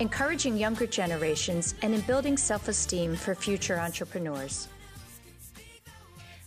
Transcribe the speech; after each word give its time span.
encouraging 0.00 0.56
younger 0.56 0.86
generations, 0.86 1.74
and 1.82 1.94
in 1.94 2.00
building 2.00 2.36
self 2.36 2.68
esteem 2.68 3.14
for 3.14 3.34
future 3.34 3.78
entrepreneurs. 3.78 4.66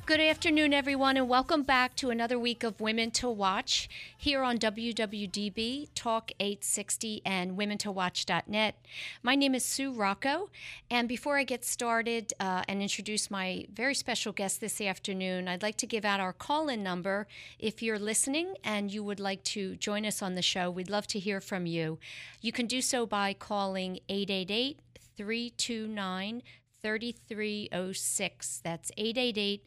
Good 0.05 0.20
afternoon, 0.20 0.73
everyone, 0.73 1.16
and 1.16 1.30
welcome 1.30 1.64
back 1.64 1.95
to 1.95 2.09
another 2.09 2.38
week 2.38 2.66
of 2.66 2.81
Women 2.81 3.09
to 3.11 3.30
Watch 3.30 3.88
here 4.17 4.44
on 4.44 4.58
WWDB, 4.58 5.88
Talk 5.95 6.30
860, 6.41 7.22
and 7.25 7.58
WomenToWatch.net. 7.58 8.75
My 9.23 9.36
name 9.36 9.55
is 9.55 9.64
Sue 9.64 9.94
Rocco, 9.94 10.50
and 10.92 11.08
before 11.08 11.38
I 11.38 11.45
get 11.45 11.64
started 11.64 12.33
uh, 12.38 12.64
and 12.67 12.81
introduce 12.81 13.31
my 13.31 13.66
very 13.73 13.95
special 13.95 14.33
guest 14.33 14.59
this 14.59 14.81
afternoon, 14.81 15.47
I'd 15.47 15.64
like 15.64 15.77
to 15.77 15.88
give 15.88 16.03
out 16.03 16.20
our 16.20 16.33
call 16.33 16.67
in 16.67 16.83
number. 16.83 17.25
If 17.58 17.81
you're 17.81 17.97
listening 17.97 18.55
and 18.61 18.94
you 18.94 19.05
would 19.05 19.22
like 19.22 19.45
to 19.45 19.77
join 19.77 20.05
us 20.05 20.22
on 20.22 20.36
the 20.36 20.42
show, 20.42 20.70
we'd 20.70 20.89
love 20.89 21.08
to 21.08 21.20
hear 21.20 21.39
from 21.39 21.66
you. 21.66 21.97
You 22.42 22.52
can 22.52 22.66
do 22.66 22.81
so 22.81 23.05
by 23.05 23.33
calling 23.33 24.02
888 24.09 24.81
329 25.16 26.44
3306. 26.81 28.61
That's 28.66 28.92
888 28.97 29.64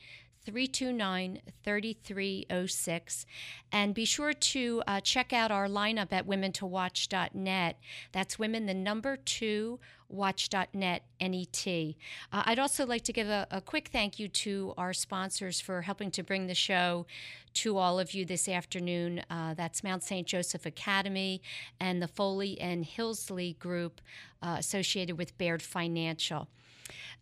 329 0.47 1.41
3306. 1.65 3.27
And 3.73 3.95
be 3.95 4.05
sure 4.05 4.33
to 4.33 4.83
uh, 4.87 5.01
check 5.01 5.33
out 5.33 5.51
our 5.51 5.67
lineup 5.67 6.13
at 6.13 6.27
womentowatch.net. 6.27 7.79
That's 8.13 8.39
women, 8.39 8.67
the 8.67 8.75
number 8.75 9.17
two, 9.17 9.81
watch.net, 10.09 11.03
N-E-T. 11.21 11.97
Uh, 12.33 12.43
I'd 12.47 12.61
also 12.61 12.87
like 12.87 13.03
to 13.03 13.13
give 13.13 13.29
a, 13.29 13.49
a 13.51 13.61
quick 13.61 13.89
thank 13.89 14.21
you 14.21 14.29
to 14.29 14.73
our 14.79 14.93
sponsors 14.93 15.61
for 15.61 15.83
helping 15.83 16.13
to 16.13 16.23
bring 16.23 16.47
the 16.47 16.55
show 16.55 17.07
to 17.55 17.77
all 17.77 17.99
of 17.99 18.15
you 18.15 18.25
this 18.25 18.49
afternoon. 18.49 19.23
Uh, 19.29 19.55
that's 19.55 19.83
Mount 19.83 20.05
St. 20.05 20.27
Joseph 20.27 20.65
Academy 20.65 21.43
and 21.81 22.01
the 22.01 22.09
Foley 22.09 22.61
and 22.61 22.85
Hillsley 22.85 23.59
Group 23.59 24.01
uh, 24.43 24.57
associated 24.59 25.19
with 25.19 25.37
Baird 25.39 25.63
Financial. 25.63 26.49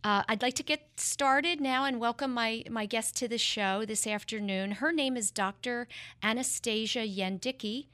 Uh, 0.03 0.23
I'd 0.29 0.43
like 0.43 0.55
to 0.55 0.63
get 0.63 0.89
started 0.97 1.61
now 1.61 1.85
and 1.85 1.99
welcome 1.99 2.33
my, 2.33 2.65
my 2.71 2.87
guest 2.87 3.17
to 3.17 3.29
the 3.29 3.39
show 3.39 3.85
this 3.85 4.07
afternoon. 4.07 4.73
Her 4.73 4.93
name 4.93 5.17
is 5.17 5.31
Dr. 5.31 5.89
Anastasia 6.23 7.07
Yendiki, 7.07 7.87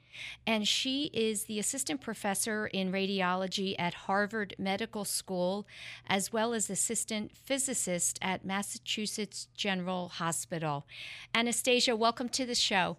and 0.45 0.67
she 0.67 1.05
is 1.13 1.45
the 1.45 1.59
assistant 1.59 2.01
professor 2.01 2.67
in 2.67 2.91
radiology 2.91 3.75
at 3.79 3.93
Harvard 3.93 4.55
Medical 4.57 5.05
School, 5.05 5.65
as 6.07 6.33
well 6.33 6.53
as 6.53 6.69
assistant 6.69 7.31
physicist 7.35 8.19
at 8.21 8.45
Massachusetts 8.45 9.47
General 9.55 10.09
Hospital. 10.09 10.85
Anastasia, 11.33 11.95
welcome 11.95 12.29
to 12.29 12.45
the 12.45 12.55
show. 12.55 12.97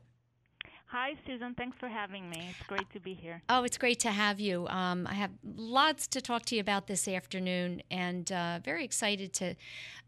Hi, 0.92 1.14
Susan. 1.26 1.54
Thanks 1.54 1.78
for 1.78 1.88
having 1.88 2.28
me. 2.28 2.50
It's 2.50 2.68
great 2.68 2.90
to 2.92 3.00
be 3.00 3.14
here. 3.14 3.40
Oh, 3.48 3.64
it's 3.64 3.78
great 3.78 3.98
to 4.00 4.10
have 4.10 4.38
you. 4.38 4.68
Um, 4.68 5.06
I 5.06 5.14
have 5.14 5.30
lots 5.56 6.06
to 6.08 6.20
talk 6.20 6.44
to 6.46 6.54
you 6.54 6.60
about 6.60 6.86
this 6.86 7.08
afternoon, 7.08 7.82
and 7.90 8.30
uh, 8.30 8.60
very 8.62 8.84
excited 8.84 9.32
to 9.32 9.54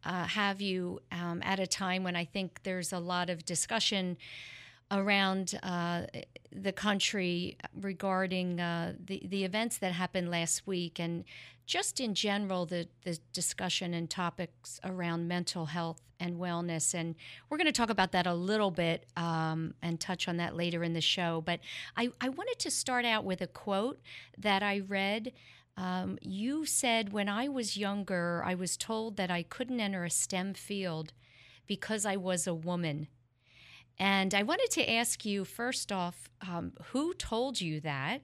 uh, 0.05 0.25
have 0.25 0.61
you 0.61 1.01
um, 1.11 1.41
at 1.43 1.59
a 1.59 1.67
time 1.67 2.05
when 2.05 2.17
I 2.17 2.27
think 2.27 2.65
there's 2.65 2.93
a 2.93 2.99
lot 2.99 3.31
of 3.31 3.47
discussion 3.47 4.19
around 4.91 5.59
uh, 5.63 6.03
the 6.53 6.73
country 6.73 7.57
regarding 7.81 8.61
uh, 8.61 8.93
the 9.03 9.23
the 9.27 9.43
events 9.45 9.79
that 9.79 9.93
happened 9.93 10.31
last 10.31 10.67
week, 10.67 11.01
and 11.01 11.25
just 11.65 11.99
in 11.99 12.15
general 12.15 12.67
the 12.67 12.89
the 13.05 13.19
discussion 13.33 13.95
and 13.95 14.11
topics 14.11 14.81
around 14.85 15.29
mental 15.29 15.65
health 15.65 16.03
and 16.25 16.41
wellness. 16.41 16.95
And 16.95 17.15
we're 17.49 17.59
going 17.59 17.67
to 17.67 17.73
talk 17.73 17.91
about 17.91 18.13
that 18.13 18.27
a 18.27 18.35
little 18.35 18.71
bit 18.71 19.07
um, 19.17 19.75
and 19.83 20.01
touch 20.01 20.27
on 20.27 20.39
that 20.39 20.57
later 20.57 20.83
in 20.83 20.95
the 20.95 21.01
show. 21.01 21.43
But 21.45 21.61
I, 21.97 22.09
I 22.21 22.31
wanted 22.31 22.59
to 22.61 22.71
start 22.71 23.05
out 23.05 23.25
with 23.25 23.41
a 23.41 23.47
quote 23.47 24.01
that 24.39 24.63
I 24.63 24.81
read. 24.81 25.33
Um, 25.77 26.19
you 26.23 26.65
said, 26.65 27.13
When 27.13 27.29
I 27.29 27.49
was 27.49 27.77
younger, 27.77 28.43
I 28.45 28.55
was 28.55 28.77
told 28.77 29.17
that 29.17 29.31
I 29.31 29.43
couldn't 29.43 29.81
enter 29.81 30.05
a 30.05 30.11
STEM 30.11 30.55
field 30.55 31.13
because 31.67 32.07
I 32.07 32.17
was 32.17 32.47
a 32.47 32.55
woman. 32.55 33.09
And 33.99 34.35
I 34.35 34.43
wanted 34.43 34.71
to 34.73 34.91
ask 34.91 35.25
you 35.25 35.45
first 35.45 35.93
off, 35.93 36.29
um, 36.49 36.73
who 36.87 37.15
told 37.15 37.61
you 37.61 37.81
that? 37.81 38.23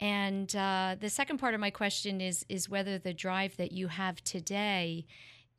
And 0.00 0.54
uh, 0.56 0.96
the 0.98 1.08
second 1.08 1.38
part 1.38 1.54
of 1.54 1.60
my 1.60 1.70
question 1.70 2.20
is 2.20 2.44
is 2.48 2.68
whether 2.68 2.98
the 2.98 3.14
drive 3.14 3.56
that 3.56 3.70
you 3.70 3.86
have 3.86 4.22
today 4.24 5.06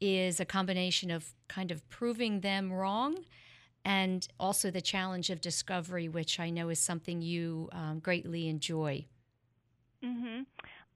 is 0.03 0.41
a 0.41 0.46
combination 0.46 1.09
of 1.09 1.34
kind 1.47 1.72
of 1.72 1.88
proving 1.90 2.41
them 2.41 2.74
wrong 2.74 3.16
and 3.86 4.28
also 4.38 4.69
the 4.69 4.81
challenge 4.81 5.30
of 5.30 5.40
discovery, 5.40 6.09
which 6.09 6.41
I 6.41 6.50
know 6.50 6.68
is 6.68 6.80
something 6.80 7.22
you 7.22 7.69
um, 7.72 8.00
greatly 8.00 8.50
enjoy. 8.50 9.06
Mm-hmm. 10.03 10.42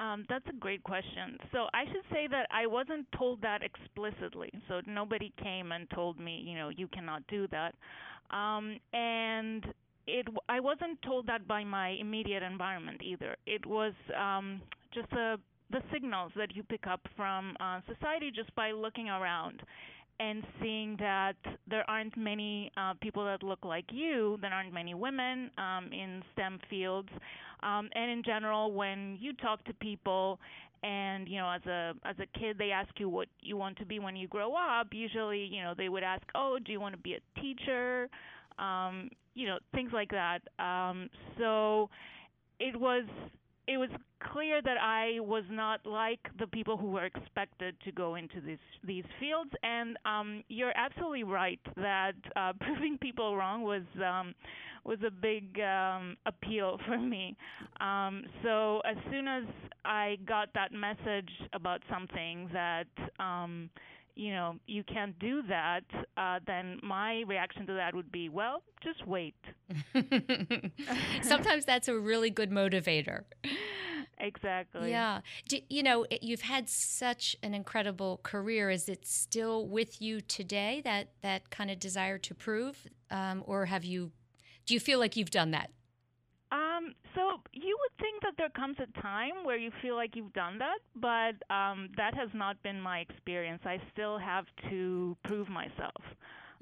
Um, 0.05 0.25
that's 0.27 0.45
a 0.49 0.53
great 0.53 0.83
question. 0.83 1.37
So 1.53 1.67
I 1.73 1.85
should 1.85 2.03
say 2.11 2.27
that 2.29 2.47
I 2.51 2.67
wasn't 2.67 3.07
told 3.17 3.41
that 3.43 3.61
explicitly. 3.63 4.51
So 4.67 4.81
nobody 4.85 5.31
came 5.41 5.71
and 5.71 5.89
told 5.89 6.19
me, 6.19 6.43
you 6.45 6.55
know, 6.55 6.69
you 6.69 6.87
cannot 6.89 7.25
do 7.27 7.47
that. 7.47 7.75
Um, 8.29 8.77
and 8.91 9.65
it, 10.05 10.27
I 10.49 10.59
wasn't 10.59 11.01
told 11.01 11.27
that 11.27 11.47
by 11.47 11.63
my 11.63 11.89
immediate 11.99 12.43
environment 12.43 13.01
either. 13.01 13.37
It 13.45 13.65
was 13.65 13.93
um, 14.19 14.61
just 14.93 15.11
a 15.13 15.37
the 15.71 15.81
signals 15.91 16.31
that 16.35 16.55
you 16.55 16.63
pick 16.63 16.87
up 16.87 17.01
from 17.15 17.55
uh, 17.59 17.81
society 17.93 18.31
just 18.33 18.53
by 18.55 18.71
looking 18.71 19.09
around 19.09 19.61
and 20.19 20.43
seeing 20.61 20.95
that 20.99 21.35
there 21.69 21.87
aren't 21.89 22.15
many 22.17 22.71
uh, 22.77 22.93
people 23.01 23.23
that 23.25 23.43
look 23.43 23.63
like 23.63 23.85
you, 23.91 24.37
there 24.41 24.51
aren't 24.51 24.73
many 24.73 24.93
women 24.95 25.51
um, 25.57 25.89
in 25.93 26.23
STEM 26.33 26.59
fields, 26.69 27.09
um, 27.61 27.89
and 27.93 28.11
in 28.11 28.23
general, 28.23 28.71
when 28.71 29.17
you 29.19 29.33
talk 29.33 29.63
to 29.65 29.73
people, 29.75 30.39
and 30.83 31.27
you 31.27 31.37
know, 31.37 31.49
as 31.49 31.65
a 31.65 31.93
as 32.05 32.15
a 32.19 32.39
kid, 32.39 32.57
they 32.57 32.71
ask 32.71 32.89
you 32.99 33.09
what 33.09 33.27
you 33.41 33.57
want 33.57 33.77
to 33.77 33.85
be 33.85 33.99
when 33.99 34.15
you 34.15 34.27
grow 34.27 34.53
up. 34.53 34.87
Usually, 34.91 35.43
you 35.45 35.61
know, 35.63 35.73
they 35.75 35.89
would 35.89 36.03
ask, 36.03 36.23
"Oh, 36.35 36.57
do 36.63 36.71
you 36.71 36.79
want 36.79 36.95
to 36.95 37.01
be 37.01 37.13
a 37.15 37.39
teacher?" 37.41 38.09
Um, 38.59 39.09
you 39.33 39.47
know, 39.47 39.57
things 39.73 39.91
like 39.93 40.09
that. 40.11 40.39
Um, 40.59 41.09
so 41.37 41.89
it 42.59 42.79
was 42.79 43.05
it 43.67 43.77
was 43.77 43.89
clear 44.31 44.61
that 44.61 44.77
I 44.81 45.19
was 45.19 45.43
not 45.49 45.85
like 45.85 46.19
the 46.39 46.47
people 46.47 46.77
who 46.77 46.91
were 46.91 47.05
expected 47.05 47.75
to 47.83 47.91
go 47.91 48.15
into 48.15 48.41
these 48.41 48.57
these 48.83 49.03
fields. 49.19 49.51
And 49.63 49.97
um, 50.05 50.43
you're 50.47 50.73
absolutely 50.75 51.23
right 51.23 51.59
that 51.75 52.13
uh, 52.35 52.53
proving 52.59 52.97
people 52.99 53.35
wrong 53.35 53.63
was 53.63 53.83
um, 54.03 54.33
was 54.85 54.99
a 55.05 55.11
big 55.11 55.59
um, 55.59 56.15
appeal 56.25 56.79
for 56.87 56.97
me. 56.97 57.35
Um, 57.81 58.23
so 58.43 58.81
as 58.89 58.97
soon 59.11 59.27
as 59.27 59.43
I 59.85 60.17
got 60.25 60.49
that 60.53 60.71
message 60.71 61.29
about 61.53 61.81
something 61.89 62.49
that 62.53 62.87
um, 63.19 63.69
you 64.17 64.31
know 64.31 64.55
you 64.65 64.83
can't 64.83 65.17
do 65.19 65.43
that, 65.43 65.83
uh, 66.17 66.39
then 66.45 66.79
my 66.81 67.23
reaction 67.27 67.65
to 67.67 67.73
that 67.73 67.93
would 67.95 68.11
be, 68.11 68.29
well, 68.29 68.63
just 68.83 69.05
wait. 69.07 69.35
Sometimes 71.21 71.65
that's 71.65 71.87
a 71.87 71.97
really 71.97 72.29
good 72.29 72.49
motivator. 72.51 73.23
Exactly. 74.19 74.89
Yeah. 74.89 75.21
Do, 75.47 75.59
you 75.69 75.83
know, 75.83 76.07
you've 76.21 76.41
had 76.41 76.67
such 76.67 77.35
an 77.43 77.53
incredible 77.53 78.19
career. 78.23 78.71
Is 78.71 78.89
it 78.89 79.05
still 79.05 79.67
with 79.67 80.01
you 80.01 80.21
today? 80.21 80.81
That 80.83 81.09
that 81.21 81.51
kind 81.51 81.69
of 81.69 81.79
desire 81.79 82.17
to 82.17 82.33
prove, 82.33 82.87
um, 83.11 83.43
or 83.45 83.65
have 83.65 83.85
you? 83.85 84.11
Do 84.65 84.73
you 84.73 84.79
feel 84.79 84.99
like 84.99 85.15
you've 85.15 85.29
done 85.31 85.51
that? 85.51 85.69
Um, 86.77 86.93
so 87.15 87.41
you 87.53 87.77
would 87.79 88.03
think 88.03 88.21
that 88.23 88.33
there 88.37 88.49
comes 88.49 88.77
a 88.79 89.01
time 89.01 89.43
where 89.43 89.57
you 89.57 89.71
feel 89.81 89.95
like 89.95 90.15
you've 90.15 90.33
done 90.33 90.59
that, 90.59 90.79
but 90.95 91.53
um, 91.53 91.89
that 91.97 92.13
has 92.15 92.29
not 92.33 92.61
been 92.63 92.79
my 92.79 92.99
experience. 92.99 93.61
I 93.65 93.81
still 93.93 94.17
have 94.17 94.45
to 94.69 95.15
prove 95.23 95.49
myself 95.49 96.01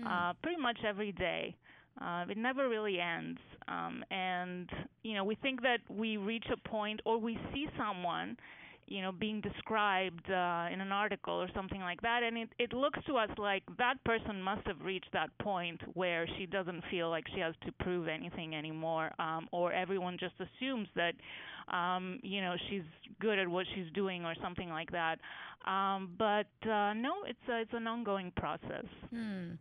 mm. 0.02 0.06
uh, 0.06 0.34
pretty 0.42 0.62
much 0.62 0.78
every 0.88 1.12
day. 1.12 1.56
Uh, 2.02 2.26
it 2.30 2.38
never 2.38 2.68
really 2.68 3.00
ends. 3.00 3.40
Um, 3.68 4.04
and, 4.12 4.70
you 5.04 5.14
know, 5.14 5.24
we 5.24 5.36
think 5.36 5.62
that 5.62 5.80
we 5.90 6.18
reach 6.18 6.46
a 6.52 6.70
point 6.70 7.02
or 7.06 7.18
we 7.18 7.40
see 7.54 7.68
someone 7.78 8.38
you 8.88 9.02
know 9.02 9.12
being 9.12 9.42
described 9.42 10.30
uh, 10.30 10.68
in 10.72 10.80
an 10.82 10.92
article 10.92 11.34
or 11.34 11.50
something 11.56 11.82
like 11.82 12.02
that. 12.02 12.22
And 12.24 12.38
it 12.38 12.50
it 12.60 12.74
looks 12.74 13.00
to 13.08 13.18
us 13.18 13.30
like 13.38 13.64
that 13.78 14.04
person 14.04 14.42
must 14.42 14.66
have 14.68 14.82
reached 14.82 15.12
that 15.14 15.30
point 15.40 15.82
where 15.94 16.28
she 16.38 16.46
doesn't 16.46 16.84
feel 16.92 17.10
like 17.10 17.26
she 17.34 17.40
has 17.40 17.56
to 17.66 17.72
prove 17.84 18.08
anything 18.08 18.56
anymore 18.56 19.12
um 19.20 19.48
or 19.52 19.72
everyone 19.74 20.18
just 20.20 20.36
assumes 20.40 20.88
that 20.96 21.14
um 21.74 22.20
you 22.22 22.42
know 22.42 22.56
she's 22.70 22.84
good 23.20 23.40
at 23.40 23.48
what 23.48 23.66
she's 23.74 23.92
doing 23.94 24.26
or 24.26 24.36
something 24.42 24.70
like 24.70 24.92
that. 24.92 25.20
Um 25.66 26.12
but 26.18 26.48
uh 26.70 26.94
no 26.94 27.14
it's 27.28 27.40
a, 27.50 27.62
it's 27.62 27.74
an 27.74 27.88
ongoing 27.88 28.32
process. 28.36 28.86
Hmm. 29.10 29.54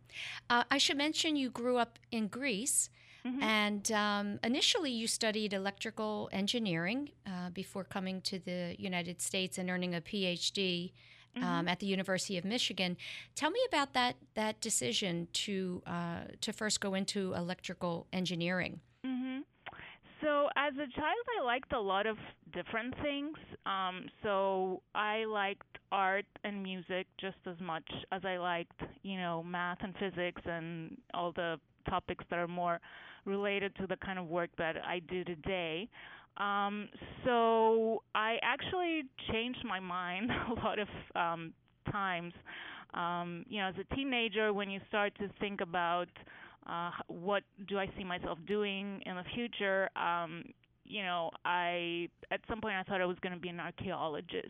uh, 0.49 0.63
i 0.69 0.77
should 0.77 0.97
mention 0.97 1.35
you 1.35 1.49
grew 1.49 1.77
up 1.77 1.97
in 2.11 2.27
greece 2.27 2.89
Mm-hmm. 3.25 3.41
And 3.41 3.91
um, 3.91 4.39
initially, 4.43 4.91
you 4.91 5.07
studied 5.07 5.53
electrical 5.53 6.29
engineering 6.31 7.09
uh, 7.25 7.49
before 7.49 7.83
coming 7.83 8.21
to 8.21 8.37
the 8.37 8.75
United 8.77 9.21
States 9.21 9.57
and 9.57 9.69
earning 9.69 9.95
a 9.95 10.01
PhD 10.01 10.91
um, 11.35 11.41
mm-hmm. 11.41 11.67
at 11.67 11.79
the 11.79 11.87
University 11.87 12.37
of 12.37 12.45
Michigan. 12.45 12.97
Tell 13.35 13.49
me 13.49 13.59
about 13.67 13.93
that 13.93 14.15
that 14.35 14.61
decision 14.61 15.27
to 15.33 15.81
uh, 15.87 16.19
to 16.41 16.53
first 16.53 16.79
go 16.79 16.93
into 16.93 17.33
electrical 17.33 18.05
engineering. 18.13 18.79
Mm-hmm. 19.03 19.39
So, 20.21 20.47
as 20.55 20.73
a 20.75 20.87
child, 20.99 21.25
I 21.39 21.43
liked 21.43 21.73
a 21.73 21.79
lot 21.79 22.07
of 22.07 22.17
different 22.53 22.95
things. 23.01 23.37
Um, 23.65 24.05
so, 24.23 24.81
I 24.93 25.25
liked 25.25 25.77
art 25.91 26.25
and 26.43 26.63
music 26.63 27.07
just 27.19 27.37
as 27.45 27.59
much 27.59 27.89
as 28.11 28.23
I 28.23 28.37
liked, 28.37 28.81
you 29.03 29.17
know, 29.17 29.43
math 29.43 29.79
and 29.81 29.93
physics 29.97 30.41
and 30.45 30.97
all 31.13 31.31
the 31.31 31.59
topics 31.89 32.25
that 32.29 32.39
are 32.39 32.47
more 32.47 32.79
related 33.25 33.75
to 33.77 33.87
the 33.87 33.97
kind 33.97 34.19
of 34.19 34.27
work 34.27 34.49
that 34.57 34.75
I 34.85 34.99
do 34.99 35.23
today. 35.23 35.89
Um, 36.37 36.89
so 37.23 38.03
I 38.13 38.37
actually 38.41 39.03
changed 39.31 39.63
my 39.63 39.79
mind 39.79 40.29
a 40.49 40.53
lot 40.53 40.79
of 40.79 40.87
um, 41.15 41.53
times. 41.91 42.33
Um, 42.93 43.45
you 43.49 43.59
know, 43.59 43.67
as 43.67 43.75
a 43.79 43.95
teenager, 43.95 44.53
when 44.53 44.69
you 44.69 44.79
start 44.87 45.13
to 45.19 45.29
think 45.39 45.61
about 45.61 46.07
uh, 46.69 46.91
what 47.07 47.43
do 47.67 47.77
I 47.77 47.89
see 47.97 48.03
myself 48.03 48.37
doing 48.47 49.01
in 49.05 49.15
the 49.15 49.23
future, 49.33 49.89
um, 49.95 50.43
you 50.85 51.03
know, 51.03 51.31
I 51.43 52.09
at 52.31 52.41
some 52.47 52.61
point 52.61 52.75
I 52.75 52.83
thought 52.83 53.01
I 53.01 53.05
was 53.05 53.17
going 53.21 53.33
to 53.33 53.39
be 53.39 53.49
an 53.49 53.59
archaeologist 53.59 54.49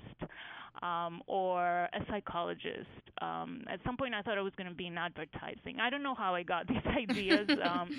um, 0.81 1.21
or 1.27 1.85
a 1.93 1.99
psychologist. 2.09 2.87
Um, 3.21 3.63
at 3.69 3.79
some 3.85 3.97
point 3.97 4.13
I 4.13 4.21
thought 4.21 4.37
I 4.37 4.41
was 4.41 4.53
going 4.57 4.69
to 4.69 4.75
be 4.75 4.87
in 4.87 4.97
advertising. 4.97 5.79
I 5.81 5.89
don't 5.89 6.03
know 6.03 6.15
how 6.15 6.35
I 6.35 6.43
got 6.43 6.67
these 6.69 6.85
ideas. 6.85 7.47
um, 7.63 7.89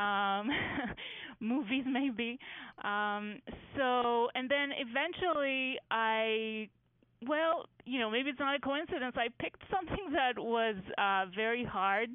um, 0.00 0.48
movies 1.40 1.84
maybe. 1.86 2.38
Um, 2.84 3.38
so 3.76 4.28
and 4.34 4.50
then 4.50 4.70
eventually 4.78 5.78
I 5.90 6.68
well, 7.26 7.66
you 7.84 7.98
know, 7.98 8.10
maybe 8.10 8.30
it's 8.30 8.38
not 8.38 8.54
a 8.54 8.60
coincidence. 8.60 9.16
I 9.16 9.28
picked 9.42 9.62
something 9.70 10.06
that 10.12 10.40
was 10.40 10.76
uh, 10.98 11.26
very 11.34 11.64
hard, 11.64 12.10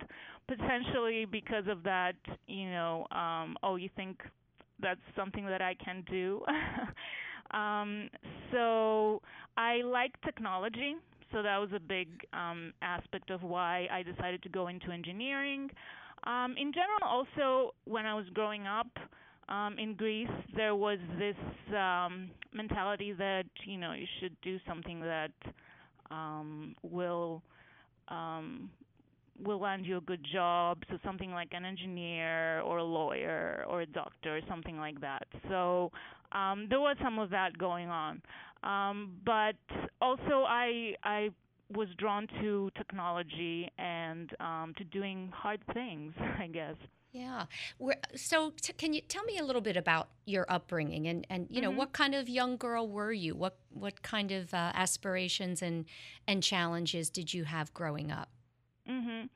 potentially 0.48 1.26
because 1.26 1.66
of 1.70 1.84
that. 1.84 2.16
You 2.48 2.70
know, 2.70 3.08
um, 3.12 3.58
oh, 3.64 3.76
you 3.76 3.90
think 3.96 4.20
that's 4.82 5.02
something 5.16 5.46
that 5.46 5.62
I 5.62 5.76
can 5.84 6.04
do. 6.10 6.42
um, 7.58 8.10
so 8.52 9.22
I 9.58 9.82
like 9.84 10.20
technology, 10.22 10.96
so 11.32 11.44
that 11.44 11.58
was 11.58 11.70
a 11.76 11.80
big 11.80 12.08
um, 12.34 12.74
aspect 12.82 13.30
of 13.30 13.44
why 13.44 13.88
I 13.92 14.04
decided 14.04 14.42
to 14.44 14.50
go 14.50 14.68
into 14.68 14.92
engineering. 14.92 15.70
Um, 16.26 16.56
in 16.58 16.72
general, 16.74 17.04
also 17.04 17.74
when 17.86 18.06
I 18.06 18.14
was 18.14 18.26
growing 18.34 18.66
up 18.68 18.88
um, 19.50 19.78
in 19.78 19.96
Greece, 19.96 20.30
there 20.56 20.76
was 20.76 21.00
this 21.20 21.36
um, 21.76 22.30
mentality 22.54 23.14
that 23.14 23.46
you 23.66 23.78
know 23.78 23.94
you 23.94 24.06
should 24.20 24.36
do 24.42 24.58
something 24.68 25.02
that 25.02 25.32
um, 26.10 26.76
will 26.82 27.42
um, 28.08 28.70
will 29.42 29.60
land 29.60 29.86
you 29.86 29.98
a 29.98 30.02
good 30.02 30.26
job. 30.32 30.84
So 30.90 30.98
something 31.04 31.32
like 31.32 31.50
an 31.52 31.66
engineer 31.66 32.62
or 32.62 32.78
a 32.78 32.84
lawyer 32.84 33.66
or 33.68 33.82
a 33.82 33.86
doctor, 33.86 34.38
or 34.38 34.42
something 34.48 34.78
like 34.78 35.00
that. 35.02 35.28
So 35.50 35.92
um, 36.32 36.68
there 36.70 36.80
was 36.80 36.98
some 37.04 37.20
of 37.20 37.30
that 37.32 37.58
going 37.58 37.90
on. 37.90 38.22
Um, 38.64 39.12
but 39.26 39.56
also, 40.02 40.46
I 40.48 40.96
I 41.04 41.30
was 41.76 41.88
drawn 41.98 42.28
to 42.42 42.70
technology 42.78 43.70
and 43.78 44.30
um, 44.40 44.74
to 44.78 44.84
doing 44.84 45.32
hard 45.34 45.60
things, 45.74 46.14
I 46.40 46.48
guess. 46.48 46.76
Yeah. 47.12 47.46
We're, 47.78 47.96
so, 48.16 48.54
t- 48.60 48.74
can 48.74 48.94
you 48.94 49.02
tell 49.02 49.24
me 49.24 49.38
a 49.38 49.44
little 49.44 49.62
bit 49.62 49.78
about 49.78 50.10
your 50.26 50.48
upbringing 50.50 51.08
and, 51.08 51.28
and 51.30 51.48
you 51.50 51.62
know 51.62 51.70
mm-hmm. 51.70 51.78
what 51.78 51.94
kind 51.94 52.16
of 52.16 52.28
young 52.28 52.58
girl 52.58 52.88
were 52.88 53.12
you? 53.12 53.36
What 53.36 53.58
what 53.70 54.02
kind 54.02 54.32
of 54.32 54.54
uh, 54.54 54.72
aspirations 54.74 55.62
and 55.62 55.86
and 56.28 56.42
challenges 56.42 57.10
did 57.10 57.34
you 57.34 57.44
have 57.44 57.74
growing 57.74 58.12
up? 58.12 58.30
Mhm. 58.90 59.30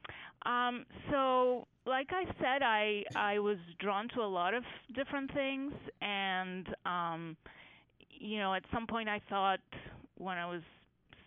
Um, 0.46 0.86
so, 1.10 1.68
like 1.86 2.12
I 2.12 2.26
said, 2.42 2.62
I 2.64 3.04
I 3.16 3.40
was 3.40 3.58
drawn 3.80 4.08
to 4.10 4.22
a 4.22 4.28
lot 4.40 4.54
of 4.54 4.64
different 4.94 5.34
things, 5.34 5.74
and 6.02 6.68
um, 6.86 7.38
you 8.10 8.40
know, 8.40 8.54
at 8.54 8.64
some 8.74 8.88
point, 8.88 9.10
I 9.10 9.22
thought 9.30 9.60
when 10.18 10.38
I 10.38 10.46
was 10.48 10.62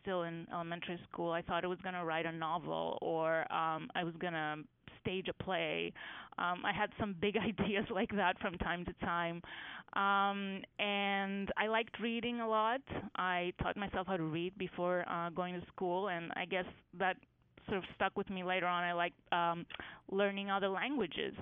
still 0.03 0.23
in 0.25 0.47
elementary 0.53 0.99
school, 1.11 1.33
I 1.33 1.43
thought 1.43 1.65
I 1.65 1.69
was 1.69 1.81
going 1.83 1.95
to 1.95 2.05
write 2.05 2.27
a 2.27 2.33
novel 2.33 2.99
or 3.03 3.41
um, 3.53 3.89
I 3.95 4.05
was 4.05 4.15
going 4.21 4.33
to 4.35 4.57
stage 5.03 5.29
a 5.29 5.35
play. 5.45 5.93
Um, 6.39 6.65
I 6.65 6.73
had 6.73 6.91
some 6.99 7.15
big 7.21 7.37
ideas 7.51 7.87
like 7.91 8.11
that 8.17 8.39
from 8.41 8.55
time 8.59 8.85
to 8.87 8.93
time. 9.05 9.43
Um, 9.95 10.63
and 10.79 11.51
I 11.57 11.67
liked 11.67 11.99
reading 12.01 12.41
a 12.41 12.49
lot. 12.49 12.81
I 13.17 13.53
taught 13.63 13.77
myself 13.77 14.07
how 14.07 14.17
to 14.17 14.23
read 14.23 14.57
before 14.59 15.05
uh, 15.09 15.31
going 15.31 15.61
to 15.61 15.67
school, 15.67 16.09
and 16.09 16.33
I 16.37 16.45
guess 16.45 16.67
that 16.99 17.17
sort 17.67 17.79
of 17.79 17.85
stuck 17.95 18.17
with 18.17 18.31
me 18.31 18.43
later 18.45 18.67
on. 18.67 18.83
I 18.83 18.93
like 18.93 19.13
um, 19.33 19.67
learning 20.11 20.51
other 20.51 20.69
languages. 20.69 21.35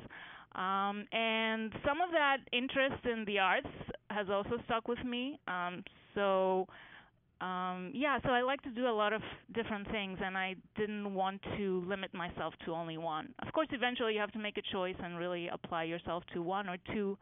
Um, 0.55 1.07
and 1.13 1.73
some 1.87 2.01
of 2.01 2.11
that 2.13 2.39
interest 2.53 3.05
in 3.05 3.25
the 3.27 3.39
arts 3.39 3.69
has 4.11 4.29
also 4.31 4.57
stuck 4.65 4.89
with 4.89 5.03
me. 5.05 5.39
Um, 5.47 5.85
so 6.15 6.67
um, 7.41 7.93
yeah, 7.95 8.19
so 8.25 8.31
I 8.31 8.43
like 8.43 8.61
to 8.63 8.71
do 8.71 8.89
a 8.89 8.91
lot 8.91 9.13
of 9.13 9.23
different 9.55 9.89
things, 9.93 10.19
and 10.25 10.37
I 10.37 10.57
didn't 10.77 11.15
want 11.15 11.41
to 11.57 11.85
limit 11.87 12.13
myself 12.13 12.53
to 12.65 12.73
only 12.73 12.99
one. 12.99 13.33
Of 13.47 13.53
course, 13.53 13.69
eventually 13.71 14.15
you 14.15 14.21
have 14.21 14.33
to 14.33 14.41
make 14.41 14.59
a 14.59 14.63
choice 14.73 14.97
and 15.03 15.17
really 15.17 15.49
apply 15.49 15.85
yourself 15.85 16.25
to 16.35 16.43
one 16.43 16.69
or 16.69 16.77
two 16.93 17.17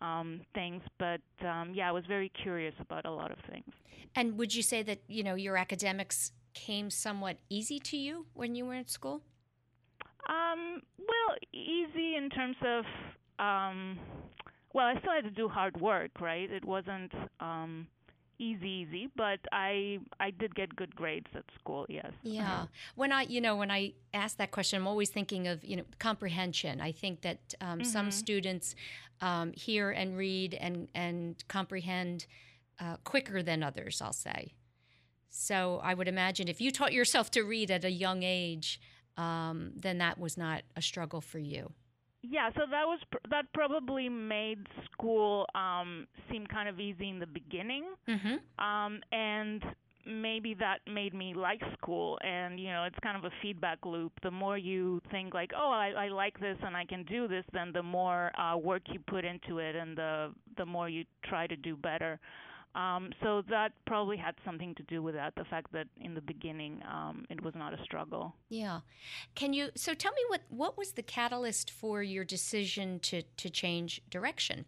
um, 0.00 0.40
things. 0.54 0.82
But 0.98 1.20
um, 1.46 1.72
yeah, 1.74 1.88
I 1.88 1.92
was 1.92 2.04
very 2.06 2.32
curious 2.42 2.74
about 2.80 3.04
a 3.04 3.10
lot 3.10 3.30
of 3.30 3.38
things. 3.50 3.70
And 4.14 4.38
would 4.38 4.54
you 4.54 4.62
say 4.62 4.82
that 4.84 5.00
you 5.06 5.22
know 5.22 5.34
your 5.34 5.58
academics 5.58 6.32
came 6.54 6.90
somewhat 6.90 7.36
easy 7.48 7.78
to 7.80 7.96
you 7.96 8.26
when 8.34 8.54
you 8.54 8.64
were 8.66 8.74
in 8.74 8.86
school? 8.86 9.22
Um, 10.28 10.82
well, 10.98 11.36
easy 11.52 12.16
in 12.16 12.28
terms 12.30 12.56
of 12.64 12.84
um, 13.38 13.98
well, 14.74 14.86
I 14.86 14.98
still 15.00 15.12
had 15.12 15.24
to 15.24 15.30
do 15.30 15.48
hard 15.48 15.80
work, 15.80 16.20
right? 16.20 16.50
It 16.50 16.64
wasn't 16.64 17.12
um, 17.40 17.86
easy 18.38 18.86
easy 18.88 19.10
but 19.16 19.40
i 19.52 19.98
i 20.20 20.30
did 20.30 20.54
get 20.54 20.74
good 20.76 20.94
grades 20.94 21.26
at 21.34 21.42
school 21.58 21.84
yes 21.88 22.12
yeah 22.22 22.66
when 22.94 23.10
i 23.10 23.22
you 23.22 23.40
know 23.40 23.56
when 23.56 23.70
i 23.70 23.92
ask 24.14 24.36
that 24.36 24.50
question 24.50 24.80
i'm 24.80 24.86
always 24.86 25.10
thinking 25.10 25.48
of 25.48 25.64
you 25.64 25.76
know 25.76 25.82
comprehension 25.98 26.80
i 26.80 26.92
think 26.92 27.22
that 27.22 27.38
um, 27.60 27.80
mm-hmm. 27.80 27.84
some 27.84 28.10
students 28.10 28.74
um, 29.20 29.52
hear 29.52 29.90
and 29.90 30.16
read 30.16 30.54
and 30.54 30.88
and 30.94 31.42
comprehend 31.48 32.26
uh, 32.80 32.96
quicker 33.02 33.42
than 33.42 33.62
others 33.62 34.00
i'll 34.00 34.12
say 34.12 34.52
so 35.28 35.80
i 35.82 35.94
would 35.94 36.08
imagine 36.08 36.48
if 36.48 36.60
you 36.60 36.70
taught 36.70 36.92
yourself 36.92 37.30
to 37.30 37.42
read 37.42 37.70
at 37.70 37.84
a 37.84 37.90
young 37.90 38.22
age 38.22 38.80
um, 39.16 39.72
then 39.74 39.98
that 39.98 40.16
was 40.16 40.36
not 40.36 40.62
a 40.76 40.82
struggle 40.82 41.20
for 41.20 41.38
you 41.38 41.72
yeah, 42.22 42.50
so 42.54 42.62
that 42.70 42.84
was 42.84 42.98
pr- 43.10 43.28
that 43.30 43.52
probably 43.54 44.08
made 44.08 44.66
school 44.92 45.46
um, 45.54 46.06
seem 46.30 46.46
kind 46.46 46.68
of 46.68 46.80
easy 46.80 47.08
in 47.08 47.20
the 47.20 47.26
beginning, 47.26 47.84
mm-hmm. 48.08 48.64
um, 48.64 49.00
and 49.12 49.62
maybe 50.04 50.54
that 50.54 50.78
made 50.92 51.14
me 51.14 51.32
like 51.34 51.60
school. 51.80 52.18
And 52.22 52.58
you 52.58 52.68
know, 52.68 52.84
it's 52.84 52.98
kind 53.04 53.16
of 53.16 53.24
a 53.24 53.30
feedback 53.40 53.78
loop. 53.86 54.12
The 54.22 54.32
more 54.32 54.58
you 54.58 55.00
think 55.12 55.32
like, 55.32 55.52
oh, 55.56 55.70
I, 55.70 56.06
I 56.06 56.08
like 56.08 56.40
this 56.40 56.56
and 56.64 56.76
I 56.76 56.84
can 56.84 57.04
do 57.04 57.28
this, 57.28 57.44
then 57.52 57.70
the 57.72 57.84
more 57.84 58.32
uh, 58.38 58.56
work 58.56 58.82
you 58.86 58.98
put 59.06 59.24
into 59.24 59.58
it, 59.58 59.76
and 59.76 59.96
the 59.96 60.34
the 60.56 60.66
more 60.66 60.88
you 60.88 61.04
try 61.24 61.46
to 61.46 61.56
do 61.56 61.76
better. 61.76 62.18
Um, 62.74 63.10
so 63.22 63.42
that 63.50 63.72
probably 63.86 64.16
had 64.16 64.34
something 64.44 64.74
to 64.76 64.82
do 64.84 65.02
with 65.02 65.14
that. 65.14 65.34
The 65.36 65.44
fact 65.44 65.72
that 65.72 65.88
in 66.00 66.14
the 66.14 66.20
beginning 66.20 66.82
um, 66.88 67.24
it 67.30 67.42
was 67.42 67.54
not 67.54 67.72
a 67.72 67.82
struggle. 67.82 68.34
Yeah. 68.50 68.80
Can 69.34 69.52
you? 69.52 69.70
So 69.74 69.94
tell 69.94 70.12
me 70.12 70.22
what 70.28 70.42
what 70.48 70.78
was 70.78 70.92
the 70.92 71.02
catalyst 71.02 71.70
for 71.70 72.02
your 72.02 72.24
decision 72.24 73.00
to 73.00 73.22
to 73.22 73.50
change 73.50 74.02
direction, 74.10 74.64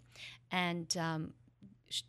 and 0.50 0.96
um, 0.96 1.34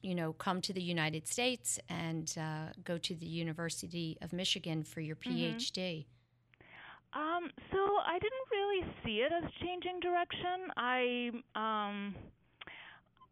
you 0.02 0.16
know 0.16 0.34
come 0.34 0.62
to 0.62 0.74
the 0.74 0.82
United 0.82 1.28
States 1.28 1.80
and 1.90 2.36
uh, 2.40 2.72
go 2.84 2.98
to 2.98 3.14
the 3.14 3.28
University 3.28 4.18
of 4.22 4.34
Michigan 4.34 4.84
for 4.84 5.02
your 5.02 5.16
PhD. 5.16 5.72
Mm-hmm. 5.78 6.12
Um, 7.14 7.50
so 7.72 7.78
I 8.06 8.18
didn't 8.20 8.48
really 8.52 8.94
see 9.04 9.18
it 9.18 9.32
as 9.34 9.50
changing 9.62 10.00
direction. 10.00 10.72
I 10.78 11.32
um, 11.56 12.16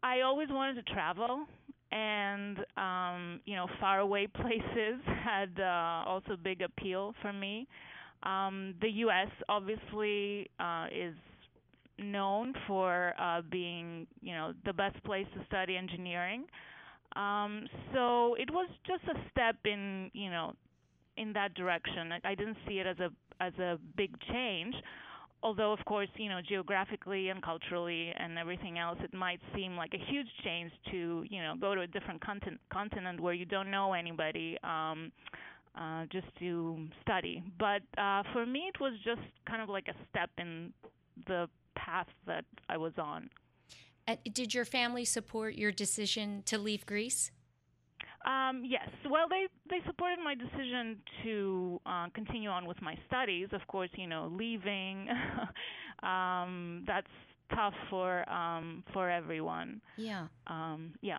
I 0.02 0.20
always 0.20 0.48
wanted 0.50 0.84
to 0.84 0.92
travel, 0.92 1.46
and 1.92 2.58
um, 2.76 3.40
you 3.44 3.56
know, 3.56 3.66
faraway 3.80 4.26
places 4.34 5.00
had 5.24 5.50
uh, 5.60 6.04
also 6.06 6.36
big 6.42 6.62
appeal 6.62 7.14
for 7.22 7.32
me. 7.32 7.66
Um, 8.22 8.74
the 8.80 8.90
U.S. 9.06 9.28
obviously 9.48 10.50
uh, 10.60 10.86
is 10.94 11.14
known 11.98 12.54
for 12.66 13.14
uh, 13.20 13.42
being, 13.50 14.06
you 14.20 14.32
know, 14.34 14.52
the 14.64 14.72
best 14.72 15.02
place 15.04 15.26
to 15.34 15.44
study 15.46 15.76
engineering. 15.76 16.44
Um, 17.16 17.66
so 17.92 18.34
it 18.34 18.50
was 18.52 18.68
just 18.86 19.02
a 19.04 19.18
step 19.30 19.56
in, 19.64 20.10
you 20.12 20.30
know, 20.30 20.54
in 21.16 21.32
that 21.32 21.54
direction. 21.54 22.12
I, 22.12 22.30
I 22.30 22.34
didn't 22.34 22.56
see 22.68 22.74
it 22.74 22.86
as 22.86 22.98
a 22.98 23.10
as 23.42 23.52
a 23.58 23.78
big 23.96 24.14
change. 24.30 24.74
Although, 25.42 25.72
of 25.72 25.82
course, 25.86 26.08
you 26.16 26.28
know, 26.28 26.40
geographically 26.46 27.30
and 27.30 27.42
culturally 27.42 28.12
and 28.16 28.38
everything 28.38 28.78
else, 28.78 28.98
it 29.02 29.14
might 29.14 29.40
seem 29.54 29.74
like 29.74 29.94
a 29.94 30.10
huge 30.10 30.26
change 30.44 30.70
to, 30.90 31.24
you 31.28 31.42
know, 31.42 31.54
go 31.58 31.74
to 31.74 31.80
a 31.80 31.86
different 31.86 32.22
continent, 32.24 32.60
continent 32.70 33.20
where 33.20 33.32
you 33.32 33.46
don't 33.46 33.70
know 33.70 33.94
anybody, 33.94 34.58
um, 34.64 35.10
uh, 35.80 36.04
just 36.12 36.26
to 36.40 36.86
study. 37.00 37.42
But 37.58 37.80
uh, 37.96 38.22
for 38.34 38.44
me, 38.44 38.70
it 38.72 38.80
was 38.80 38.92
just 39.02 39.22
kind 39.46 39.62
of 39.62 39.70
like 39.70 39.88
a 39.88 39.94
step 40.10 40.30
in 40.36 40.74
the 41.26 41.48
path 41.74 42.08
that 42.26 42.44
I 42.68 42.76
was 42.76 42.92
on. 42.98 43.30
Did 44.32 44.52
your 44.52 44.64
family 44.64 45.04
support 45.04 45.54
your 45.54 45.72
decision 45.72 46.42
to 46.46 46.58
leave 46.58 46.84
Greece? 46.84 47.30
Um, 48.24 48.62
yes. 48.64 48.88
Well, 49.08 49.26
they 49.28 49.46
they 49.70 49.80
supported 49.86 50.18
my 50.22 50.34
decision 50.34 50.98
to 51.24 51.80
uh, 51.86 52.08
continue 52.14 52.50
on 52.50 52.66
with 52.66 52.80
my 52.82 52.96
studies. 53.06 53.48
Of 53.52 53.66
course, 53.66 53.90
you 53.96 54.06
know, 54.06 54.30
leaving 54.32 55.08
um, 56.02 56.84
that's 56.86 57.06
tough 57.54 57.74
for 57.88 58.28
um, 58.30 58.84
for 58.92 59.08
everyone. 59.10 59.80
Yeah. 59.96 60.26
Um, 60.46 60.94
yeah. 61.02 61.18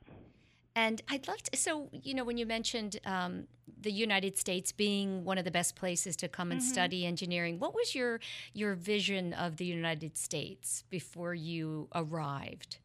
And 0.75 1.01
I'd 1.09 1.27
love 1.27 1.41
to. 1.43 1.57
So, 1.57 1.89
you 1.91 2.13
know, 2.13 2.23
when 2.23 2.37
you 2.37 2.45
mentioned 2.45 2.97
um, 3.05 3.47
the 3.81 3.91
United 3.91 4.37
States 4.37 4.71
being 4.71 5.25
one 5.25 5.37
of 5.37 5.43
the 5.43 5.51
best 5.51 5.75
places 5.75 6.15
to 6.17 6.29
come 6.29 6.51
and 6.51 6.61
Mhm. 6.61 6.63
study 6.63 7.05
engineering, 7.05 7.59
what 7.59 7.73
was 7.75 7.93
your 7.93 8.19
your 8.53 8.75
vision 8.75 9.33
of 9.33 9.57
the 9.57 9.65
United 9.65 10.17
States 10.17 10.83
before 10.89 11.33
you 11.33 11.89
arrived? 11.93 12.77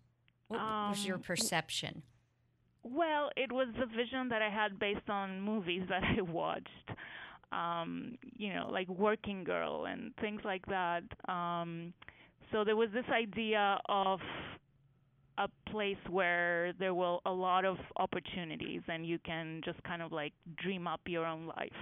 What 0.49 0.61
was 0.89 1.05
your 1.07 1.17
Um, 1.17 1.23
perception? 1.23 2.03
Well, 2.89 3.31
it 3.37 3.51
was 3.51 3.69
the 3.79 3.87
vision 3.87 4.29
that 4.29 4.43
I 4.43 4.49
had 4.51 4.79
based 4.79 5.09
on 5.09 5.41
movies 5.41 5.83
that 5.89 6.03
I 6.05 6.21
watched. 6.23 6.91
Um, 7.53 8.17
you 8.37 8.53
know, 8.55 8.69
like 8.71 8.89
Working 8.89 9.45
Girl 9.45 9.87
and 9.87 10.15
things 10.21 10.41
like 10.45 10.65
that. 10.67 11.03
Um, 11.29 11.93
so 12.53 12.65
there 12.65 12.77
was 12.77 12.91
this 12.93 13.05
idea 13.13 13.79
of 13.89 14.21
a 15.39 15.49
place 15.71 15.97
where 16.09 16.73
there 16.79 16.95
were 16.95 17.19
a 17.27 17.31
lot 17.31 17.65
of 17.65 17.77
opportunities 17.99 18.83
and 18.89 19.07
you 19.07 19.19
can 19.19 19.61
just 19.65 19.83
kind 19.83 20.01
of 20.03 20.13
like 20.13 20.33
dream 20.63 20.87
up 20.87 21.01
your 21.07 21.27
own 21.27 21.47
life. 21.47 21.73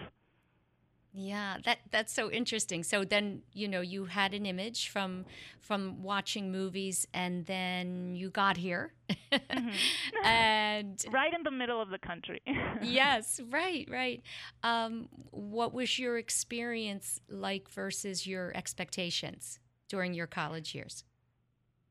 Yeah, 1.16 1.58
that 1.64 1.78
that's 1.92 2.12
so 2.12 2.28
interesting. 2.28 2.82
So 2.82 3.04
then, 3.04 3.42
you 3.52 3.68
know, 3.68 3.80
you 3.80 4.06
had 4.06 4.34
an 4.34 4.46
image 4.46 4.88
from 4.88 5.26
from 5.60 6.02
watching 6.02 6.50
movies, 6.50 7.06
and 7.14 7.46
then 7.46 8.16
you 8.16 8.30
got 8.30 8.56
here, 8.56 8.92
and 10.24 11.04
Right 11.12 11.32
in 11.32 11.44
the 11.44 11.52
middle 11.52 11.80
of 11.80 11.90
the 11.90 11.98
country. 11.98 12.42
yes, 12.82 13.40
right, 13.48 13.88
right. 13.88 14.22
Um, 14.64 15.08
what 15.30 15.72
was 15.72 16.00
your 16.00 16.18
experience 16.18 17.20
like 17.28 17.70
versus 17.70 18.26
your 18.26 18.50
expectations 18.56 19.60
during 19.88 20.14
your 20.14 20.26
college 20.26 20.74
years? 20.74 21.04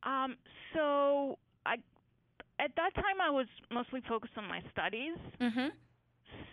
Um, 0.03 0.35
so 0.73 1.39
I 1.65 1.75
at 2.59 2.75
that 2.75 2.93
time 2.93 3.21
I 3.21 3.29
was 3.29 3.47
mostly 3.71 4.01
focused 4.05 4.33
on 4.37 4.49
my 4.49 4.61
studies. 4.69 5.17
Mm-hmm. 5.39 5.67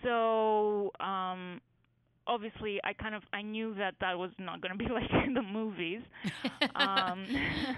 So 0.04 0.92
um 1.00 1.60
obviously 2.30 2.80
I 2.84 2.94
kind 2.94 3.14
of 3.14 3.22
I 3.34 3.42
knew 3.42 3.74
that 3.74 3.94
that 4.00 4.18
was 4.18 4.30
not 4.38 4.62
going 4.62 4.72
to 4.72 4.78
be 4.78 4.90
like 4.92 5.10
in 5.26 5.34
the 5.34 5.42
movies. 5.42 6.00
um 6.76 7.26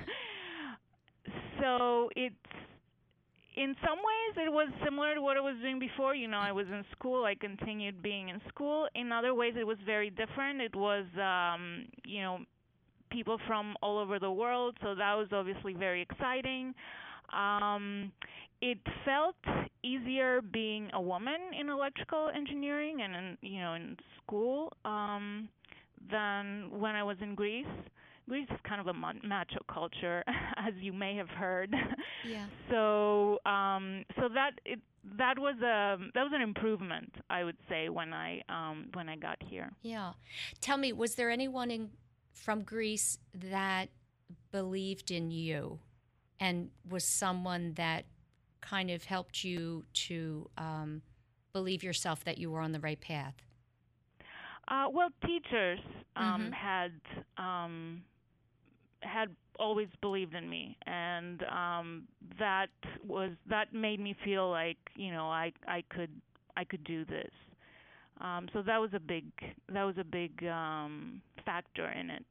so 1.61 2.11
it's 2.17 2.35
in 3.57 3.75
some 3.87 3.99
ways 3.99 4.47
it 4.47 4.53
was 4.53 4.69
similar 4.85 5.15
to 5.15 5.23
what 5.23 5.37
I 5.37 5.41
was 5.41 5.57
doing 5.63 5.79
before. 5.79 6.15
You 6.15 6.29
know, 6.29 6.39
I 6.39 6.53
was 6.53 6.67
in 6.69 6.85
school, 6.93 7.25
I 7.25 7.35
continued 7.35 8.03
being 8.03 8.29
in 8.29 8.41
school. 8.49 8.89
In 8.95 9.13
other 9.13 9.35
ways 9.35 9.55
it 9.59 9.67
was 9.67 9.79
very 9.85 10.11
different. 10.11 10.61
It 10.61 10.75
was 10.77 11.05
um, 11.21 11.87
you 12.05 12.23
know, 12.23 12.39
people 13.11 13.39
from 13.47 13.75
all 13.83 13.99
over 13.99 14.19
the 14.19 14.31
world, 14.31 14.77
so 14.83 14.95
that 14.95 15.15
was 15.15 15.29
obviously 15.33 15.75
very 15.75 16.03
exciting. 16.03 16.75
Um, 17.33 18.13
it 18.63 18.79
felt 19.05 19.35
easier 19.83 20.41
being 20.41 20.89
a 20.95 21.03
woman 21.03 21.41
in 21.59 21.69
electrical 21.69 22.31
engineering 22.35 23.03
and 23.03 23.15
in 23.15 23.37
you 23.43 23.61
know 23.61 23.75
in 23.75 23.97
school 24.23 24.73
um, 24.85 25.49
than 26.11 26.71
when 26.71 26.95
I 26.95 27.03
was 27.03 27.17
in 27.21 27.35
Greece. 27.35 27.67
Greece 28.29 28.47
is 28.53 28.61
kind 28.67 28.81
of 28.81 28.87
a 28.87 28.95
macho 28.95 29.59
culture, 29.71 30.23
as 30.57 30.73
you 30.81 30.93
may 30.93 31.17
have 31.17 31.29
heard. 31.29 31.75
Yeah. 32.27 32.47
So 32.71 33.39
um, 33.45 34.05
so 34.17 34.29
that 34.33 34.53
it 34.65 34.79
that 35.19 35.39
was 35.39 35.57
a 35.61 35.99
that 36.15 36.23
was 36.23 36.33
an 36.33 36.41
improvement, 36.41 37.13
I 37.29 37.45
would 37.45 37.59
say, 37.69 37.89
when 37.89 38.15
I 38.15 38.41
um, 38.49 38.87
when 38.95 39.09
I 39.09 39.17
got 39.17 39.37
here. 39.43 39.73
Yeah. 39.83 40.13
Tell 40.61 40.79
me, 40.79 40.93
was 40.93 41.17
there 41.17 41.31
anyone 41.31 41.71
in 41.71 41.91
from 42.33 42.63
Greece 42.63 43.19
that 43.35 43.91
believed 44.53 45.11
in 45.11 45.31
you 45.31 45.81
and 46.41 46.71
was 46.89 47.05
someone 47.05 47.75
that 47.75 48.05
kind 48.63 48.91
of 48.91 49.05
helped 49.05 49.45
you 49.45 49.85
to 50.09 50.51
um, 50.59 51.03
believe 51.53 51.85
yourself 51.85 52.25
that 52.25 52.39
you 52.39 52.51
were 52.51 52.61
on 52.61 52.73
the 52.73 52.81
right 52.81 53.01
path? 53.01 53.37
Uh, 54.69 54.87
well, 54.93 55.11
teachers 55.27 55.81
um, 56.17 56.51
Mhm. 56.51 56.53
had 56.53 56.93
um, 57.39 58.03
had 59.03 59.29
always 59.59 59.89
believed 60.01 60.35
in 60.35 60.49
me, 60.49 60.77
and 60.87 61.43
um, 61.45 62.05
that 62.39 62.69
was 63.07 63.31
that 63.49 63.73
made 63.73 64.01
me 64.01 64.17
feel 64.25 64.51
like 64.51 64.79
you 64.97 65.13
know 65.13 65.27
I 65.27 65.53
I 65.67 65.83
could 65.91 66.11
I 66.57 66.65
could 66.65 66.85
do 66.85 67.05
this. 67.05 67.31
Um, 68.21 68.49
so 68.53 68.63
that 68.63 68.79
was 68.81 68.91
a 68.95 69.01
big 69.01 69.25
that 69.73 69.83
was 69.85 69.97
a 69.99 70.05
big 70.05 70.45
um, 70.47 71.21
factor 71.45 71.89
in 71.91 72.11
it. 72.11 72.27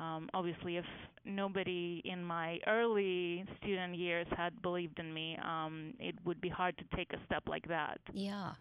Um, 0.00 0.30
obviously, 0.34 0.78
if 0.78 0.86
nobody 1.24 2.00
in 2.04 2.24
my 2.24 2.58
early 2.66 3.44
student 3.58 3.94
years 3.96 4.26
had 4.36 4.60
believed 4.62 4.98
in 4.98 5.12
me, 5.12 5.38
um, 5.44 5.94
it 6.00 6.14
would 6.24 6.40
be 6.40 6.48
hard 6.48 6.76
to 6.78 6.84
take 6.96 7.12
a 7.12 7.18
step 7.26 7.44
like 7.48 7.68
that. 7.68 8.00
Yeah. 8.12 8.54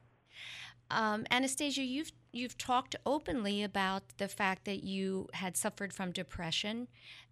Um, 0.92 1.26
Anastasia, 1.32 1.84
you've 1.84 2.12
you've 2.34 2.58
talked 2.58 2.96
openly 3.06 3.64
about 3.64 4.04
the 4.18 4.28
fact 4.28 4.66
that 4.66 4.84
you 4.84 5.28
had 5.34 5.56
suffered 5.58 5.94
from 5.94 6.12
depression, 6.12 6.88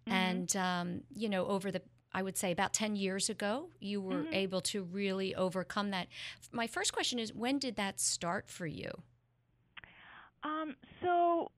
Mhm. 0.06 0.12
and 0.14 0.56
um, 0.56 1.02
you 1.14 1.28
know 1.28 1.46
over 1.46 1.70
the 1.70 1.82
I 2.12 2.22
would 2.22 2.36
say 2.38 2.52
about 2.52 2.72
ten 2.72 2.96
years 2.96 3.28
ago, 3.28 3.70
you 3.80 4.00
were 4.00 4.24
Mhm. 4.24 4.34
able 4.34 4.60
to 4.62 4.82
really 4.84 5.34
overcome 5.34 5.90
that. 5.90 6.08
My 6.52 6.66
first 6.66 6.92
question 6.92 7.18
is, 7.18 7.32
when 7.34 7.58
did 7.58 7.76
that 7.76 8.00
start 8.00 8.48
for 8.48 8.66
you? 8.66 8.90
Um, 10.44 10.76
so 11.02 11.50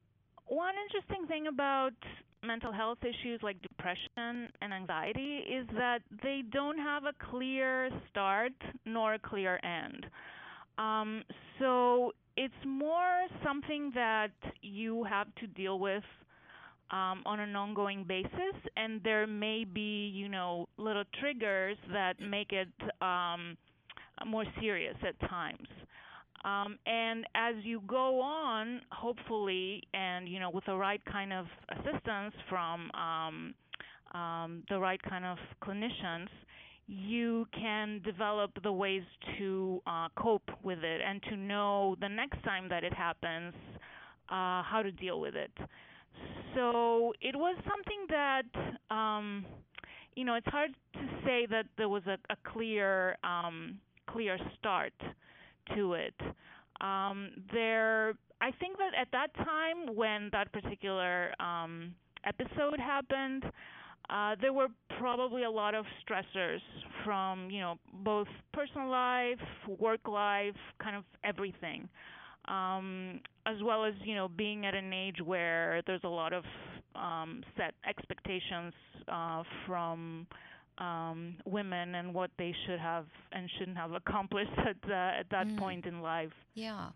one 0.46 0.74
interesting 0.86 1.26
thing 1.26 1.46
about 1.46 1.94
mental 2.42 2.72
health 2.72 2.98
issues 3.02 3.40
like 3.42 3.60
depression 3.62 4.48
and 4.60 4.72
anxiety 4.72 5.38
is 5.50 5.66
that 5.74 6.00
they 6.22 6.42
don't 6.50 6.78
have 6.78 7.04
a 7.04 7.12
clear 7.30 7.90
start 8.10 8.52
nor 8.84 9.14
a 9.14 9.18
clear 9.18 9.60
end. 9.62 10.06
Um, 10.78 11.22
so 11.58 12.12
it's 12.36 12.54
more 12.64 13.26
something 13.44 13.92
that 13.94 14.32
you 14.62 15.04
have 15.04 15.26
to 15.36 15.46
deal 15.46 15.78
with 15.78 16.04
um, 16.90 17.22
on 17.26 17.38
an 17.38 17.54
ongoing 17.54 18.04
basis, 18.04 18.54
and 18.76 19.00
there 19.04 19.26
may 19.26 19.64
be, 19.64 20.10
you 20.14 20.28
know, 20.28 20.68
little 20.76 21.04
triggers 21.20 21.76
that 21.92 22.14
make 22.20 22.52
it 22.52 22.68
um, 23.02 23.56
more 24.26 24.44
serious 24.60 24.96
at 25.06 25.18
times. 25.28 25.68
Um, 26.44 26.78
and 26.86 27.26
as 27.34 27.54
you 27.62 27.82
go 27.86 28.20
on, 28.20 28.80
hopefully, 28.90 29.82
and 29.92 30.28
you 30.28 30.40
know, 30.40 30.50
with 30.50 30.64
the 30.64 30.74
right 30.74 31.02
kind 31.04 31.32
of 31.32 31.46
assistance 31.70 32.34
from 32.48 32.90
um, 32.92 33.54
um, 34.18 34.62
the 34.70 34.78
right 34.78 35.00
kind 35.02 35.24
of 35.24 35.36
clinicians, 35.62 36.28
you 36.86 37.46
can 37.52 38.00
develop 38.04 38.50
the 38.62 38.72
ways 38.72 39.02
to 39.38 39.80
uh, 39.86 40.08
cope 40.16 40.50
with 40.62 40.82
it 40.82 41.00
and 41.06 41.22
to 41.24 41.36
know 41.36 41.94
the 42.00 42.08
next 42.08 42.42
time 42.42 42.68
that 42.68 42.84
it 42.84 42.92
happens 42.92 43.54
uh, 44.28 44.62
how 44.62 44.80
to 44.82 44.90
deal 44.90 45.20
with 45.20 45.34
it. 45.36 45.52
So 46.54 47.12
it 47.20 47.36
was 47.36 47.56
something 47.68 48.06
that, 48.08 48.94
um, 48.94 49.44
you 50.16 50.24
know, 50.24 50.34
it's 50.34 50.46
hard 50.48 50.74
to 50.94 51.00
say 51.24 51.46
that 51.50 51.66
there 51.76 51.88
was 51.88 52.02
a, 52.06 52.18
a 52.30 52.36
clear, 52.52 53.16
um, 53.22 53.78
clear 54.08 54.36
start 54.58 54.94
to 55.74 55.94
it. 55.94 56.14
Um, 56.80 57.30
there, 57.52 58.14
I 58.40 58.50
think 58.58 58.78
that 58.78 58.92
at 58.98 59.08
that 59.12 59.34
time 59.44 59.94
when 59.94 60.30
that 60.32 60.52
particular 60.52 61.32
um, 61.40 61.94
episode 62.24 62.78
happened, 62.78 63.44
uh, 64.08 64.34
there 64.40 64.52
were 64.52 64.68
probably 64.98 65.44
a 65.44 65.50
lot 65.50 65.74
of 65.74 65.84
stressors 66.04 66.60
from 67.04 67.48
you 67.50 67.60
know 67.60 67.76
both 68.02 68.26
personal 68.52 68.88
life, 68.88 69.38
work 69.78 70.00
life, 70.08 70.56
kind 70.82 70.96
of 70.96 71.04
everything, 71.22 71.88
um, 72.48 73.20
as 73.46 73.56
well 73.62 73.84
as 73.84 73.94
you 74.04 74.14
know 74.14 74.28
being 74.28 74.66
at 74.66 74.74
an 74.74 74.92
age 74.92 75.16
where 75.24 75.82
there's 75.86 76.04
a 76.04 76.08
lot 76.08 76.32
of 76.32 76.44
um, 76.94 77.42
set 77.56 77.74
expectations 77.88 78.72
uh, 79.08 79.42
from 79.66 80.26
um, 80.80 81.36
women 81.44 81.94
and 81.94 82.14
what 82.14 82.30
they 82.38 82.54
should 82.66 82.80
have 82.80 83.06
and 83.32 83.48
shouldn't 83.58 83.76
have 83.76 83.92
accomplished 83.92 84.50
at 84.58 84.76
uh, 84.90 85.20
at 85.20 85.30
that 85.30 85.46
mm. 85.46 85.58
point 85.58 85.86
in 85.86 86.00
life. 86.02 86.32
Yeah. 86.54 86.88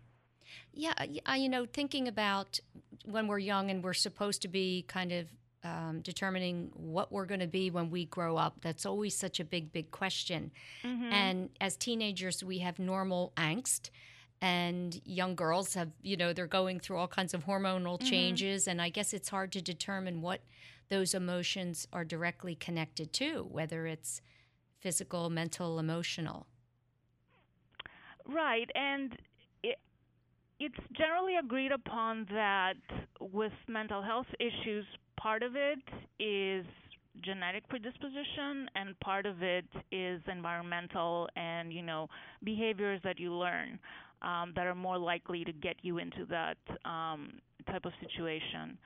Yeah, 0.73 0.93
I, 1.25 1.37
you 1.37 1.49
know, 1.49 1.65
thinking 1.65 2.07
about 2.07 2.59
when 3.05 3.27
we're 3.27 3.39
young 3.39 3.71
and 3.71 3.83
we're 3.83 3.93
supposed 3.93 4.43
to 4.43 4.47
be 4.47 4.85
kind 4.87 5.11
of 5.11 5.27
um, 5.63 6.01
determining 6.01 6.71
what 6.75 7.11
we're 7.11 7.25
going 7.25 7.39
to 7.39 7.47
be 7.47 7.71
when 7.71 7.89
we 7.89 8.05
grow 8.05 8.37
up. 8.37 8.57
That's 8.61 8.85
always 8.85 9.15
such 9.15 9.39
a 9.39 9.43
big, 9.43 9.73
big 9.73 9.89
question. 9.89 10.51
Mm-hmm. 10.83 11.11
And 11.11 11.49
as 11.59 11.75
teenagers, 11.75 12.43
we 12.43 12.59
have 12.59 12.77
normal 12.77 13.33
angst. 13.37 13.89
And 14.41 15.01
young 15.05 15.33
girls 15.33 15.73
have, 15.73 15.89
you 16.03 16.17
know, 16.17 16.33
they're 16.33 16.45
going 16.45 16.79
through 16.79 16.97
all 16.97 17.07
kinds 17.07 17.33
of 17.33 17.45
hormonal 17.45 17.97
mm-hmm. 17.97 18.07
changes. 18.07 18.67
And 18.67 18.81
I 18.81 18.89
guess 18.89 19.13
it's 19.13 19.29
hard 19.29 19.51
to 19.53 19.61
determine 19.61 20.21
what 20.21 20.41
those 20.89 21.13
emotions 21.13 21.87
are 21.91 22.03
directly 22.03 22.55
connected 22.55 23.11
to, 23.13 23.47
whether 23.49 23.87
it's 23.87 24.21
physical, 24.79 25.29
mental, 25.29 25.79
emotional. 25.79 26.45
Right. 28.27 28.69
And 28.75 29.17
it, 29.63 29.77
it's 30.59 30.75
generally 30.97 31.35
agreed 31.37 31.71
upon 31.71 32.27
that 32.31 32.75
with 33.19 33.53
mental 33.67 34.01
health 34.01 34.27
issues, 34.39 34.85
part 35.17 35.43
of 35.43 35.55
it 35.55 35.79
is 36.19 36.65
genetic 37.23 37.67
predisposition 37.69 38.67
and 38.75 38.99
part 38.99 39.25
of 39.25 39.41
it 39.41 39.65
is 39.89 40.21
environmental 40.29 41.29
and 41.37 41.71
you 41.71 41.81
know 41.81 42.09
behaviors 42.43 42.99
that 43.05 43.17
you 43.17 43.31
learn 43.31 43.79
um, 44.21 44.51
that 44.55 44.65
are 44.65 44.75
more 44.75 44.97
likely 44.97 45.45
to 45.45 45.53
get 45.53 45.75
you 45.81 45.97
into 45.97 46.25
that 46.25 46.57
um, 46.83 47.33
type 47.67 47.85
of 47.85 47.93
situation. 48.01 48.77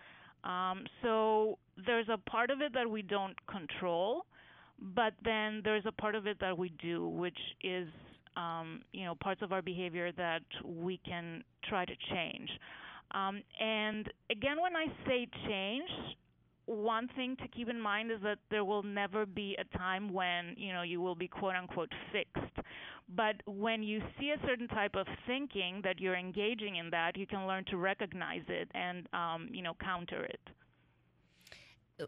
Um, 0.43 0.85
so 1.01 1.57
there's 1.85 2.07
a 2.09 2.17
part 2.29 2.49
of 2.49 2.61
it 2.61 2.73
that 2.73 2.89
we 2.89 3.01
don't 3.01 3.35
control, 3.47 4.25
but 4.95 5.13
then 5.23 5.61
there's 5.63 5.85
a 5.85 5.91
part 5.91 6.15
of 6.15 6.27
it 6.27 6.37
that 6.39 6.57
we 6.57 6.69
do, 6.81 7.07
which 7.07 7.37
is 7.63 7.87
um, 8.37 8.81
you 8.91 9.05
know 9.05 9.15
parts 9.15 9.41
of 9.41 9.51
our 9.51 9.61
behavior 9.61 10.11
that 10.13 10.43
we 10.63 10.99
can 11.05 11.43
try 11.67 11.85
to 11.85 11.93
change. 12.11 12.49
Um, 13.11 13.41
and 13.59 14.09
again, 14.29 14.61
when 14.61 14.75
I 14.75 14.85
say 15.07 15.27
change, 15.47 15.89
one 16.69 17.09
thing 17.15 17.35
to 17.37 17.47
keep 17.47 17.67
in 17.67 17.81
mind 17.81 18.11
is 18.11 18.19
that 18.21 18.37
there 18.51 18.63
will 18.63 18.83
never 18.83 19.25
be 19.25 19.57
a 19.59 19.77
time 19.77 20.13
when 20.13 20.53
you 20.55 20.71
know 20.71 20.83
you 20.83 21.01
will 21.01 21.15
be 21.15 21.27
quote 21.27 21.55
unquote 21.55 21.91
fixed 22.11 22.57
but 23.15 23.35
when 23.47 23.81
you 23.81 23.99
see 24.19 24.29
a 24.29 24.47
certain 24.47 24.67
type 24.67 24.95
of 24.95 25.07
thinking 25.25 25.81
that 25.83 25.99
you're 25.99 26.15
engaging 26.15 26.75
in 26.75 26.91
that 26.91 27.17
you 27.17 27.25
can 27.25 27.47
learn 27.47 27.65
to 27.65 27.77
recognize 27.77 28.43
it 28.47 28.69
and 28.75 29.07
um, 29.13 29.49
you 29.51 29.63
know 29.63 29.75
counter 29.81 30.23
it 30.25 30.39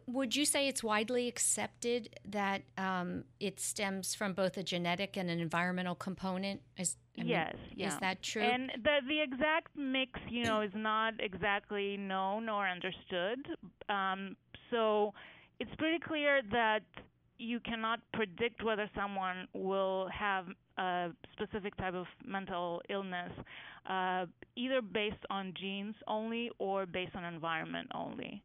would 0.08 0.36
you 0.36 0.46
say 0.46 0.68
it's 0.68 0.84
widely 0.84 1.28
accepted 1.28 2.16
that 2.26 2.64
um, 2.78 3.24
it 3.40 3.60
stems 3.60 4.16
from 4.16 4.34
both 4.34 4.58
a 4.58 4.64
genetic 4.64 5.18
and 5.18 5.30
an 5.30 5.40
environmental 5.40 5.96
component? 5.96 6.62
Is, 6.78 6.98
I 7.20 7.24
yes, 7.24 7.54
mean, 7.54 7.74
yeah. 7.76 7.88
is 7.88 7.98
that 8.00 8.22
true? 8.22 8.42
And 8.42 8.72
the 8.84 9.00
the 9.08 9.22
exact 9.22 9.76
mix, 9.76 10.20
you 10.30 10.44
know, 10.46 10.62
is 10.62 10.72
not 10.74 11.14
exactly 11.20 11.98
known 11.98 12.50
or 12.50 12.68
understood. 12.68 13.48
Um, 13.90 14.36
so 14.70 15.14
it's 15.60 15.72
pretty 15.78 16.00
clear 16.00 16.42
that 16.52 16.84
you 17.38 17.60
cannot 17.60 18.00
predict 18.14 18.64
whether 18.64 18.90
someone 18.96 19.48
will 19.54 20.08
have 20.10 20.46
a 20.78 21.10
specific 21.34 21.76
type 21.78 21.96
of 21.96 22.06
mental 22.26 22.82
illness, 22.90 23.32
uh, 23.90 24.26
either 24.56 24.82
based 24.82 25.26
on 25.30 25.54
genes 25.60 25.96
only 26.08 26.52
or 26.60 26.86
based 26.86 27.16
on 27.16 27.24
environment 27.24 27.88
only. 27.94 28.44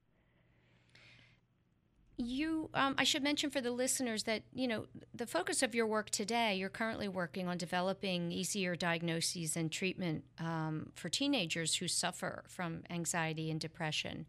You, 2.18 2.70
um, 2.72 2.94
I 2.96 3.04
should 3.04 3.22
mention 3.22 3.50
for 3.50 3.60
the 3.60 3.70
listeners 3.70 4.22
that 4.22 4.42
you 4.54 4.66
know 4.66 4.86
the 5.14 5.26
focus 5.26 5.62
of 5.62 5.74
your 5.74 5.86
work 5.86 6.08
today. 6.08 6.54
You're 6.54 6.70
currently 6.70 7.08
working 7.08 7.46
on 7.46 7.58
developing 7.58 8.32
easier 8.32 8.74
diagnoses 8.74 9.54
and 9.54 9.70
treatment 9.70 10.24
um, 10.38 10.92
for 10.94 11.10
teenagers 11.10 11.74
who 11.76 11.88
suffer 11.88 12.44
from 12.48 12.84
anxiety 12.88 13.50
and 13.50 13.60
depression. 13.60 14.24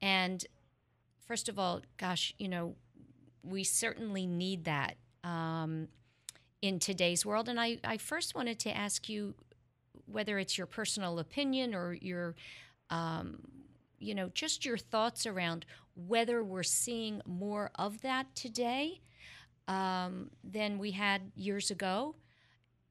And 0.00 0.46
first 1.26 1.50
of 1.50 1.58
all, 1.58 1.82
gosh, 1.98 2.34
you 2.38 2.48
know, 2.48 2.76
we 3.42 3.62
certainly 3.62 4.26
need 4.26 4.64
that 4.64 4.96
um, 5.22 5.88
in 6.62 6.78
today's 6.78 7.26
world. 7.26 7.46
And 7.46 7.60
I, 7.60 7.78
I 7.84 7.98
first 7.98 8.34
wanted 8.34 8.58
to 8.60 8.74
ask 8.74 9.10
you 9.10 9.34
whether 10.06 10.38
it's 10.38 10.56
your 10.56 10.66
personal 10.66 11.18
opinion 11.18 11.74
or 11.74 11.92
your 11.92 12.36
um, 12.88 13.38
you 14.02 14.14
know, 14.14 14.30
just 14.34 14.64
your 14.64 14.76
thoughts 14.76 15.26
around 15.26 15.64
whether 15.94 16.42
we're 16.42 16.62
seeing 16.62 17.20
more 17.26 17.70
of 17.74 18.00
that 18.02 18.34
today 18.34 19.00
um, 19.68 20.30
than 20.42 20.78
we 20.78 20.92
had 20.92 21.32
years 21.34 21.70
ago, 21.70 22.16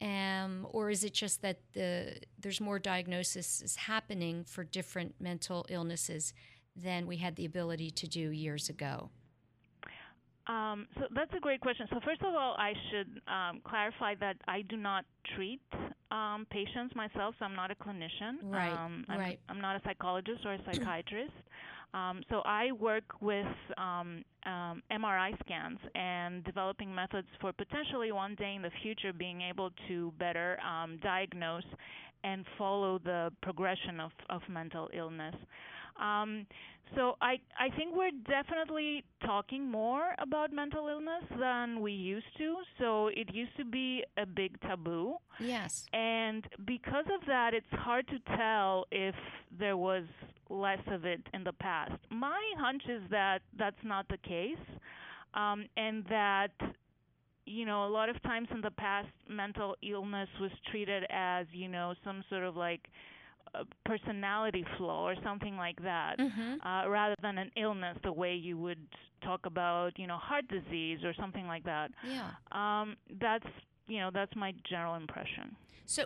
um, 0.02 0.68
or 0.72 0.90
is 0.90 1.04
it 1.04 1.14
just 1.14 1.42
that 1.42 1.60
the 1.74 2.16
there's 2.40 2.60
more 2.60 2.80
diagnosis 2.80 3.62
is 3.62 3.76
happening 3.76 4.44
for 4.44 4.64
different 4.64 5.16
mental 5.20 5.66
illnesses 5.70 6.34
than 6.76 7.06
we 7.06 7.18
had 7.18 7.36
the 7.36 7.46
ability 7.46 7.92
to 7.92 8.08
do 8.08 8.32
years 8.32 8.70
ago? 8.70 9.10
Um, 10.48 10.88
so 10.96 11.06
that's 11.14 11.32
a 11.38 11.40
great 11.40 11.62
question. 11.62 11.88
So 11.92 12.00
first 12.04 12.22
of 12.22 12.34
all, 12.34 12.56
I 12.58 12.74
should 12.90 13.22
um, 13.28 13.62
clarify 13.64 14.16
that 14.16 14.38
I 14.48 14.64
do 14.64 14.76
not 14.76 15.06
treat 15.36 15.62
um, 16.10 16.48
patients 16.50 16.96
myself, 16.96 17.36
so 17.38 17.46
I'm 17.46 17.56
not 17.56 17.70
a 17.72 17.76
clinician. 17.76 18.38
Right. 18.44 18.72
Um, 18.72 19.06
I'm, 19.08 19.20
right. 19.20 19.40
I'm 19.50 19.62
not 19.62 19.76
a 19.76 19.82
psychologist 19.86 20.42
or 20.46 20.54
a 20.54 20.60
psychiatrist. 20.66 21.32
Um, 21.94 22.22
so 22.30 22.42
I 22.46 22.72
work 22.72 23.04
with 23.22 23.48
um, 23.78 24.24
um, 24.46 24.82
MRI 24.92 25.38
scans 25.44 25.80
and 25.94 26.44
developing 26.44 26.94
methods 26.94 27.28
for 27.42 27.52
potentially 27.52 28.12
one 28.12 28.36
day 28.36 28.56
in 28.56 28.62
the 28.62 28.72
future 28.82 29.12
being 29.12 29.42
able 29.42 29.72
to 29.88 30.14
better 30.18 30.58
um, 30.62 31.00
diagnose 31.04 31.66
and 32.24 32.46
follow 32.58 33.00
the 33.00 33.32
progression 33.42 34.00
of, 34.00 34.12
of 34.30 34.42
mental 34.48 34.90
illness. 34.94 35.36
Um, 36.02 36.46
so 36.96 37.16
I 37.22 37.40
I 37.58 37.70
think 37.78 37.96
we're 37.96 38.12
definitely 38.28 39.04
talking 39.26 39.70
more 39.70 40.14
about 40.20 40.52
mental 40.52 40.88
illness 40.88 41.24
than 41.40 41.80
we 41.80 41.94
used 41.94 42.38
to. 42.38 42.56
So 42.80 43.08
it 43.08 43.34
used 43.34 43.56
to 43.58 43.66
be 43.66 44.04
a 44.18 44.26
big 44.26 44.60
taboo. 44.62 45.16
Yes. 45.40 45.86
And 45.94 46.46
because 46.66 47.06
of 47.14 47.26
that, 47.28 47.54
it's 47.54 47.72
hard 47.72 48.08
to 48.10 48.20
tell 48.36 48.86
if 48.92 49.16
there 49.58 49.78
was 49.78 50.04
less 50.52 50.80
of 50.88 51.06
it 51.06 51.22
in 51.34 51.44
the 51.44 51.54
past. 51.54 51.94
My 52.10 52.40
hunch 52.58 52.84
is 52.90 53.02
that 53.10 53.42
that's 53.58 53.84
not 53.84 54.08
the 54.10 54.18
case, 54.18 54.58
um, 55.34 55.66
and 55.78 56.06
that 56.10 56.52
you 57.46 57.66
know, 57.66 57.86
a 57.86 57.90
lot 57.90 58.08
of 58.08 58.22
times 58.22 58.48
in 58.52 58.62
the 58.62 58.72
past, 58.72 59.10
mental 59.28 59.76
illness 59.82 60.30
was 60.40 60.52
treated 60.70 61.04
as, 61.10 61.48
you 61.52 61.68
know, 61.68 61.94
some 62.04 62.24
sort 62.30 62.44
of 62.44 62.56
like 62.56 62.82
personality 63.86 64.66
flaw 64.78 65.08
or 65.08 65.16
something 65.24 65.58
like 65.58 65.82
that, 65.84 66.18
mm-hmm. 66.20 66.66
uh, 66.66 66.88
rather 66.88 67.16
than 67.22 67.38
an 67.38 67.52
illness, 67.58 67.98
the 68.04 68.12
way 68.12 68.34
you 68.34 68.58
would 68.58 68.80
talk 69.24 69.46
about, 69.46 69.98
you 69.98 70.08
know, 70.08 70.18
heart 70.18 70.46
disease 70.48 71.00
or 71.04 71.14
something 71.20 71.48
like 71.48 71.64
that. 71.64 71.92
Yeah. 72.08 72.30
Um, 72.52 72.96
that's 73.20 73.48
you 73.88 74.00
know 74.00 74.10
that's 74.14 74.36
my 74.36 74.54
general 74.70 74.96
impression. 74.96 75.56
So, 75.86 76.06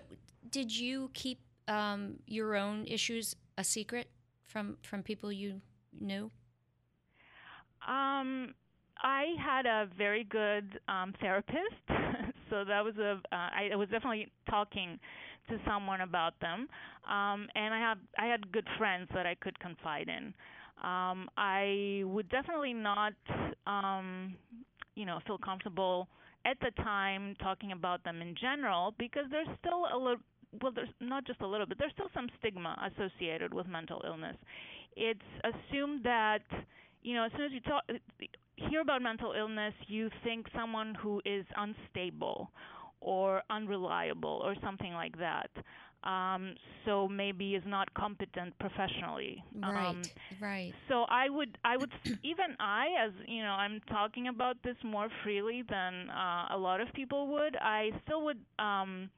did 0.49 0.75
you 0.75 1.11
keep 1.13 1.39
um, 1.67 2.15
your 2.25 2.55
own 2.55 2.85
issues 2.85 3.35
a 3.57 3.63
secret 3.63 4.09
from 4.47 4.77
from 4.89 5.03
people 5.03 5.31
you 5.31 5.61
knew? 5.99 6.31
Um, 7.87 8.53
I 9.03 9.35
had 9.39 9.65
a 9.65 9.87
very 9.97 10.23
good 10.23 10.79
um, 10.87 11.13
therapist, 11.19 11.83
so 12.49 12.63
that 12.65 12.83
was 12.83 12.95
a. 12.97 13.21
Uh, 13.31 13.71
I 13.71 13.75
was 13.75 13.89
definitely 13.89 14.31
talking 14.49 14.99
to 15.49 15.59
someone 15.67 16.01
about 16.01 16.39
them. 16.39 16.67
Um, 17.07 17.47
and 17.55 17.73
I 17.73 17.79
have 17.79 17.97
I 18.17 18.25
had 18.25 18.51
good 18.51 18.67
friends 18.77 19.09
that 19.13 19.25
I 19.25 19.35
could 19.35 19.59
confide 19.59 20.09
in. 20.09 20.33
Um, 20.83 21.29
I 21.37 22.03
would 22.05 22.29
definitely 22.29 22.73
not, 22.73 23.13
um, 23.65 24.35
you 24.95 25.05
know, 25.05 25.19
feel 25.25 25.37
comfortable 25.37 26.07
at 26.45 26.57
the 26.59 26.71
time 26.83 27.35
talking 27.41 27.71
about 27.71 28.03
them 28.03 28.21
in 28.21 28.35
general 28.39 28.93
because 28.99 29.25
there's 29.31 29.47
still 29.59 29.85
a 29.93 29.97
little 29.97 30.21
well 30.61 30.71
there's 30.73 30.89
not 30.99 31.25
just 31.25 31.41
a 31.41 31.47
little 31.47 31.65
bit 31.65 31.77
there's 31.77 31.91
still 31.93 32.09
some 32.13 32.27
stigma 32.39 32.75
associated 32.93 33.53
with 33.53 33.67
mental 33.67 34.01
illness 34.05 34.35
it's 34.95 35.19
assumed 35.43 36.03
that 36.03 36.41
you 37.01 37.13
know 37.13 37.25
as 37.25 37.31
soon 37.33 37.45
as 37.45 37.51
you 37.51 37.61
talk 37.61 37.83
hear 38.55 38.81
about 38.81 39.01
mental 39.01 39.33
illness 39.33 39.73
you 39.87 40.09
think 40.23 40.45
someone 40.55 40.95
who 40.95 41.21
is 41.25 41.45
unstable 41.57 42.49
or 43.01 43.41
unreliable 43.49 44.41
or 44.43 44.55
something 44.61 44.93
like 44.93 45.17
that 45.17 45.49
um, 46.03 46.55
so 46.85 47.07
maybe 47.07 47.55
is 47.55 47.63
not 47.65 47.93
competent 47.93 48.57
professionally. 48.59 49.43
Right, 49.55 49.89
um, 49.89 50.09
right. 50.39 50.75
So 50.87 51.03
I 51.09 51.29
would, 51.29 51.57
I 51.63 51.77
would, 51.77 51.91
even 52.23 52.55
I, 52.59 52.87
as 53.05 53.11
you 53.27 53.41
know, 53.43 53.51
I'm 53.51 53.81
talking 53.89 54.27
about 54.27 54.57
this 54.63 54.75
more 54.83 55.07
freely 55.23 55.63
than 55.69 56.09
uh, 56.09 56.47
a 56.51 56.57
lot 56.57 56.79
of 56.81 56.91
people 56.93 57.27
would. 57.33 57.55
I 57.59 57.89
still 58.05 58.23
would, 58.25 58.39
um, 58.59 59.09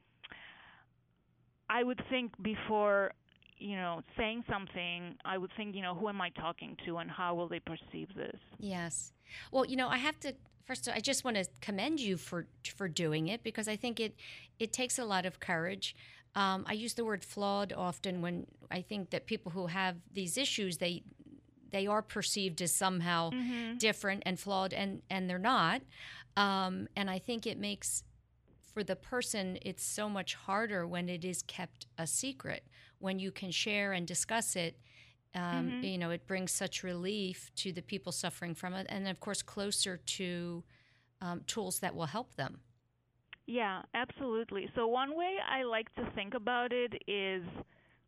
I 1.70 1.84
would 1.84 2.02
think 2.10 2.32
before, 2.42 3.12
you 3.58 3.76
know, 3.76 4.02
saying 4.18 4.44
something. 4.50 5.16
I 5.26 5.38
would 5.38 5.52
think, 5.58 5.76
you 5.76 5.82
know, 5.82 5.96
who 5.96 6.10
am 6.10 6.22
I 6.22 6.30
talking 6.30 6.78
to, 6.86 6.98
and 6.98 7.10
how 7.10 7.36
will 7.36 7.48
they 7.48 7.60
perceive 7.60 8.10
this? 8.16 8.40
Yes. 8.60 9.14
Well, 9.52 9.66
you 9.66 9.76
know, 9.76 9.90
I 9.90 9.98
have 9.98 10.20
to 10.22 10.34
first 10.66 10.88
I 10.94 11.00
just 11.00 11.24
want 11.24 11.38
to 11.38 11.46
commend 11.62 12.00
you 12.00 12.18
for 12.18 12.48
for 12.76 12.88
doing 12.88 13.28
it 13.30 13.44
because 13.44 13.68
I 13.68 13.76
think 13.76 14.00
it 14.00 14.16
it 14.60 14.74
takes 14.74 15.00
a 15.00 15.06
lot 15.06 15.26
of 15.26 15.40
courage. 15.40 15.96
Um, 16.36 16.66
I 16.68 16.74
use 16.74 16.94
the 16.94 17.06
word 17.06 17.24
flawed 17.24 17.74
often 17.74 18.22
when 18.22 18.46
I 18.70 18.82
think 18.82 19.10
that 19.10 19.26
people 19.26 19.52
who 19.54 19.68
have 19.68 19.96
these 20.14 20.38
issues 20.38 20.78
they 20.78 21.04
they 21.72 21.88
are 21.88 22.02
perceived 22.02 22.62
as 22.62 22.74
somehow 22.74 23.32
mm-hmm. 23.32 23.78
different 23.78 24.24
and 24.26 24.40
flawed, 24.40 24.74
and 24.74 25.02
and 25.10 25.30
they're 25.30 25.40
not. 25.40 25.82
Um, 26.36 26.88
and 26.96 27.10
I 27.10 27.20
think 27.20 27.48
it 27.48 27.58
makes 27.58 28.04
for 28.78 28.84
the 28.84 28.96
person 28.96 29.58
it's 29.64 29.84
so 29.84 30.08
much 30.08 30.36
harder 30.36 30.86
when 30.86 31.10
it 31.10 31.26
is 31.26 31.42
kept 31.48 31.88
a 31.98 32.06
secret. 32.06 32.64
When 33.00 33.18
you 33.18 33.32
can 33.32 33.50
share 33.50 33.92
and 33.94 34.06
discuss 34.06 34.56
it, 34.56 34.78
um, 35.34 35.42
mm-hmm. 35.42 35.84
you 35.84 35.98
know, 35.98 36.12
it 36.12 36.28
brings 36.28 36.52
such 36.52 36.84
relief 36.84 37.50
to 37.56 37.72
the 37.72 37.82
people 37.82 38.12
suffering 38.12 38.54
from 38.54 38.76
it, 38.76 38.86
and 38.88 39.08
of 39.08 39.20
course, 39.20 39.42
closer 39.42 39.98
to 39.98 40.64
um, 41.22 41.42
tools 41.48 41.80
that 41.80 41.96
will 41.96 42.06
help 42.06 42.36
them. 42.36 42.60
Yeah, 43.48 43.82
absolutely. 43.96 44.70
So 44.76 44.86
one 44.86 45.18
way 45.18 45.38
I 45.50 45.64
like 45.64 45.92
to 45.96 46.08
think 46.14 46.36
about 46.36 46.72
it 46.72 47.02
is 47.08 47.42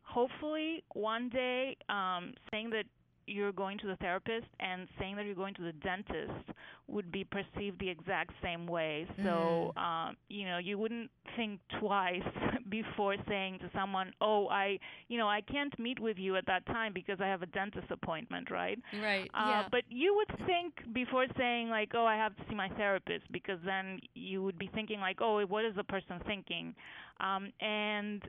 hopefully 0.02 0.84
one 0.94 1.30
day 1.30 1.78
um, 1.88 2.34
saying 2.52 2.70
that 2.70 2.84
you're 3.30 3.52
going 3.52 3.78
to 3.78 3.86
the 3.86 3.96
therapist 3.96 4.46
and 4.58 4.88
saying 4.98 5.16
that 5.16 5.24
you're 5.24 5.34
going 5.34 5.54
to 5.54 5.62
the 5.62 5.72
dentist 5.72 6.50
would 6.88 7.12
be 7.12 7.24
perceived 7.24 7.78
the 7.80 7.88
exact 7.88 8.32
same 8.42 8.66
way. 8.66 9.06
So, 9.18 9.72
mm. 9.76 9.80
um, 9.80 10.16
you 10.28 10.44
know, 10.44 10.58
you 10.58 10.78
wouldn't 10.78 11.10
think 11.36 11.60
twice 11.78 12.22
before 12.68 13.16
saying 13.28 13.60
to 13.60 13.70
someone, 13.72 14.12
"Oh, 14.20 14.48
I, 14.48 14.78
you 15.08 15.18
know, 15.18 15.28
I 15.28 15.40
can't 15.40 15.76
meet 15.78 16.00
with 16.00 16.18
you 16.18 16.36
at 16.36 16.46
that 16.46 16.66
time 16.66 16.92
because 16.92 17.18
I 17.20 17.26
have 17.26 17.42
a 17.42 17.46
dentist 17.46 17.90
appointment," 17.90 18.50
right? 18.50 18.78
Right. 19.00 19.30
Uh, 19.34 19.46
yeah. 19.46 19.68
But 19.70 19.84
you 19.88 20.14
would 20.16 20.46
think 20.46 20.74
before 20.92 21.26
saying 21.38 21.70
like, 21.70 21.92
"Oh, 21.94 22.06
I 22.06 22.16
have 22.16 22.36
to 22.36 22.42
see 22.48 22.54
my 22.54 22.68
therapist," 22.70 23.30
because 23.30 23.58
then 23.64 24.00
you 24.14 24.42
would 24.42 24.58
be 24.58 24.70
thinking 24.74 25.00
like, 25.00 25.18
"Oh, 25.20 25.40
what 25.46 25.64
is 25.64 25.74
the 25.76 25.84
person 25.84 26.20
thinking?" 26.26 26.74
Um, 27.20 27.52
and 27.60 28.22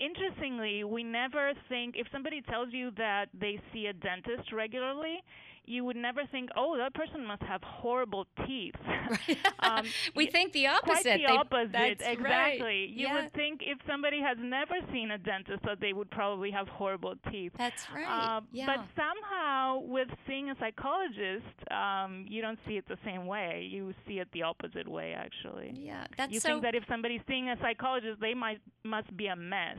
interestingly, 0.00 0.84
we 0.84 1.04
never 1.04 1.52
think 1.68 1.94
if 1.96 2.06
somebody 2.12 2.40
tells 2.42 2.68
you 2.72 2.90
that 2.96 3.26
they 3.38 3.60
see 3.72 3.86
a 3.86 3.92
dentist 3.92 4.52
regularly, 4.52 5.22
you 5.68 5.84
would 5.84 5.96
never 5.96 6.24
think, 6.26 6.50
oh, 6.56 6.76
that 6.78 6.94
person 6.94 7.26
must 7.26 7.42
have 7.42 7.62
horrible 7.62 8.26
teeth. 8.46 8.74
um, 9.60 9.84
we 10.14 10.26
think 10.26 10.52
the 10.52 10.66
opposite. 10.66 11.02
Quite 11.02 11.04
the 11.04 11.18
they, 11.18 11.24
opposite, 11.26 12.02
exactly. 12.10 12.62
Right. 12.62 12.88
You 12.88 13.06
yeah. 13.06 13.22
would 13.22 13.32
think 13.34 13.60
if 13.62 13.78
somebody 13.86 14.20
has 14.20 14.38
never 14.40 14.74
seen 14.92 15.10
a 15.10 15.18
dentist 15.18 15.62
that 15.64 15.80
they 15.80 15.92
would 15.92 16.10
probably 16.10 16.50
have 16.50 16.68
horrible 16.68 17.14
teeth. 17.30 17.52
That's 17.58 17.84
right. 17.94 18.06
Uh, 18.06 18.40
yeah. 18.52 18.66
But 18.66 18.84
somehow, 18.96 19.80
with 19.80 20.08
seeing 20.26 20.50
a 20.50 20.56
psychologist, 20.58 21.44
um, 21.70 22.24
you 22.28 22.40
don't 22.40 22.58
see 22.66 22.74
it 22.74 22.88
the 22.88 22.98
same 23.04 23.26
way. 23.26 23.68
You 23.70 23.92
see 24.06 24.18
it 24.20 24.28
the 24.32 24.42
opposite 24.42 24.88
way, 24.88 25.14
actually. 25.16 25.74
Yeah, 25.74 26.06
that's 26.16 26.32
you 26.32 26.40
so. 26.40 26.48
think 26.48 26.62
that 26.62 26.74
if 26.74 26.84
somebody's 26.88 27.20
seeing 27.28 27.50
a 27.50 27.56
psychologist, 27.60 28.20
they 28.20 28.34
might 28.34 28.60
must 28.84 29.14
be 29.16 29.26
a 29.26 29.36
mess. 29.36 29.78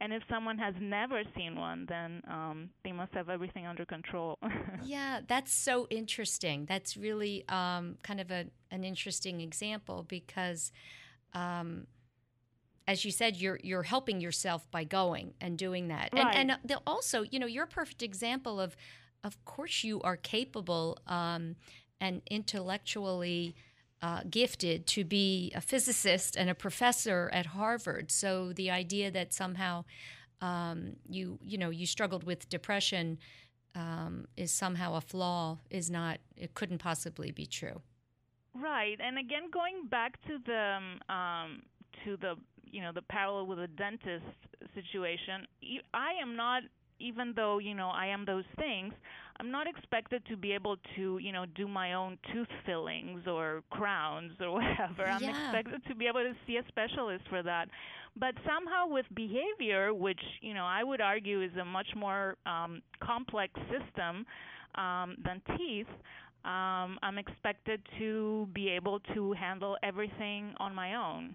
And 0.00 0.14
if 0.14 0.22
someone 0.30 0.56
has 0.58 0.74
never 0.80 1.22
seen 1.36 1.56
one, 1.56 1.84
then 1.86 2.22
um, 2.26 2.70
they 2.84 2.92
must 2.92 3.12
have 3.12 3.28
everything 3.28 3.66
under 3.66 3.84
control. 3.84 4.38
yeah, 4.82 5.20
that's 5.28 5.52
so 5.52 5.86
interesting. 5.90 6.64
That's 6.66 6.96
really 6.96 7.44
um, 7.50 7.96
kind 8.02 8.18
of 8.20 8.30
a, 8.30 8.46
an 8.70 8.82
interesting 8.82 9.42
example 9.42 10.06
because, 10.08 10.72
um, 11.34 11.86
as 12.88 13.04
you 13.04 13.10
said, 13.10 13.36
you're 13.36 13.60
you're 13.62 13.82
helping 13.82 14.22
yourself 14.22 14.70
by 14.70 14.84
going 14.84 15.34
and 15.38 15.58
doing 15.58 15.88
that, 15.88 16.08
right. 16.14 16.34
and 16.34 16.50
and 16.50 16.78
also, 16.86 17.22
you 17.30 17.38
know, 17.38 17.46
you're 17.46 17.64
a 17.64 17.68
perfect 17.68 18.02
example 18.02 18.58
of, 18.58 18.76
of 19.22 19.44
course, 19.44 19.84
you 19.84 20.00
are 20.00 20.16
capable 20.16 20.98
um, 21.06 21.56
and 22.00 22.22
intellectually 22.30 23.54
uh, 24.02 24.22
gifted 24.28 24.86
to 24.86 25.04
be 25.04 25.52
a 25.54 25.60
physicist 25.60 26.36
and 26.36 26.48
a 26.48 26.54
professor 26.54 27.30
at 27.32 27.46
Harvard. 27.46 28.10
So 28.10 28.52
the 28.52 28.70
idea 28.70 29.10
that 29.10 29.32
somehow 29.32 29.84
um, 30.40 30.96
you 31.08 31.38
you 31.42 31.58
know 31.58 31.70
you 31.70 31.86
struggled 31.86 32.24
with 32.24 32.48
depression 32.48 33.18
um, 33.74 34.26
is 34.36 34.50
somehow 34.50 34.94
a 34.94 35.00
flaw 35.00 35.58
is 35.70 35.90
not 35.90 36.18
it 36.36 36.54
couldn't 36.54 36.78
possibly 36.78 37.30
be 37.30 37.46
true. 37.46 37.82
Right, 38.54 38.98
and 39.00 39.18
again, 39.18 39.50
going 39.52 39.86
back 39.88 40.20
to 40.26 40.38
the 40.44 41.14
um, 41.14 41.62
to 42.04 42.16
the 42.16 42.34
you 42.64 42.80
know 42.80 42.92
the 42.92 43.02
parallel 43.02 43.46
with 43.46 43.58
the 43.58 43.68
dentist 43.68 44.24
situation, 44.74 45.46
I 45.92 46.12
am 46.20 46.36
not 46.36 46.62
even 47.00 47.32
though 47.34 47.58
you 47.58 47.74
know 47.74 47.88
I 47.88 48.06
am 48.06 48.24
those 48.24 48.44
things, 48.56 48.92
I'm 49.38 49.50
not 49.50 49.66
expected 49.66 50.22
to 50.28 50.36
be 50.36 50.52
able 50.52 50.76
to 50.96 51.18
you 51.18 51.32
know 51.32 51.46
do 51.54 51.66
my 51.66 51.94
own 51.94 52.18
tooth 52.32 52.48
fillings 52.66 53.26
or 53.26 53.62
crowns 53.70 54.32
or 54.40 54.50
whatever. 54.58 55.06
I'm 55.06 55.22
yeah. 55.22 55.50
expected 55.50 55.82
to 55.88 55.94
be 55.94 56.06
able 56.06 56.20
to 56.20 56.34
see 56.46 56.56
a 56.56 56.64
specialist 56.68 57.24
for 57.28 57.42
that. 57.42 57.68
But 58.16 58.34
somehow 58.46 58.88
with 58.88 59.06
behavior, 59.14 59.94
which 59.94 60.20
you 60.40 60.54
know 60.54 60.64
I 60.64 60.84
would 60.84 61.00
argue 61.00 61.42
is 61.42 61.56
a 61.60 61.64
much 61.64 61.88
more 61.96 62.36
um, 62.46 62.82
complex 63.02 63.54
system 63.70 64.26
um, 64.74 65.16
than 65.24 65.40
teeth. 65.56 65.88
Um, 66.44 66.98
I'm 67.02 67.18
expected 67.18 67.82
to 67.98 68.48
be 68.54 68.70
able 68.70 69.00
to 69.14 69.32
handle 69.32 69.76
everything 69.82 70.54
on 70.58 70.74
my 70.74 70.94
own. 70.94 71.34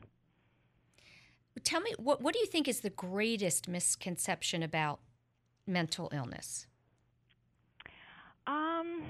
Tell 1.63 1.79
me, 1.79 1.93
what, 1.97 2.21
what 2.21 2.33
do 2.33 2.39
you 2.39 2.47
think 2.47 2.67
is 2.67 2.81
the 2.81 2.89
greatest 2.89 3.67
misconception 3.67 4.61
about 4.61 4.99
mental 5.67 6.09
illness? 6.13 6.67
Um, 8.47 9.03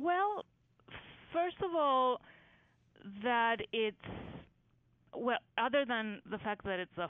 well, 0.00 0.44
first 1.32 1.56
of 1.62 1.74
all, 1.74 2.20
that 3.22 3.56
it's 3.72 3.96
well, 5.14 5.38
other 5.58 5.84
than 5.86 6.20
the 6.30 6.38
fact 6.38 6.64
that 6.64 6.78
it's 6.78 6.96
a, 6.96 7.08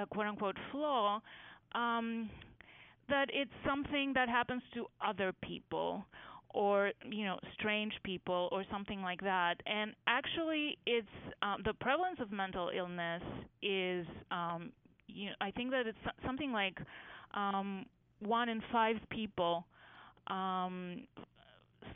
a 0.00 0.06
quote 0.06 0.26
unquote 0.26 0.56
flaw, 0.70 1.20
um, 1.74 2.28
that 3.08 3.28
it's 3.32 3.52
something 3.66 4.12
that 4.14 4.28
happens 4.28 4.62
to 4.74 4.86
other 5.04 5.32
people 5.42 6.04
or 6.50 6.92
you 7.10 7.24
know 7.24 7.38
strange 7.58 7.92
people 8.02 8.48
or 8.52 8.64
something 8.70 9.02
like 9.02 9.20
that 9.20 9.54
and 9.66 9.92
actually 10.06 10.78
it's 10.86 11.06
um, 11.42 11.60
the 11.64 11.74
prevalence 11.74 12.18
of 12.20 12.32
mental 12.32 12.70
illness 12.74 13.22
is 13.62 14.06
um, 14.30 14.72
you 15.08 15.26
know, 15.26 15.34
I 15.40 15.50
think 15.50 15.70
that 15.70 15.86
it's 15.86 15.98
something 16.24 16.52
like 16.52 16.78
um, 17.36 17.86
one 18.20 18.48
in 18.48 18.62
five 18.72 18.96
people 19.10 19.64
um, 20.28 21.02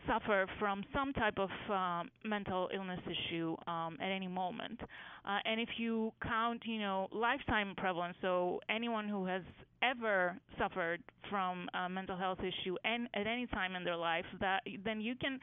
suffer 0.07 0.46
from 0.59 0.85
some 0.92 1.12
type 1.12 1.38
of 1.38 1.50
uh, 1.72 2.03
mental 2.24 2.68
illness 2.74 3.00
issue 3.07 3.57
um, 3.66 3.96
at 4.00 4.11
any 4.11 4.29
moment. 4.29 4.81
Uh, 5.24 5.38
and 5.44 5.61
if 5.61 5.68
you 5.79 6.12
count, 6.22 6.62
you 6.64 6.79
know, 6.79 7.09
lifetime 7.12 7.74
prevalence, 7.76 8.16
so 8.20 8.61
anyone 8.68 9.09
who 9.09 9.26
has 9.26 9.42
ever 9.83 10.37
suffered 10.59 11.03
from 11.29 11.68
a 11.74 11.88
mental 11.88 12.16
health 12.16 12.38
issue 12.40 12.76
and 12.85 13.09
at 13.14 13.26
any 13.26 13.46
time 13.46 13.74
in 13.74 13.85
their 13.85 13.96
life, 13.96 14.24
that 14.40 14.61
then 14.85 15.00
you 15.00 15.14
can 15.20 15.38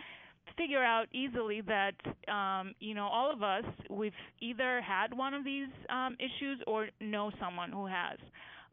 figure 0.58 0.84
out 0.84 1.08
easily 1.14 1.62
that 1.62 1.94
um, 2.32 2.74
you 2.80 2.94
know 2.94 3.08
all 3.08 3.32
of 3.32 3.44
us 3.44 3.66
we've 3.90 4.14
either 4.40 4.82
had 4.82 5.16
one 5.16 5.34
of 5.34 5.44
these 5.44 5.68
um, 5.90 6.16
issues 6.20 6.60
or 6.68 6.88
know 7.02 7.32
someone 7.40 7.72
who 7.72 7.86
has. 7.86 8.18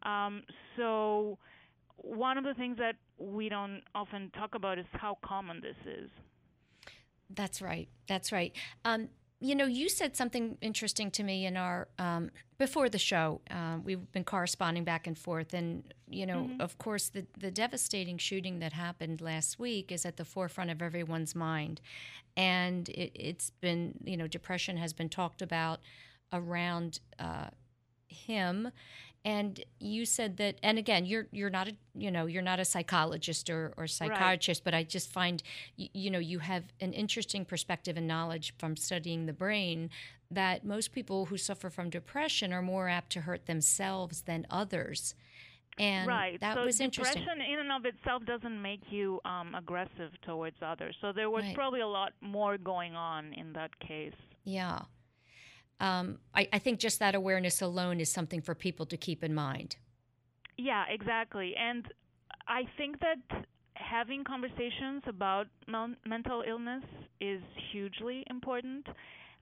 Um, 0.05 0.43
so 0.77 1.39
one 1.97 2.39
of 2.39 2.45
the 2.45 2.55
things 2.55 2.79
that 2.79 2.97
we 3.19 3.49
don't 3.49 3.83
often 3.95 4.31
talk 4.37 4.55
about 4.55 4.79
is 4.79 4.87
how 4.93 5.19
common 5.25 5.61
this 5.61 5.77
is. 5.87 6.11
That's 7.31 7.63
right. 7.63 7.89
That's 8.07 8.33
right. 8.33 8.55
Um, 8.85 9.09
you 9.41 9.55
know, 9.55 9.67
you 9.67 9.89
said 9.89 10.17
something 10.17 10.57
interesting 10.61 11.11
to 11.13 11.23
me 11.23 11.45
in 11.45 11.57
our 11.57 11.89
um, 11.99 12.31
before 12.57 12.89
the 12.89 12.99
show. 12.99 13.41
Uh, 13.51 13.77
we've 13.83 14.11
been 14.13 14.25
corresponding 14.25 14.85
back 14.85 15.07
and 15.07 15.19
forth, 15.19 15.53
and 15.53 15.93
you 16.09 16.25
know, 16.25 16.45
mm-hmm. 16.45 16.61
of 16.61 16.79
course, 16.79 17.09
the 17.09 17.27
the 17.39 17.51
devastating 17.51 18.17
shooting 18.17 18.61
that 18.61 18.73
happened 18.73 19.21
last 19.21 19.59
week 19.59 19.93
is 19.93 20.07
at 20.07 20.17
the 20.17 20.25
forefront 20.25 20.71
of 20.71 20.81
everyone's 20.81 21.35
mind, 21.35 21.81
and 22.37 22.89
it, 22.91 23.21
has 23.21 23.51
been, 23.61 23.99
you 24.05 24.17
know, 24.17 24.27
depression 24.27 24.77
has 24.77 24.93
been 24.93 25.09
talked 25.09 25.43
about 25.43 25.81
around 26.33 27.01
uh, 27.19 27.49
him, 28.09 28.71
and 29.25 29.65
you 29.81 30.05
said 30.05 30.37
that 30.37 30.57
and 30.63 30.79
again 30.79 31.07
you're 31.07 31.27
you're 31.33 31.51
not 31.51 31.69
a 31.69 31.73
you 31.95 32.11
know 32.11 32.27
you're 32.27 32.43
not 32.43 32.61
a 32.61 32.65
psychologist 32.65 33.49
or, 33.49 33.73
or 33.77 33.87
psychiatrist 33.87 34.61
right. 34.61 34.65
but 34.65 34.75
i 34.75 34.83
just 34.83 35.11
find 35.11 35.43
you, 35.77 35.89
you 35.93 36.11
know 36.11 36.19
you 36.19 36.39
have 36.39 36.65
an 36.81 36.93
interesting 36.93 37.45
perspective 37.45 37.97
and 37.97 38.07
knowledge 38.07 38.55
from 38.59 38.77
studying 38.77 39.27
the 39.27 39.33
brain 39.33 39.89
that 40.31 40.65
most 40.65 40.93
people 40.93 41.27
who 41.27 41.37
suffer 41.37 41.71
from 41.71 41.91
depression 41.91 42.53
are 42.53 42.63
more 42.63 42.89
apt 42.89 43.11
to 43.11 43.23
hurt 43.23 43.47
themselves 43.47 44.23
than 44.23 44.47
others 44.51 45.15
and 45.77 46.07
right. 46.07 46.41
that 46.41 46.55
so 46.55 46.65
was 46.65 46.81
interesting. 46.81 47.25
Depression 47.25 47.43
in 47.53 47.59
and 47.59 47.73
of 47.73 47.85
itself 47.85 48.25
doesn't 48.25 48.63
make 48.63 48.83
you 48.91 49.21
um, 49.25 49.57
aggressive 49.57 50.13
towards 50.25 50.55
others. 50.65 50.95
So 51.01 51.11
there 51.13 51.29
was 51.29 51.43
right. 51.43 51.55
probably 51.57 51.81
a 51.81 51.89
lot 51.89 52.13
more 52.21 52.57
going 52.57 52.95
on 52.95 53.33
in 53.33 53.55
that 53.55 53.77
case. 53.81 54.15
Yeah 54.45 54.83
um, 55.85 56.19
I, 56.35 56.49
I 56.51 56.59
think 56.59 56.81
just 56.81 56.99
that 57.01 57.15
awareness 57.15 57.61
alone 57.61 58.01
is 58.01 58.11
something 58.11 58.41
for 58.41 58.55
people 58.55 58.87
to 58.87 58.97
keep 58.97 59.23
in 59.23 59.35
mind. 59.35 59.77
Yeah, 60.57 60.85
exactly. 60.89 61.55
And 61.57 61.85
I 62.49 62.63
think 62.79 63.01
that 63.01 63.45
having 63.75 64.25
conversations 64.25 65.03
about 65.07 65.47
mental 66.07 66.43
illness 66.49 66.85
is 67.21 67.43
hugely 67.71 68.25
important. 68.31 68.87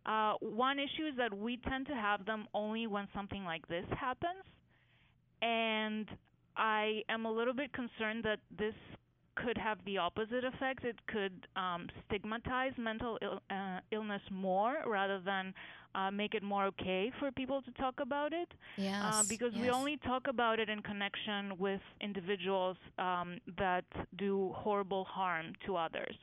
Uh, 0.04 0.34
one 0.40 0.80
issue 0.80 1.06
is 1.06 1.16
that 1.16 1.32
we 1.32 1.58
tend 1.68 1.86
to 1.86 1.94
have 1.94 2.26
them 2.26 2.48
only 2.54 2.88
when 2.88 3.06
something 3.14 3.44
like 3.44 3.66
this 3.68 3.84
happens. 3.96 4.44
And 5.42 6.08
I 6.56 7.02
am 7.08 7.24
a 7.24 7.30
little 7.30 7.54
bit 7.54 7.72
concerned 7.72 8.24
that 8.24 8.40
this 8.58 8.74
could 9.34 9.56
have 9.58 9.78
the 9.84 9.98
opposite 9.98 10.44
effect. 10.44 10.84
It 10.84 10.96
could 11.06 11.46
um, 11.56 11.88
stigmatize 12.06 12.72
mental 12.78 13.18
Ill, 13.22 13.40
uh, 13.50 13.80
illness 13.90 14.22
more 14.30 14.76
rather 14.86 15.20
than 15.20 15.54
uh, 15.94 16.10
make 16.10 16.34
it 16.34 16.42
more 16.42 16.66
okay 16.66 17.12
for 17.18 17.30
people 17.30 17.62
to 17.62 17.70
talk 17.72 17.94
about 18.00 18.32
it. 18.32 18.48
Yes, 18.76 19.02
uh, 19.04 19.22
because 19.28 19.52
yes. 19.54 19.62
we 19.62 19.70
only 19.70 19.98
talk 19.98 20.26
about 20.28 20.58
it 20.58 20.68
in 20.68 20.80
connection 20.82 21.58
with 21.58 21.80
individuals 22.00 22.76
um, 22.98 23.38
that 23.58 23.84
do 24.16 24.52
horrible 24.54 25.04
harm 25.04 25.52
to 25.66 25.76
others. 25.76 26.14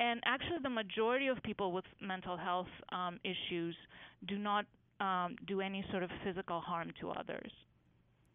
And 0.00 0.20
actually, 0.24 0.58
the 0.62 0.70
majority 0.70 1.28
of 1.28 1.42
people 1.42 1.72
with 1.72 1.84
mental 2.00 2.36
health 2.36 2.66
um, 2.90 3.20
issues 3.24 3.76
do 4.26 4.38
not 4.38 4.66
um, 5.00 5.36
do 5.46 5.60
any 5.60 5.84
sort 5.90 6.02
of 6.02 6.10
physical 6.24 6.60
harm 6.60 6.90
to 7.00 7.10
others. 7.10 7.52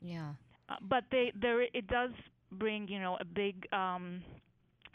Yeah. 0.01 0.33
Uh, 0.69 0.75
but 0.87 1.03
they, 1.11 1.31
there, 1.39 1.63
it 1.63 1.87
does 1.87 2.11
bring, 2.51 2.87
you 2.87 2.99
know, 2.99 3.17
a 3.19 3.25
big 3.25 3.67
um, 3.73 4.21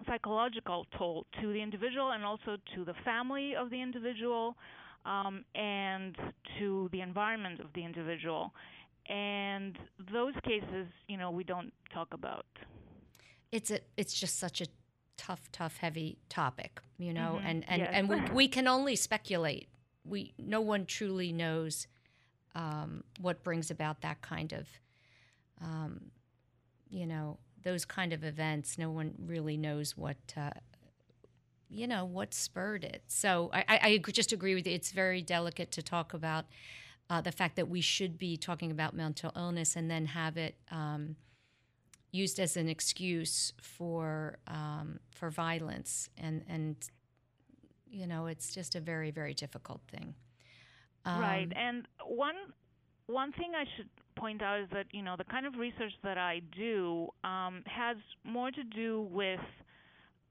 psychological 0.07 0.87
toll 0.97 1.27
to 1.41 1.53
the 1.53 1.63
individual 1.63 2.13
and 2.13 2.25
also 2.25 2.57
to 2.75 2.85
the 2.85 2.95
family 3.05 3.55
of 3.57 3.71
the 3.71 3.81
individual 3.81 4.57
um, 5.07 5.45
and 5.55 6.17
to 6.59 6.89
the 6.93 7.01
environment 7.01 7.61
of 7.61 7.67
the 7.75 7.85
individual. 7.85 8.53
And 9.09 9.79
those 10.13 10.35
cases, 10.45 10.87
you 11.09 11.17
know, 11.17 11.31
we 11.31 11.45
don't 11.45 11.73
talk 11.93 12.09
about. 12.13 12.47
It's 13.53 13.71
a, 13.71 13.81
it's 13.97 14.19
just 14.19 14.39
such 14.39 14.61
a 14.61 14.67
tough, 15.17 15.51
tough, 15.53 15.77
heavy 15.77 16.19
topic, 16.29 16.81
you 16.99 17.13
know, 17.13 17.37
mm-hmm. 17.37 17.47
and 17.47 17.65
and 17.69 17.83
yes. 17.83 17.91
and 17.93 18.09
we 18.09 18.21
we 18.33 18.49
can 18.49 18.67
only 18.67 18.97
speculate. 18.97 19.69
We 20.05 20.33
no 20.39 20.61
one 20.61 20.87
truly 20.87 21.33
knows 21.33 21.87
um, 22.55 23.05
what 23.21 23.43
brings 23.43 23.71
about 23.71 24.01
that 24.03 24.23
kind 24.23 24.53
of, 24.53 24.69
um, 25.61 26.11
you 26.95 27.07
know, 27.07 27.39
those 27.65 27.85
kind 27.85 28.13
of 28.13 28.23
events. 28.23 28.79
No 28.79 28.91
one 28.91 29.15
really 29.27 29.57
knows 29.57 29.97
what 29.97 30.17
uh, 30.37 30.51
you 31.69 31.89
know 31.89 32.05
what 32.05 32.33
spurred 32.33 32.85
it. 32.85 33.03
So 33.09 33.51
I, 33.53 33.65
I 33.69 33.99
just 34.13 34.33
agree 34.33 34.55
with 34.55 34.67
you. 34.67 34.75
It's 34.75 34.93
very 34.93 35.21
delicate 35.21 35.73
to 35.73 35.83
talk 35.83 36.15
about 36.15 36.45
uh, 37.11 37.21
the 37.21 37.33
fact 37.33 37.57
that 37.57 37.69
we 37.69 37.81
should 37.81 38.17
be 38.17 38.37
talking 38.37 38.71
about 38.71 38.95
mental 38.95 39.33
illness 39.35 39.75
and 39.75 39.91
then 39.91 40.07
have 40.07 40.37
it 40.37 40.55
um, 40.71 41.17
used 42.13 42.39
as 42.39 42.57
an 42.57 42.69
excuse 42.69 43.53
for 43.61 44.39
um, 44.47 45.01
for 45.11 45.31
violence 45.31 46.09
and 46.17 46.45
and 46.49 46.77
you 47.91 48.07
know 48.07 48.27
it's 48.27 48.55
just 48.55 48.77
a 48.77 48.81
very 48.81 49.11
very 49.11 49.35
difficult 49.35 49.81
thing. 49.91 50.15
Um, 51.05 51.21
right, 51.21 51.53
and 51.57 51.89
one 52.07 52.37
one 53.07 53.33
thing 53.33 53.53
I 53.57 53.65
should 53.77 53.89
point 54.17 54.43
out 54.43 54.61
is 54.61 54.69
that 54.73 54.87
you 54.93 55.03
know 55.03 55.15
the 55.17 55.25
kind 55.25 55.47
of 55.47 55.55
research 55.57 55.93
that 56.03 56.19
I 56.19 56.41
do 56.57 57.09
um, 57.25 57.63
has 57.67 57.97
more 58.25 58.51
to 58.51 58.65
do 58.65 59.09
with 59.11 59.41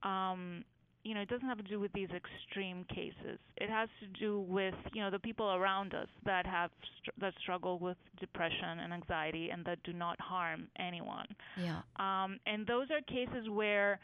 um, 0.04 0.64
you 1.04 1.14
know, 1.14 1.22
it 1.22 1.28
doesn't 1.30 1.48
have 1.48 1.58
to 1.58 1.64
do 1.64 1.80
with 1.80 1.92
these 1.92 2.08
extreme 2.16 2.86
cases. 2.86 3.38
It 3.58 3.70
has 3.70 3.90
to 4.00 4.08
do 4.20 4.40
with, 4.42 4.74
you 4.94 5.02
know, 5.02 5.12
the 5.12 5.20
people 5.20 5.54
around 5.54 5.94
us 5.94 6.08
that 6.26 6.46
have 6.46 6.72
str- 7.02 7.12
that 7.20 7.34
struggle 7.42 7.78
with 7.78 7.98
depression 8.20 8.80
and 8.82 8.94
anxiety 8.94 9.50
and 9.50 9.66
that 9.66 9.84
do 9.84 9.92
not 9.92 10.20
harm 10.22 10.68
anyone. 10.80 11.28
Yeah. 11.58 11.82
Um, 11.98 12.40
and 12.48 12.66
those 12.66 12.88
are 12.90 13.02
cases 13.02 13.50
where 13.50 14.00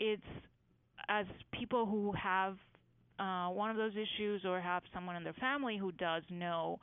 it's 0.00 0.22
as 1.08 1.26
people 1.52 1.86
who 1.86 2.12
have 2.12 2.56
uh, 3.20 3.48
one 3.48 3.70
of 3.70 3.76
those 3.76 3.92
issues 3.92 4.44
or 4.44 4.60
have 4.60 4.82
someone 4.92 5.14
in 5.14 5.22
their 5.22 5.34
family 5.34 5.76
who 5.76 5.92
does 5.92 6.22
know. 6.28 6.80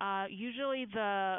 Uh, 0.00 0.24
usually 0.28 0.84
the 0.92 1.38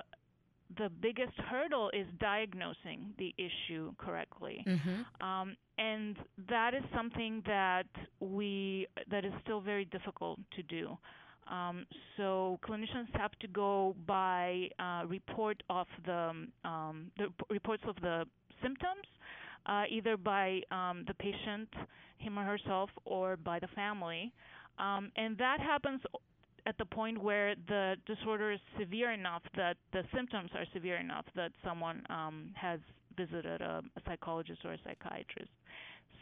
the 0.78 0.90
biggest 1.02 1.34
hurdle 1.50 1.90
is 1.94 2.08
diagnosing 2.20 3.14
the 3.18 3.34
issue 3.38 3.94
correctly. 3.98 4.64
Mm-hmm. 4.68 5.28
Um, 5.28 5.56
and 5.78 6.18
that 6.50 6.74
is 6.74 6.84
something 6.96 7.42
that 7.46 7.88
we 8.20 8.88
that 9.10 9.24
is 9.26 9.34
still 9.44 9.62
very 9.62 9.86
difficult 9.86 10.40
to 10.56 10.64
do. 10.64 10.98
Um, 11.50 11.86
so 12.18 12.60
clinicians 12.68 13.08
have 13.14 13.32
to 13.40 13.48
go 13.48 13.96
by 14.06 14.70
uh, 14.80 15.04
report 15.08 15.64
of 15.70 15.88
the, 16.06 16.48
um, 16.66 17.12
the 17.18 17.28
reports 17.50 17.84
of 17.88 17.96
the 18.02 18.26
symptoms, 18.62 19.08
uh, 19.66 19.84
either 19.90 20.18
by 20.18 20.62
um, 20.72 21.06
the 21.08 21.14
patient, 21.14 21.70
him 22.18 22.38
or 22.38 22.44
herself, 22.44 22.90
or 23.06 23.38
by 23.38 23.60
the 23.60 23.68
family, 23.68 24.34
um, 24.80 25.12
and 25.16 25.38
that 25.38 25.60
happens 25.60 26.02
at 26.68 26.78
the 26.78 26.86
point 26.86 27.22
where 27.24 27.56
the 27.70 27.96
disorder 28.06 28.52
is 28.52 28.60
severe 28.78 29.12
enough 29.12 29.42
that 29.56 29.78
the 29.94 30.04
symptoms 30.14 30.52
are 30.54 30.66
severe 30.74 30.98
enough 30.98 31.26
that 31.34 31.52
someone 31.64 32.04
um, 32.10 32.52
has 32.56 32.80
visited 33.16 33.62
a, 33.62 33.82
a, 33.96 34.02
psychologist 34.06 34.60
or 34.66 34.74
a 34.74 34.78
psychiatrist. 34.84 35.50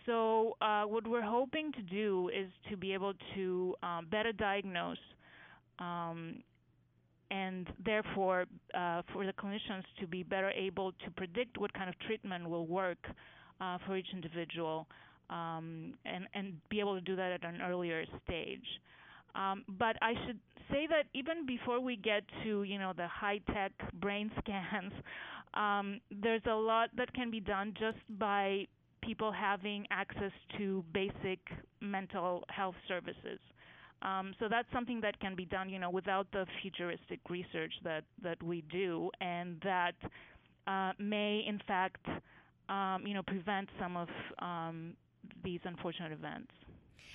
So, 0.05 0.55
uh, 0.62 0.84
what 0.84 1.08
we're 1.08 1.23
hoping 1.23 1.71
to 1.73 1.81
do 1.81 2.29
is 2.29 2.47
to 2.69 2.77
be 2.77 2.93
able 2.93 3.13
to 3.34 3.75
um, 3.81 4.08
better 4.12 4.31
diagnose 4.31 4.99
um, 5.79 6.43
and 7.31 7.67
therefore 7.84 8.45
uh, 8.75 9.01
for 9.12 9.25
the 9.25 9.34
clinicians 9.34 9.84
to 9.99 10.05
be 10.05 10.21
better 10.21 10.51
able 10.51 10.91
to 10.91 11.12
predict 11.17 11.58
what 11.58 11.73
kind 11.73 11.89
of 11.89 11.97
treatment 12.05 12.47
will 12.47 12.67
work 12.67 12.99
uh, 13.60 13.79
for 13.88 13.97
each 13.97 14.08
individual 14.13 14.86
um, 15.31 15.95
and, 16.05 16.27
and 16.36 16.53
be 16.69 16.79
able 16.79 16.93
to 16.93 17.01
do 17.01 17.15
that 17.15 17.31
at 17.31 17.43
an 17.43 17.62
earlier 17.63 18.05
stage. 18.23 18.65
Um, 19.36 19.63
but 19.78 19.95
I 20.02 20.13
should 20.26 20.39
say 20.71 20.88
that 20.89 21.06
even 21.13 21.45
before 21.45 21.80
we 21.80 21.95
get 21.98 22.24
to 22.43 22.63
you 22.63 22.80
know 22.80 22.93
the 22.95 23.08
high 23.08 23.39
tech 23.54 23.71
brain 24.00 24.32
scans, 24.39 24.93
um, 25.54 26.00
there's 26.12 26.41
a 26.50 26.56
lot 26.56 26.89
that 26.98 27.13
can 27.13 27.30
be 27.32 27.39
done 27.39 27.74
just 27.80 27.98
by 28.19 28.65
people 29.02 29.32
having 29.32 29.86
access 29.91 30.32
to 30.58 30.84
basic 30.93 31.39
mental 31.82 32.43
health 32.50 32.76
services. 32.88 33.39
Um, 34.02 34.34
so 34.39 34.48
that's 34.50 34.67
something 34.74 35.00
that 35.02 35.19
can 35.19 35.36
be 35.36 35.45
done, 35.45 35.69
you 35.69 35.80
know, 35.80 35.89
without 35.89 36.28
the 36.32 36.45
futuristic 36.62 37.19
research 37.30 37.74
that 37.84 38.04
that 38.24 38.41
we 38.43 38.63
do, 38.71 39.10
and 39.21 39.62
that 39.63 39.95
uh, 40.67 40.91
may, 41.00 41.43
in 41.48 41.60
fact, 41.67 42.06
um, 42.69 43.04
you 43.06 43.13
know, 43.13 43.24
prevent 43.24 43.69
some 43.80 43.95
of 43.98 44.08
um, 44.39 44.93
these 45.43 45.60
unfortunate 45.63 46.12
events. 46.12 46.52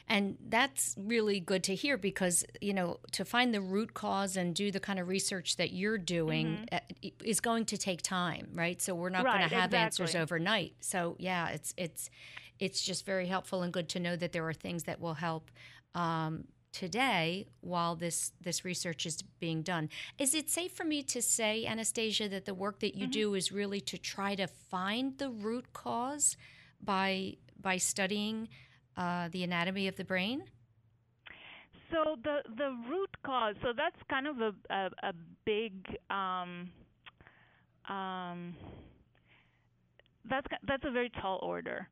And 0.09 0.37
that's 0.49 0.97
really 0.99 1.39
good 1.39 1.63
to 1.65 1.75
hear 1.75 1.97
because, 1.97 2.45
you 2.61 2.75
know, 2.75 2.99
to 3.13 3.25
find 3.25 3.55
the 3.55 3.61
root 3.61 3.95
cause 3.95 4.37
and 4.37 4.55
do 4.55 4.73
the 4.73 4.81
kind 4.81 4.99
of 4.99 5.07
research 5.07 5.57
that 5.57 5.73
you're 5.73 5.99
doing 5.99 6.67
mm-hmm. 6.73 7.09
is 7.25 7.41
going 7.41 7.65
to 7.67 7.79
take 7.79 8.03
time, 8.03 8.49
right? 8.53 8.83
So 8.83 8.95
we're 8.95 9.11
not 9.11 9.25
right, 9.25 9.39
going 9.39 9.49
to 9.49 9.55
have 9.55 9.67
exactly. 9.67 9.79
answers 9.79 10.17
overnight. 10.17 10.75
So, 10.81 11.15
yeah, 11.21 11.51
it's 11.51 11.73
it's 11.77 12.11
it's 12.59 12.83
just 12.83 13.07
very 13.07 13.27
helpful 13.27 13.63
and 13.63 13.73
good 13.73 13.89
to 13.91 14.01
know 14.01 14.17
that 14.17 14.33
there 14.33 14.47
are 14.49 14.53
things 14.53 14.83
that 14.85 15.01
will 15.01 15.15
help 15.15 15.51
um, 15.95 16.45
today 16.73 17.47
while 17.61 17.97
this 17.97 18.33
this 18.41 18.65
research 18.65 19.07
is 19.07 19.23
being 19.39 19.63
done. 19.63 19.89
Is 20.19 20.35
it 20.35 20.51
safe 20.51 20.73
for 20.73 20.85
me 20.85 21.03
to 21.05 21.23
say, 21.23 21.67
Anastasia, 21.67 22.29
that 22.29 22.45
the 22.45 22.55
work 22.55 22.81
that 22.81 22.95
you 22.97 23.05
mm-hmm. 23.05 23.13
do 23.13 23.35
is 23.35 23.53
really 23.53 23.81
to 23.83 23.99
try 23.99 24.35
to 24.35 24.47
find 24.47 25.19
the 25.19 25.31
root 25.31 25.73
cause 25.73 26.37
by 26.83 27.37
by 27.61 27.77
studying 27.77 28.49
uh, 28.97 29.29
the 29.33 29.45
anatomy 29.45 29.89
of 29.89 29.97
the 29.97 30.05
brain? 30.05 30.43
so 31.91 32.17
the 32.23 32.39
the 32.57 32.71
root 32.89 33.11
cause. 33.25 33.55
So 33.63 33.73
that's 33.77 33.97
kind 34.09 34.27
of 34.27 34.41
a 34.41 34.53
a, 34.71 34.91
a 35.09 35.13
big. 35.45 35.75
Um, 36.11 36.71
um, 37.89 38.55
that's 40.29 40.47
that's 40.67 40.85
a 40.85 40.91
very 40.91 41.11
tall 41.21 41.41
order. 41.43 41.89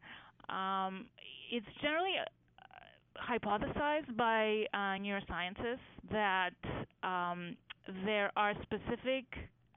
Um, 0.49 1.07
it's 1.51 1.67
generally 1.83 2.15
uh, 2.19 3.31
hypothesized 3.31 4.17
by 4.17 4.65
uh, 4.73 4.99
neuroscientists 5.01 5.79
that 6.11 6.55
um, 7.03 7.57
there 8.05 8.31
are 8.37 8.55
specific 8.63 9.25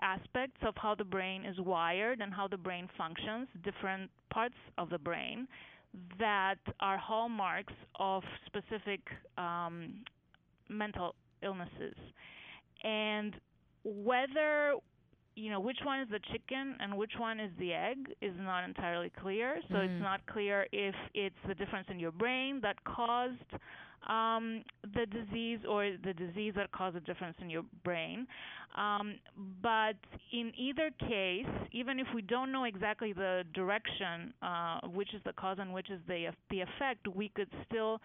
aspects 0.02 0.58
of 0.64 0.74
how 0.78 0.96
the 0.96 1.04
brain 1.04 1.46
is 1.46 1.60
wired 1.60 2.22
and 2.22 2.34
how 2.34 2.48
the 2.48 2.58
brain 2.58 2.90
functions, 2.98 3.48
different 3.64 4.10
parts 4.32 4.56
of 4.78 4.90
the 4.90 4.98
brain 4.98 5.48
that 6.20 6.60
are 6.80 6.98
hallmarks 6.98 7.74
of 8.00 8.24
specific 8.46 9.02
um, 9.38 9.96
mental 10.70 11.16
illnesses. 11.44 11.96
And 12.84 13.36
whether 13.84 14.76
you 15.36 15.50
know 15.50 15.60
which 15.60 15.78
one 15.84 16.02
is 16.02 16.10
the 16.10 16.20
chicken 16.32 16.76
and 16.80 16.98
which 16.98 17.14
one 17.18 17.40
is 17.40 17.52
the 17.58 17.74
egg 17.74 18.14
is 18.22 18.34
not 18.38 18.64
entirely 18.64 19.12
clear. 19.22 19.60
So 19.70 19.76
mm. 19.76 19.86
it's 19.86 20.02
not 20.02 20.26
clear 20.28 20.68
if 20.72 20.96
it's 21.14 21.36
the 21.48 21.56
difference 21.56 21.88
in 21.90 22.00
your 22.00 22.12
brain 22.12 22.60
that 22.62 22.84
caused 22.84 23.40
um, 24.08 24.64
the 24.94 25.06
disease 25.06 25.60
or 25.68 25.92
the 26.04 26.14
disease 26.14 26.54
that 26.56 26.72
caused 26.72 26.96
the 26.96 27.02
difference 27.02 27.36
in 27.42 27.50
your 27.50 27.64
brain. 27.84 28.28
Um, 28.78 29.16
but 29.62 29.98
in 30.32 30.54
either 30.58 30.92
case, 31.00 31.46
even 31.72 32.00
if 32.00 32.08
we 32.16 32.22
don't 32.22 32.52
know 32.52 32.64
exactly 32.64 33.12
the 33.14 33.44
direction, 33.54 34.34
uh, 34.42 34.80
which 34.88 35.14
is 35.14 35.22
the 35.26 35.34
cause 35.34 35.58
and 35.60 35.74
which 35.74 35.90
is 35.90 36.00
the 36.08 36.30
the 36.50 36.62
effect, 36.62 37.08
we 37.14 37.30
could 37.30 37.50
still 37.68 38.00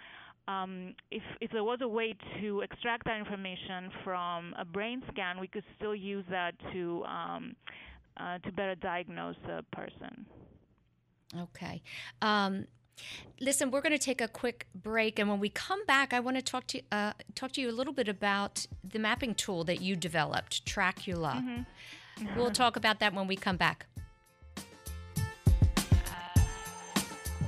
um, 0.49 0.95
if, 1.11 1.23
if 1.41 1.51
there 1.51 1.65
was 1.65 1.81
a 1.83 1.89
way 1.89 2.15
to 2.41 2.61
extract 2.61 3.05
that 3.07 3.19
information 3.19 3.91
from 4.05 4.55
a 4.59 4.65
brain 4.65 5.03
scan, 5.13 5.41
we 5.41 5.49
could 5.49 5.65
still 5.77 5.95
use 5.95 6.25
that 6.31 6.55
to 6.73 7.05
um, 7.05 7.57
uh, 8.17 8.39
to 8.39 8.53
better 8.53 8.75
diagnose 8.77 9.37
a 9.49 9.63
person. 9.75 10.25
Okay. 11.37 11.83
Um, 12.23 12.67
listen, 13.41 13.71
we're 13.71 13.81
going 13.81 13.93
to 13.93 13.99
take 13.99 14.21
a 14.21 14.29
quick 14.29 14.67
break, 14.75 15.19
and 15.19 15.29
when 15.29 15.41
we 15.41 15.49
come 15.49 15.85
back, 15.87 16.13
I 16.13 16.21
want 16.21 16.37
to 16.37 16.43
talk 16.43 16.67
to 16.69 16.81
uh, 16.93 17.13
talk 17.35 17.53
to 17.53 17.61
you 17.61 17.71
a 17.71 17.73
little 17.73 17.93
bit 17.93 18.09
about 18.09 18.67
the 18.85 18.99
mapping 18.99 19.35
tool 19.35 19.65
that 19.65 19.81
you 19.81 19.97
developed, 19.97 20.65
Tracula. 20.65 21.37
Mm-hmm. 21.37 21.63
We'll 22.35 22.51
talk 22.51 22.77
about 22.77 23.01
that 23.01 23.13
when 23.13 23.27
we 23.27 23.37
come 23.37 23.59
back. 23.59 23.85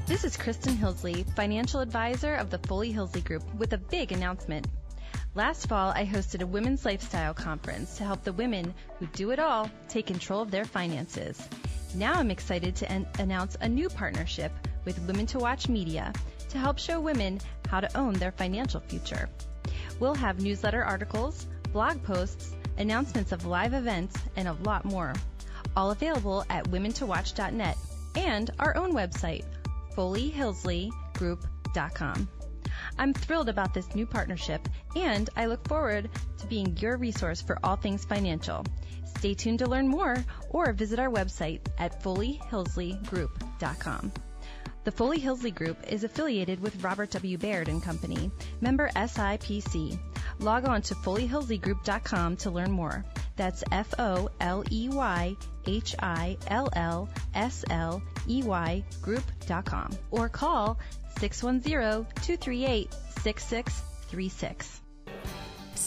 This 0.05 0.25
is 0.25 0.37
Kristen 0.37 0.75
Hillsley, 0.75 1.25
financial 1.35 1.81
advisor 1.81 2.35
of 2.35 2.51
the 2.51 2.59
Foley 2.59 2.93
Hillsley 2.93 3.25
Group, 3.25 3.43
with 3.55 3.73
a 3.73 3.79
big 3.79 4.13
announcement. 4.13 4.67
Last 5.35 5.69
fall, 5.69 5.93
I 5.93 6.05
hosted 6.05 6.43
a 6.43 6.47
women's 6.47 6.85
lifestyle 6.85 7.33
conference 7.33 7.97
to 7.97 8.05
help 8.05 8.25
the 8.25 8.33
women 8.35 8.75
who 8.99 9.07
do 9.07 9.31
it 9.31 9.39
all 9.39 9.71
take 9.89 10.05
control 10.05 10.43
of 10.43 10.51
their 10.51 10.67
finances. 10.67 11.49
Now 11.95 12.13
I'm 12.13 12.31
excited 12.31 12.77
to 12.77 12.93
en- 12.93 13.07
announce 13.19 13.57
a 13.63 13.69
new 13.71 13.89
partnership 13.89 14.53
with 14.85 15.01
Women 15.07 15.27
to 15.27 15.39
Watch 15.39 15.69
Media 15.69 16.13
to 16.49 16.59
help 16.59 16.79
show 16.79 17.01
women 17.01 17.41
how 17.69 17.81
to 17.81 17.97
own 17.97 18.15
their 18.15 18.33
financial 18.33 18.81
future. 18.81 19.29
We'll 20.01 20.15
have 20.15 20.41
newsletter 20.41 20.85
articles, 20.85 21.47
blog 21.73 22.03
posts, 22.03 22.55
announcements 22.79 23.33
of 23.33 23.47
live 23.47 23.75
events, 23.75 24.17
and 24.37 24.49
a 24.49 24.57
lot 24.65 24.85
more. 24.85 25.13
All 25.77 25.91
available 25.91 26.45
at 26.49 26.65
womentowatch.net 26.65 27.77
and 28.17 28.51
our 28.59 28.75
own 28.77 28.93
website, 28.93 29.45
FoleyHillsleyGroup.com. 29.95 32.29
I'm 32.99 33.15
thrilled 33.15 33.49
about 33.49 33.73
this 33.75 33.95
new 33.95 34.07
partnership 34.07 34.69
and 34.97 35.31
I 35.37 35.47
look 35.47 35.69
forward 35.69 36.11
to 36.39 36.47
being 36.47 36.77
your 36.79 36.97
resource 36.97 37.41
for 37.43 37.59
all 37.63 37.77
things 37.77 38.05
financial. 38.05 38.65
Stay 39.19 39.35
tuned 39.35 39.61
to 39.61 39.67
learn 39.67 39.87
more 39.89 40.17
or 40.51 40.73
visit 40.73 40.99
our 40.99 41.11
website 41.11 41.61
at 41.79 42.03
FoleyHillsleyGroup.com. 42.03 44.13
The 44.89 44.93
Foley 44.93 45.21
Hillsley 45.21 45.55
Group 45.55 45.77
is 45.93 46.03
affiliated 46.03 46.61
with 46.61 46.83
Robert 46.83 47.11
W. 47.11 47.37
Baird 47.37 47.69
and 47.69 47.83
Company, 47.83 48.31
member 48.63 48.89
SIPC. 48.97 49.99
Log 50.39 50.67
on 50.67 50.81
to 50.81 50.95
FoleyHillsleyGroup.com 50.95 52.39
to 52.39 52.51
learn 52.51 52.71
more. 52.71 53.05
That's 53.37 53.63
F 53.71 53.93
O 53.99 54.31
L 54.41 54.65
E 54.71 54.89
Y 54.89 55.37
H 55.67 55.95
I 55.99 56.39
L 56.47 56.71
L 56.73 57.07
S 57.35 57.67
L 57.69 58.01
E 58.27 58.43
Y 58.43 58.83
group.com 59.03 59.91
or 60.11 60.31
call 60.31 60.79
610 61.19 62.07
238 62.23 62.91
6636. 63.21 64.88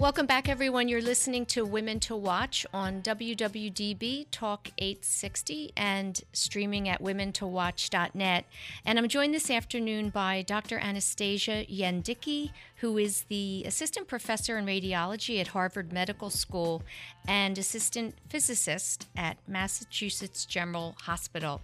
Welcome 0.00 0.24
back, 0.24 0.48
everyone. 0.48 0.88
You're 0.88 1.02
listening 1.02 1.44
to 1.46 1.62
Women 1.62 2.00
to 2.00 2.16
Watch 2.16 2.64
on 2.72 3.02
WWDB 3.02 4.28
Talk 4.30 4.70
860 4.78 5.72
and 5.76 6.18
streaming 6.32 6.88
at 6.88 7.02
womentowatch.net. 7.02 8.46
And 8.86 8.98
I'm 8.98 9.08
joined 9.08 9.34
this 9.34 9.50
afternoon 9.50 10.08
by 10.08 10.40
Dr. 10.40 10.78
Anastasia 10.78 11.66
Yendiki, 11.70 12.52
who 12.76 12.96
is 12.96 13.24
the 13.28 13.62
assistant 13.66 14.08
professor 14.08 14.56
in 14.56 14.64
radiology 14.64 15.38
at 15.38 15.48
Harvard 15.48 15.92
Medical 15.92 16.30
School 16.30 16.82
and 17.28 17.58
assistant 17.58 18.14
physicist 18.30 19.06
at 19.14 19.36
Massachusetts 19.46 20.46
General 20.46 20.96
Hospital. 21.02 21.60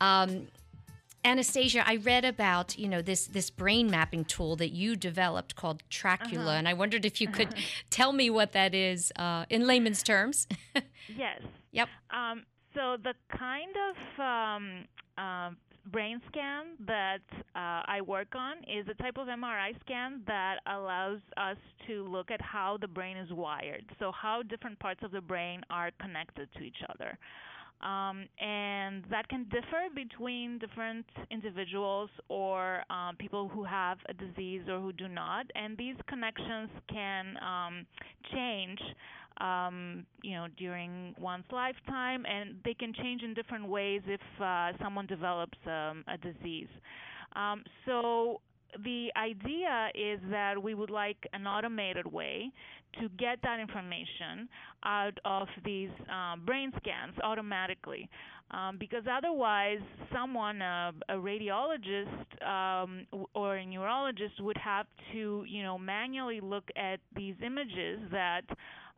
Um, 0.00 0.46
Anastasia, 1.28 1.84
I 1.86 1.96
read 1.96 2.24
about 2.24 2.78
you 2.78 2.88
know 2.88 3.02
this 3.02 3.26
this 3.26 3.50
brain 3.50 3.90
mapping 3.90 4.24
tool 4.24 4.56
that 4.56 4.70
you 4.70 4.96
developed 4.96 5.56
called 5.56 5.82
Tracula, 5.90 6.38
uh-huh. 6.38 6.50
and 6.52 6.66
I 6.66 6.72
wondered 6.72 7.04
if 7.04 7.20
you 7.20 7.28
could 7.28 7.54
tell 7.90 8.12
me 8.12 8.30
what 8.30 8.52
that 8.52 8.74
is 8.74 9.12
uh, 9.16 9.44
in 9.50 9.66
layman's 9.66 10.02
terms. 10.02 10.48
yes. 11.14 11.42
Yep. 11.72 11.88
Um, 12.10 12.44
so 12.74 12.96
the 13.02 13.12
kind 13.36 13.74
of 13.88 14.20
um, 14.24 14.84
uh, 15.18 15.50
brain 15.92 16.18
scan 16.28 16.64
that 16.86 17.20
uh, 17.54 17.82
I 17.86 18.00
work 18.06 18.34
on 18.34 18.56
is 18.60 18.86
a 18.88 18.94
type 18.94 19.18
of 19.18 19.26
MRI 19.26 19.78
scan 19.80 20.22
that 20.26 20.60
allows 20.66 21.20
us 21.36 21.58
to 21.88 22.08
look 22.08 22.30
at 22.30 22.40
how 22.40 22.78
the 22.80 22.88
brain 22.88 23.18
is 23.18 23.30
wired. 23.32 23.84
So 23.98 24.12
how 24.12 24.42
different 24.42 24.78
parts 24.78 25.00
of 25.02 25.10
the 25.10 25.20
brain 25.20 25.60
are 25.68 25.90
connected 26.00 26.48
to 26.54 26.60
each 26.60 26.82
other. 26.88 27.18
Um, 27.80 28.26
and 28.40 29.04
that 29.08 29.28
can 29.28 29.44
differ 29.44 29.86
between 29.94 30.58
different 30.58 31.06
individuals 31.30 32.10
or 32.28 32.82
um, 32.90 33.16
people 33.16 33.48
who 33.48 33.62
have 33.62 33.98
a 34.08 34.14
disease 34.14 34.62
or 34.68 34.80
who 34.80 34.92
do 34.92 35.06
not. 35.06 35.46
And 35.54 35.76
these 35.78 35.94
connections 36.08 36.70
can 36.90 37.36
um, 37.36 37.86
change, 38.32 38.80
um, 39.40 40.04
you 40.22 40.32
know, 40.32 40.46
during 40.56 41.14
one's 41.20 41.44
lifetime, 41.52 42.26
and 42.26 42.56
they 42.64 42.74
can 42.74 42.92
change 42.94 43.22
in 43.22 43.32
different 43.32 43.68
ways 43.68 44.02
if 44.06 44.20
uh, 44.42 44.72
someone 44.82 45.06
develops 45.06 45.58
um, 45.66 46.04
a 46.08 46.18
disease. 46.18 46.68
Um, 47.36 47.62
so 47.86 48.40
the 48.84 49.08
idea 49.16 49.88
is 49.94 50.20
that 50.30 50.62
we 50.62 50.74
would 50.74 50.90
like 50.90 51.16
an 51.32 51.46
automated 51.46 52.06
way 52.06 52.52
to 53.00 53.08
get 53.18 53.38
that 53.42 53.60
information 53.60 54.48
out 54.84 55.18
of 55.24 55.48
these 55.64 55.90
um, 56.10 56.42
brain 56.44 56.72
scans 56.78 57.14
automatically. 57.22 58.08
Um, 58.50 58.78
because 58.80 59.02
otherwise, 59.10 59.80
someone, 60.12 60.62
uh, 60.62 60.92
a 61.10 61.14
radiologist 61.14 62.46
um, 62.46 63.06
or 63.34 63.56
a 63.56 63.66
neurologist, 63.66 64.40
would 64.40 64.56
have 64.56 64.86
to, 65.12 65.44
you 65.46 65.62
know, 65.62 65.76
manually 65.76 66.40
look 66.40 66.64
at 66.74 66.98
these 67.14 67.34
images 67.44 68.00
that 68.10 68.42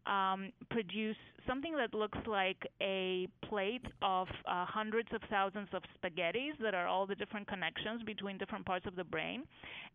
um, 0.07 0.53
produce 0.71 1.17
something 1.47 1.77
that 1.77 1.95
looks 1.95 2.19
like 2.27 2.67
a 2.81 3.29
plate 3.45 3.85
of 4.03 4.29
uh, 4.47 4.65
hundreds 4.65 5.09
of 5.15 5.21
thousands 5.31 5.69
of 5.73 5.83
spaghettis 5.99 6.53
that 6.63 6.75
are 6.75 6.87
all 6.87 7.07
the 7.07 7.15
different 7.15 7.47
connections 7.49 8.03
between 8.05 8.39
different 8.39 8.65
parts 8.65 8.87
of 8.87 8.97
the 8.97 9.05
brain, 9.05 9.43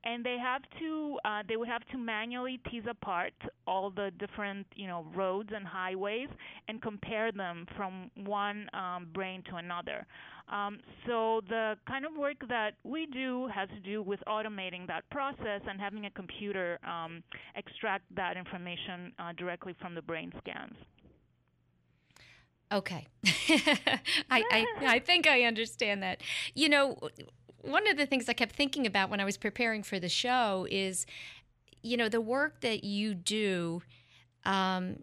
and 0.03 0.23
they 0.23 0.37
have 0.41 0.61
to 0.79 1.17
uh, 1.25 1.43
they 1.47 1.57
would 1.57 1.67
have 1.67 1.85
to 1.91 1.97
manually 1.97 2.59
tease 2.69 2.83
apart 2.89 3.33
all 3.67 3.89
the 3.89 4.11
different 4.19 4.65
you 4.75 4.87
know 4.87 5.05
roads 5.15 5.49
and 5.53 5.65
highways 5.65 6.29
and 6.67 6.81
compare 6.81 7.31
them 7.31 7.65
from 7.75 8.09
one 8.25 8.69
um, 8.73 9.07
brain 9.13 9.43
to 9.49 9.55
another. 9.57 10.05
Um, 10.47 10.79
so 11.07 11.41
the 11.49 11.75
kind 11.87 12.05
of 12.05 12.15
work 12.15 12.37
that 12.49 12.75
we 12.83 13.07
do 13.07 13.47
has 13.53 13.67
to 13.69 13.79
do 13.79 14.03
with 14.03 14.19
automating 14.27 14.85
that 14.87 15.09
process 15.09 15.61
and 15.67 15.79
having 15.79 16.05
a 16.05 16.11
computer 16.11 16.79
um, 16.87 17.23
extract 17.55 18.03
that 18.15 18.37
information 18.37 19.11
uh, 19.17 19.33
directly 19.33 19.75
from 19.81 19.95
the 19.95 20.03
brain 20.03 20.31
scans. 20.39 20.75
Okay, 22.71 23.07
I, 23.25 24.43
I 24.51 24.65
I 24.81 24.99
think 24.99 25.27
I 25.27 25.43
understand 25.43 26.03
that. 26.03 26.21
You 26.55 26.69
know, 26.69 26.97
one 27.61 27.87
of 27.87 27.97
the 27.97 28.05
things 28.05 28.27
I 28.27 28.33
kept 28.33 28.55
thinking 28.55 28.85
about 28.87 29.09
when 29.09 29.19
I 29.19 29.25
was 29.25 29.37
preparing 29.37 29.83
for 29.83 29.99
the 29.99 30.09
show 30.09 30.67
is, 30.69 31.05
you 31.83 31.95
know, 31.95 32.09
the 32.09 32.21
work 32.21 32.61
that 32.61 32.83
you 32.83 33.13
do. 33.13 33.81
Um, 34.45 34.97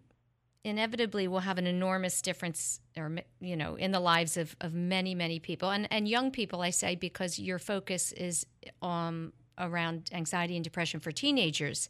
inevitably 0.63 1.27
will 1.27 1.41
have 1.41 1.57
an 1.57 1.67
enormous 1.67 2.21
difference 2.21 2.79
or 2.95 3.17
you 3.41 3.55
know 3.55 3.75
in 3.75 3.91
the 3.91 3.99
lives 3.99 4.37
of, 4.37 4.55
of 4.61 4.73
many 4.73 5.13
many 5.13 5.37
people 5.39 5.69
and 5.69 5.87
and 5.91 6.07
young 6.07 6.31
people 6.31 6.61
i 6.61 6.69
say 6.69 6.95
because 6.95 7.37
your 7.37 7.59
focus 7.59 8.13
is 8.13 8.45
um, 8.81 9.33
around 9.57 10.09
anxiety 10.13 10.55
and 10.55 10.63
depression 10.63 11.01
for 11.01 11.11
teenagers 11.11 11.89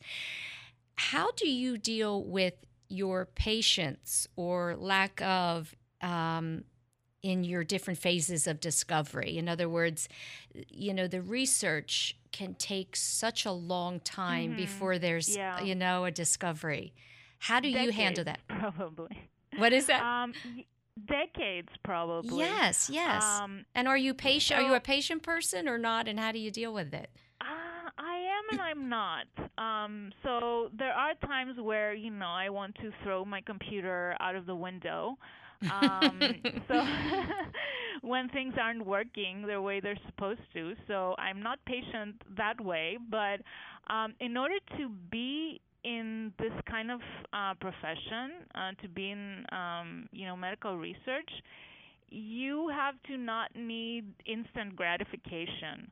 how 0.95 1.30
do 1.34 1.47
you 1.47 1.78
deal 1.78 2.24
with 2.24 2.55
your 2.93 3.25
patience 3.35 4.27
or 4.35 4.75
lack 4.77 5.21
of 5.21 5.75
um, 6.01 6.63
in 7.21 7.43
your 7.43 7.63
different 7.63 7.99
phases 7.99 8.47
of 8.47 8.59
discovery 8.59 9.37
in 9.37 9.47
other 9.47 9.69
words 9.69 10.09
you 10.69 10.93
know 10.93 11.07
the 11.07 11.21
research 11.21 12.17
can 12.31 12.53
take 12.55 12.95
such 12.95 13.45
a 13.45 13.51
long 13.51 13.99
time 14.01 14.49
mm-hmm. 14.49 14.57
before 14.57 14.99
there's 14.99 15.35
yeah. 15.35 15.61
you 15.61 15.73
know 15.73 16.05
a 16.05 16.11
discovery 16.11 16.93
how 17.43 17.59
do 17.59 17.69
decades, 17.69 17.85
you 17.85 17.91
handle 17.91 18.23
that? 18.23 18.39
Probably. 18.47 19.29
What 19.57 19.73
is 19.73 19.87
that? 19.87 20.01
Um, 20.01 20.33
decades, 21.05 21.67
probably. 21.83 22.37
Yes, 22.37 22.89
yes. 22.89 23.21
Um, 23.21 23.65
and 23.75 23.85
are 23.85 23.97
you 23.97 24.13
patient? 24.13 24.59
So, 24.59 24.63
are 24.63 24.67
you 24.69 24.75
a 24.75 24.79
patient 24.79 25.23
person 25.23 25.67
or 25.67 25.77
not? 25.77 26.07
And 26.07 26.17
how 26.17 26.31
do 26.31 26.39
you 26.39 26.51
deal 26.51 26.73
with 26.73 26.93
it? 26.93 27.09
And 28.54 28.62
I'm 28.62 28.89
not. 28.89 29.28
Um, 29.58 30.12
so 30.24 30.70
there 30.78 30.93
are 30.93 31.14
times 31.26 31.58
where 31.60 31.93
you 31.93 32.12
know 32.12 32.28
I 32.28 32.49
want 32.49 32.76
to 32.76 32.91
throw 33.04 33.26
my 33.26 33.41
computer 33.41 34.16
out 34.20 34.36
of 34.36 34.45
the 34.45 34.56
window. 34.56 35.18
um, 35.70 36.38
so 36.68 36.76
when 38.01 38.30
things 38.30 38.54
aren't 38.62 38.86
working 38.86 39.45
the 39.47 39.62
way 39.62 39.80
they're 39.80 39.99
supposed 40.08 40.41
to, 40.54 40.74
so 40.88 41.16
I'm 41.18 41.41
not 41.41 41.60
patient 41.66 42.22
that 42.38 42.60
way. 42.62 42.97
But 43.10 43.41
um, 43.93 44.14
in 44.20 44.38
order 44.38 44.58
to 44.78 44.89
be 45.12 45.62
in 45.84 46.34
this 46.39 46.54
kind 46.70 46.91
of 46.91 47.01
uh, 47.34 47.54
profession, 47.60 48.45
uh, 48.56 48.72
to 48.82 48.88
be 48.89 49.12
in 49.12 49.45
um, 49.51 50.08
you 50.12 50.26
know 50.28 50.36
medical 50.36 50.78
research, 50.78 51.30
you 52.10 52.70
have 52.70 52.95
to 53.08 53.18
not 53.18 53.56
need 53.56 54.06
instant 54.26 54.76
gratification. 54.76 55.89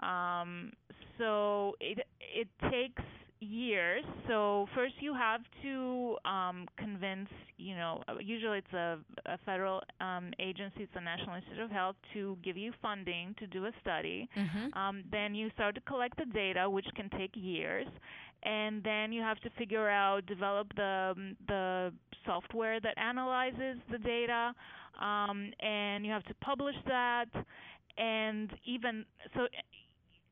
Um, 0.00 0.72
so 1.18 1.74
it 1.80 2.06
it 2.20 2.48
takes 2.70 3.02
years. 3.40 4.04
So 4.28 4.66
first 4.74 4.94
you 5.00 5.14
have 5.14 5.40
to 5.62 6.16
um, 6.24 6.66
convince, 6.78 7.28
you 7.58 7.74
know, 7.74 8.02
usually 8.20 8.58
it's 8.58 8.72
a, 8.72 8.98
a 9.26 9.36
federal 9.44 9.82
um, 10.00 10.30
agency, 10.38 10.84
it's 10.84 10.94
the 10.94 11.00
National 11.00 11.34
Institute 11.36 11.60
of 11.60 11.70
Health, 11.70 11.96
to 12.14 12.38
give 12.44 12.56
you 12.56 12.72
funding 12.80 13.34
to 13.40 13.46
do 13.48 13.66
a 13.66 13.72
study. 13.80 14.28
Mm-hmm. 14.36 14.78
Um, 14.78 15.02
then 15.10 15.34
you 15.34 15.50
start 15.54 15.74
to 15.74 15.80
collect 15.82 16.16
the 16.18 16.26
data, 16.26 16.70
which 16.70 16.86
can 16.94 17.10
take 17.10 17.32
years, 17.34 17.88
and 18.44 18.82
then 18.84 19.12
you 19.12 19.22
have 19.22 19.40
to 19.40 19.50
figure 19.58 19.88
out, 19.88 20.24
develop 20.26 20.68
the 20.76 21.34
the 21.48 21.92
software 22.24 22.78
that 22.80 22.96
analyzes 22.98 23.76
the 23.90 23.98
data, 23.98 24.54
um, 25.00 25.50
and 25.60 26.06
you 26.06 26.12
have 26.12 26.24
to 26.24 26.34
publish 26.34 26.76
that, 26.86 27.26
and 27.98 28.50
even 28.64 29.04
so 29.34 29.46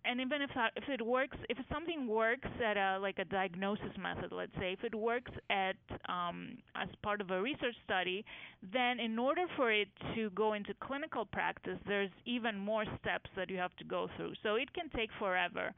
and 0.04 0.20
even 0.20 0.42
if 0.42 0.50
if 0.76 0.88
it 0.88 1.04
works, 1.04 1.36
if 1.48 1.58
something 1.72 2.06
works 2.06 2.48
at 2.64 2.76
a 2.76 2.98
like 3.00 3.18
a 3.18 3.24
diagnosis 3.24 3.96
method, 4.00 4.32
let's 4.32 4.52
say, 4.58 4.72
if 4.72 4.82
it 4.84 4.94
works 4.94 5.30
at 5.50 5.76
um, 6.08 6.56
as 6.74 6.88
part 7.02 7.20
of 7.20 7.30
a 7.30 7.40
research 7.40 7.74
study, 7.84 8.24
then 8.72 8.98
in 8.98 9.18
order 9.18 9.44
for 9.56 9.70
it 9.70 9.88
to 10.14 10.30
go 10.30 10.54
into 10.54 10.72
clinical 10.80 11.26
practice, 11.26 11.78
there's 11.86 12.10
even 12.24 12.58
more 12.58 12.84
steps 13.00 13.28
that 13.36 13.50
you 13.50 13.58
have 13.58 13.76
to 13.76 13.84
go 13.84 14.08
through. 14.16 14.32
So 14.42 14.54
it 14.54 14.72
can 14.72 14.88
take 14.90 15.10
forever. 15.18 15.72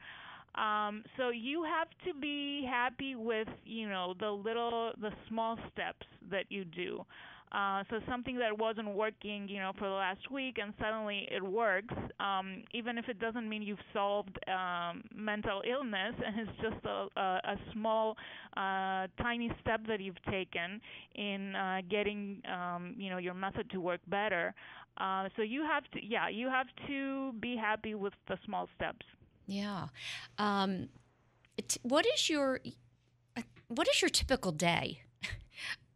Um, 0.54 1.02
so 1.16 1.30
you 1.30 1.64
have 1.64 1.88
to 2.06 2.18
be 2.20 2.64
happy 2.68 3.14
with 3.16 3.48
you 3.64 3.88
know 3.88 4.14
the 4.20 4.30
little 4.30 4.92
the 5.00 5.10
small 5.28 5.58
steps 5.72 6.06
that 6.30 6.44
you 6.48 6.64
do. 6.64 7.04
Uh, 7.52 7.84
so 7.90 8.00
something 8.08 8.38
that 8.38 8.56
wasn't 8.56 8.88
working, 8.94 9.46
you 9.46 9.58
know, 9.58 9.72
for 9.78 9.86
the 9.86 9.94
last 9.94 10.30
week, 10.30 10.56
and 10.60 10.72
suddenly 10.80 11.28
it 11.30 11.42
works, 11.42 11.92
um, 12.18 12.64
even 12.72 12.96
if 12.96 13.08
it 13.10 13.18
doesn't 13.18 13.46
mean 13.46 13.60
you've 13.60 13.78
solved 13.92 14.38
um, 14.48 15.02
mental 15.14 15.62
illness, 15.70 16.14
and 16.26 16.40
it's 16.40 16.58
just 16.62 16.84
a, 16.86 17.08
a, 17.20 17.40
a 17.44 17.56
small, 17.74 18.16
uh, 18.56 19.06
tiny 19.20 19.52
step 19.60 19.80
that 19.86 20.00
you've 20.00 20.22
taken 20.30 20.80
in 21.14 21.54
uh, 21.54 21.82
getting, 21.90 22.40
um, 22.50 22.94
you 22.96 23.10
know, 23.10 23.18
your 23.18 23.34
method 23.34 23.68
to 23.70 23.80
work 23.80 24.00
better. 24.06 24.54
Uh, 24.96 25.28
so 25.36 25.42
you 25.42 25.62
have 25.62 25.84
to, 25.92 26.02
yeah, 26.02 26.30
you 26.30 26.48
have 26.48 26.66
to 26.86 27.32
be 27.40 27.54
happy 27.54 27.94
with 27.94 28.14
the 28.28 28.38
small 28.46 28.66
steps. 28.76 29.04
Yeah. 29.46 29.88
Um, 30.38 30.88
what 31.82 32.06
is 32.06 32.30
your 32.30 32.60
uh, 33.36 33.42
what 33.68 33.88
is 33.88 34.00
your 34.00 34.08
typical 34.08 34.52
day? 34.52 35.00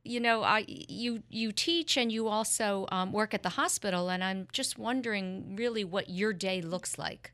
You 0.06 0.20
know, 0.20 0.42
I 0.42 0.64
you 0.66 1.22
you 1.28 1.52
teach 1.52 1.96
and 1.96 2.10
you 2.10 2.28
also 2.28 2.86
um, 2.90 3.12
work 3.12 3.34
at 3.34 3.42
the 3.42 3.50
hospital, 3.50 4.08
and 4.08 4.22
I'm 4.22 4.48
just 4.52 4.78
wondering 4.78 5.56
really 5.56 5.84
what 5.84 6.08
your 6.10 6.32
day 6.32 6.60
looks 6.62 6.98
like. 6.98 7.32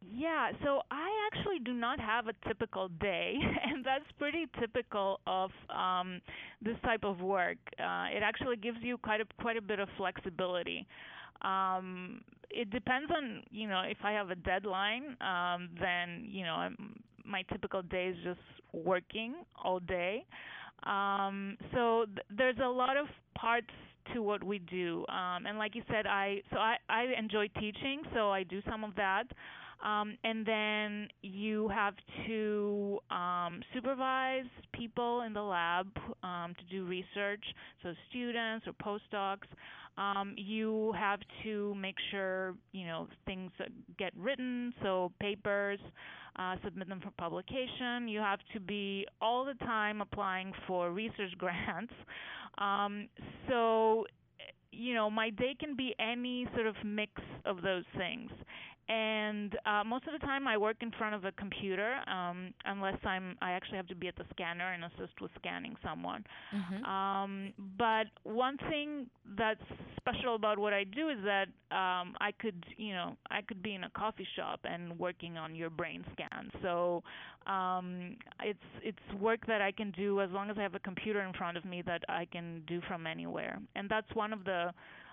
Yeah, 0.00 0.52
so 0.62 0.82
I 0.90 1.10
actually 1.26 1.58
do 1.58 1.72
not 1.72 1.98
have 1.98 2.28
a 2.28 2.34
typical 2.46 2.88
day, 2.88 3.36
and 3.64 3.84
that's 3.84 4.04
pretty 4.18 4.46
typical 4.60 5.20
of 5.26 5.50
um, 5.70 6.20
this 6.62 6.76
type 6.84 7.04
of 7.04 7.20
work. 7.20 7.58
Uh, 7.78 8.06
it 8.14 8.22
actually 8.22 8.56
gives 8.56 8.78
you 8.80 8.96
quite 8.98 9.20
a 9.20 9.24
quite 9.40 9.56
a 9.56 9.62
bit 9.62 9.78
of 9.78 9.88
flexibility. 9.96 10.86
Um, 11.42 12.22
it 12.50 12.70
depends 12.70 13.10
on 13.10 13.42
you 13.50 13.68
know 13.68 13.82
if 13.86 13.98
I 14.04 14.12
have 14.12 14.30
a 14.30 14.36
deadline, 14.36 15.16
um, 15.20 15.70
then 15.80 16.24
you 16.26 16.44
know 16.44 16.54
I'm, 16.54 17.00
my 17.24 17.42
typical 17.50 17.82
day 17.82 18.08
is 18.08 18.16
just 18.22 18.40
working 18.72 19.34
all 19.62 19.80
day. 19.80 20.24
Um, 20.84 21.56
so 21.72 22.04
th- 22.06 22.26
there's 22.36 22.58
a 22.62 22.68
lot 22.68 22.96
of 22.96 23.06
parts 23.36 23.70
to 24.12 24.22
what 24.22 24.44
we 24.44 24.58
do. 24.58 25.04
Um, 25.08 25.46
and 25.46 25.58
like 25.58 25.74
you 25.74 25.82
said, 25.90 26.06
I 26.06 26.42
so 26.50 26.58
I, 26.58 26.76
I 26.88 27.06
enjoy 27.18 27.48
teaching, 27.58 28.02
so 28.14 28.30
I 28.30 28.42
do 28.42 28.60
some 28.68 28.84
of 28.84 28.94
that. 28.96 29.24
Um, 29.84 30.16
and 30.24 30.46
then 30.46 31.08
you 31.22 31.68
have 31.68 31.94
to 32.26 32.98
um, 33.10 33.60
supervise 33.74 34.46
people 34.72 35.22
in 35.22 35.34
the 35.34 35.42
lab 35.42 35.88
um, 36.22 36.54
to 36.58 36.64
do 36.74 36.84
research, 36.86 37.44
so 37.82 37.92
students 38.08 38.66
or 38.66 38.72
postdocs. 38.72 39.46
Um, 39.98 40.34
you 40.36 40.92
have 40.98 41.20
to 41.44 41.74
make 41.74 41.96
sure 42.10 42.54
you 42.72 42.86
know 42.86 43.08
things 43.26 43.52
get 43.98 44.12
written, 44.16 44.72
so 44.82 45.12
papers 45.20 45.78
uh, 46.38 46.56
submit 46.64 46.88
them 46.88 47.00
for 47.00 47.10
publication. 47.12 48.08
You 48.08 48.20
have 48.20 48.40
to 48.52 48.60
be 48.60 49.06
all 49.20 49.44
the 49.44 49.54
time 49.64 50.00
applying 50.00 50.52
for 50.66 50.90
research 50.92 51.32
grants. 51.38 51.92
Um, 52.58 53.08
so, 53.48 54.04
you 54.72 54.94
know, 54.94 55.10
my 55.10 55.30
day 55.30 55.54
can 55.58 55.76
be 55.76 55.94
any 55.98 56.46
sort 56.54 56.66
of 56.66 56.74
mix 56.84 57.12
of 57.44 57.62
those 57.62 57.84
things 57.96 58.30
and 58.88 59.56
uh, 59.64 59.82
most 59.84 60.06
of 60.06 60.12
the 60.12 60.24
time 60.26 60.46
I 60.46 60.56
work 60.56 60.76
in 60.80 60.90
front 60.92 61.14
of 61.14 61.24
a 61.24 61.32
computer, 61.32 61.96
um, 62.06 62.52
unless 62.66 62.98
I'm 63.04 63.36
I 63.40 63.52
actually 63.52 63.78
have 63.78 63.86
to 63.88 63.94
be 63.94 64.08
at 64.08 64.16
the 64.16 64.24
scanner 64.30 64.72
and 64.72 64.84
assist 64.84 65.20
with 65.20 65.30
scanning 65.38 65.74
someone. 65.82 66.24
Mm-hmm. 66.54 66.84
Um, 66.84 67.52
but 67.78 68.06
one 68.24 68.58
thing 68.68 69.06
that's 69.38 69.60
special 69.96 70.34
about 70.34 70.58
what 70.58 70.74
I 70.74 70.84
do 70.84 71.08
is 71.08 71.18
that 71.24 71.46
um, 71.74 72.14
I 72.20 72.32
could 72.38 72.62
you 72.76 72.92
know 72.92 73.16
I 73.30 73.40
could 73.40 73.62
be 73.62 73.74
in 73.74 73.84
a 73.84 73.90
coffee 73.90 74.26
shop 74.36 74.60
and 74.64 74.98
working 74.98 75.38
on 75.38 75.54
your 75.54 75.70
brain 75.70 76.04
scan. 76.12 76.50
So 76.60 77.02
um, 77.46 78.16
it's 78.42 78.58
it's 78.82 79.20
work 79.20 79.46
that 79.46 79.62
I 79.62 79.72
can 79.72 79.92
do 79.92 80.20
as 80.20 80.30
long 80.30 80.50
as 80.50 80.58
I 80.58 80.62
have 80.62 80.74
a 80.74 80.80
computer 80.80 81.22
in 81.22 81.32
front 81.32 81.56
of 81.56 81.64
me 81.64 81.82
that 81.86 82.02
I 82.08 82.26
can 82.30 82.62
do 82.66 82.80
from 82.86 83.06
anywhere, 83.06 83.60
and 83.76 83.88
that's 83.88 84.14
one 84.14 84.32
of 84.32 84.44
the 84.44 84.72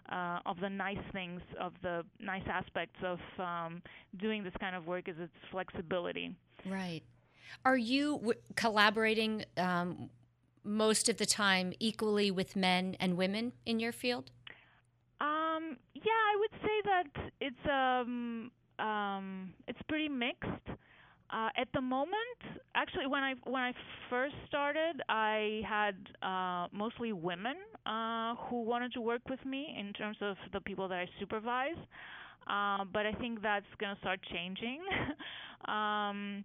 uh, 0.10 0.40
of 0.46 0.60
the 0.60 0.70
nice 0.70 0.98
things, 1.12 1.42
of 1.60 1.74
the 1.82 2.04
nice 2.20 2.44
aspects 2.48 3.00
of 3.04 3.20
um, 3.40 3.82
doing 4.18 4.44
this 4.44 4.54
kind 4.60 4.76
of 4.76 4.88
work 4.88 5.08
is 5.08 5.16
its 5.20 5.34
flexibility. 5.52 6.36
Right. 6.66 7.02
Are 7.66 7.78
you 7.78 8.18
w- 8.18 8.40
collaborating 8.56 9.46
um, 9.58 10.10
most 10.64 11.10
of 11.10 11.18
the 11.18 11.26
time 11.26 11.74
equally 11.80 12.32
with 12.32 12.56
men 12.56 12.96
and 13.00 13.18
women 13.18 13.54
in 13.66 13.80
your 13.80 13.92
field? 13.92 14.32
Um, 15.20 15.78
yeah, 15.94 16.04
I 16.06 16.36
would 16.40 16.52
say 16.62 16.82
that 16.86 17.32
it's 17.40 17.70
um, 17.70 18.52
um, 18.80 19.54
it's 19.68 19.82
pretty 19.88 20.10
mixed. 20.10 20.48
Uh, 21.32 21.50
at 21.58 21.68
the 21.74 21.82
moment, 21.82 22.40
actually, 22.76 23.08
when 23.08 23.24
I 23.24 23.36
when 23.46 23.62
I 23.64 23.74
first 24.10 24.36
started, 24.48 25.02
I 25.10 25.62
had 25.68 25.96
uh, 26.22 26.68
mostly 26.74 27.14
women 27.14 27.56
uh, 27.86 28.36
who 28.50 28.64
wanted 28.64 28.92
to 28.94 29.02
work 29.02 29.22
with 29.30 29.44
me 29.46 29.76
in 29.80 29.94
terms 29.94 30.18
of 30.22 30.36
the 30.52 30.60
people 30.60 30.88
that 30.90 31.00
I 31.00 31.08
supervise. 31.20 31.78
Uh, 32.48 32.84
but 32.92 33.06
I 33.06 33.14
think 33.14 33.42
that's 33.42 33.66
going 33.80 33.94
to 33.96 34.00
start 34.02 34.20
changing. 34.32 34.82
um, 35.72 36.44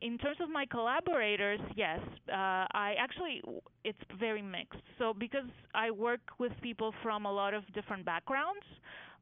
in 0.00 0.18
terms 0.18 0.38
of 0.40 0.50
my 0.50 0.66
collaborators, 0.66 1.60
yes, 1.76 2.00
uh, 2.28 2.66
I 2.72 2.94
actually 2.98 3.40
it's 3.84 3.98
very 4.18 4.42
mixed. 4.42 4.82
So 4.98 5.14
because 5.16 5.48
I 5.74 5.90
work 5.90 6.20
with 6.38 6.52
people 6.62 6.92
from 7.02 7.24
a 7.24 7.32
lot 7.32 7.54
of 7.54 7.62
different 7.72 8.04
backgrounds, 8.04 8.66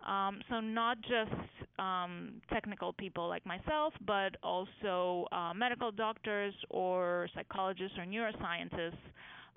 um, 0.07 0.41
so 0.49 0.61
not 0.61 0.99
just 1.03 1.79
um, 1.79 2.41
technical 2.53 2.93
people 2.93 3.29
like 3.29 3.45
myself, 3.47 3.95
but 4.07 4.37
also 4.43 5.27
uh, 5.33 5.53
medical 5.55 5.91
doctors 5.91 6.55
or 6.71 7.29
psychologists 7.35 7.97
or 7.99 8.05
neuroscientists. 8.05 8.99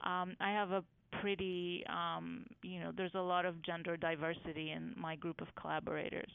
Um, 0.04 0.36
I 0.39 0.52
have 0.52 0.72
a 0.72 0.84
pretty, 1.22 1.84
um, 1.89 2.46
you 2.62 2.80
know, 2.80 2.91
there's 2.96 3.16
a 3.16 3.22
lot 3.22 3.46
of 3.46 3.62
gender 3.62 3.98
diversity 3.98 4.72
in 4.72 4.93
my 4.98 5.16
group 5.16 5.41
of 5.41 5.48
collaborators 5.56 6.32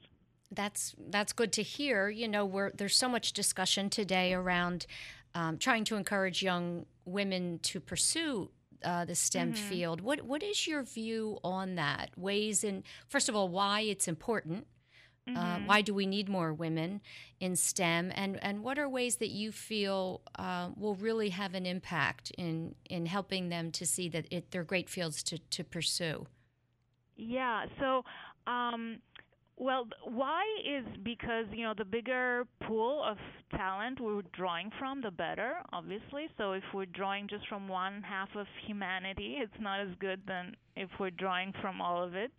that's 0.52 0.94
that's 1.10 1.32
good 1.32 1.52
to 1.52 1.62
hear. 1.62 2.08
You 2.08 2.28
know, 2.28 2.70
there's 2.74 2.96
so 2.96 3.08
much 3.08 3.32
discussion 3.32 3.88
today 3.88 4.34
around 4.34 4.86
um, 5.34 5.58
trying 5.58 5.84
to 5.84 5.96
encourage 5.96 6.42
young 6.42 6.86
women 7.04 7.60
to 7.62 7.80
pursue 7.80 8.50
uh, 8.84 9.04
the 9.04 9.14
STEM 9.14 9.52
mm-hmm. 9.52 9.68
field. 9.68 10.00
What 10.00 10.22
what 10.22 10.42
is 10.42 10.66
your 10.66 10.82
view 10.82 11.38
on 11.44 11.74
that? 11.76 12.10
Ways 12.16 12.64
in 12.64 12.84
first 13.08 13.28
of 13.28 13.36
all, 13.36 13.48
why 13.48 13.80
it's 13.80 14.08
important. 14.08 14.66
Uh, 15.28 15.30
mm-hmm. 15.30 15.38
Uh, 15.38 15.66
why 15.66 15.82
do 15.82 15.92
we 15.94 16.06
need 16.06 16.28
more 16.28 16.52
women 16.52 17.00
in 17.40 17.54
STEM? 17.56 18.10
And 18.14 18.42
and 18.42 18.62
what 18.62 18.78
are 18.78 18.88
ways 18.88 19.16
that 19.16 19.30
you 19.30 19.52
feel 19.52 20.22
uh, 20.38 20.70
will 20.76 20.94
really 20.94 21.28
have 21.30 21.54
an 21.54 21.66
impact 21.66 22.30
in 22.38 22.74
in 22.88 23.06
helping 23.06 23.48
them 23.48 23.70
to 23.72 23.86
see 23.86 24.08
that 24.08 24.26
it, 24.30 24.50
they're 24.50 24.64
great 24.64 24.88
fields 24.88 25.22
to 25.24 25.38
to 25.38 25.64
pursue? 25.64 26.26
Yeah. 27.16 27.66
So. 27.78 28.04
Um, 28.46 29.02
well, 29.60 29.86
why 30.04 30.42
is 30.66 30.86
because 31.04 31.44
you 31.52 31.64
know 31.64 31.74
the 31.76 31.84
bigger 31.84 32.44
pool 32.66 33.04
of 33.06 33.18
talent 33.54 34.00
we're 34.00 34.22
drawing 34.32 34.70
from, 34.78 35.02
the 35.02 35.10
better, 35.10 35.56
obviously. 35.70 36.28
So 36.38 36.52
if 36.52 36.62
we're 36.72 36.86
drawing 36.86 37.28
just 37.28 37.46
from 37.46 37.68
one 37.68 38.02
half 38.02 38.30
of 38.36 38.46
humanity, 38.66 39.36
it's 39.38 39.60
not 39.60 39.80
as 39.80 39.88
good 40.00 40.22
than 40.26 40.54
if 40.76 40.88
we're 40.98 41.10
drawing 41.10 41.52
from 41.60 41.82
all 41.82 42.02
of 42.02 42.14
it. 42.14 42.32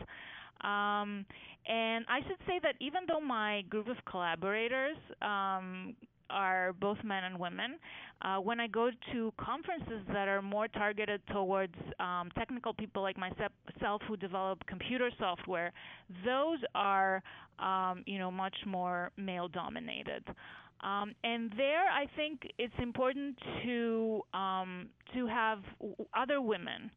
Um, 0.61 1.25
and 1.67 2.05
I 2.09 2.21
should 2.27 2.39
say 2.47 2.59
that 2.63 2.73
even 2.81 3.01
though 3.07 3.21
my 3.21 3.61
group 3.69 3.87
of 3.87 3.97
collaborators 4.09 4.97
um, 5.21 5.95
are 6.31 6.73
both 6.73 6.97
men 7.03 7.23
and 7.23 7.37
women. 7.39 7.77
Uh, 8.21 8.37
when 8.37 8.59
I 8.59 8.67
go 8.67 8.89
to 9.11 9.33
conferences 9.37 10.01
that 10.13 10.27
are 10.27 10.41
more 10.41 10.67
targeted 10.67 11.21
towards 11.31 11.73
um, 11.99 12.29
technical 12.37 12.73
people 12.73 13.01
like 13.01 13.17
myself 13.17 14.01
who 14.07 14.15
develop 14.17 14.59
computer 14.67 15.09
software, 15.19 15.71
those 16.23 16.59
are, 16.75 17.23
um, 17.59 18.03
you 18.05 18.19
know, 18.19 18.31
much 18.31 18.55
more 18.65 19.11
male 19.17 19.47
dominated. 19.47 20.23
Um, 20.83 21.13
and 21.23 21.51
there, 21.57 21.85
I 21.91 22.07
think 22.15 22.41
it's 22.57 22.73
important 22.81 23.37
to 23.63 24.21
um, 24.33 24.87
to 25.13 25.27
have 25.27 25.59
other 26.15 26.41
women 26.41 26.89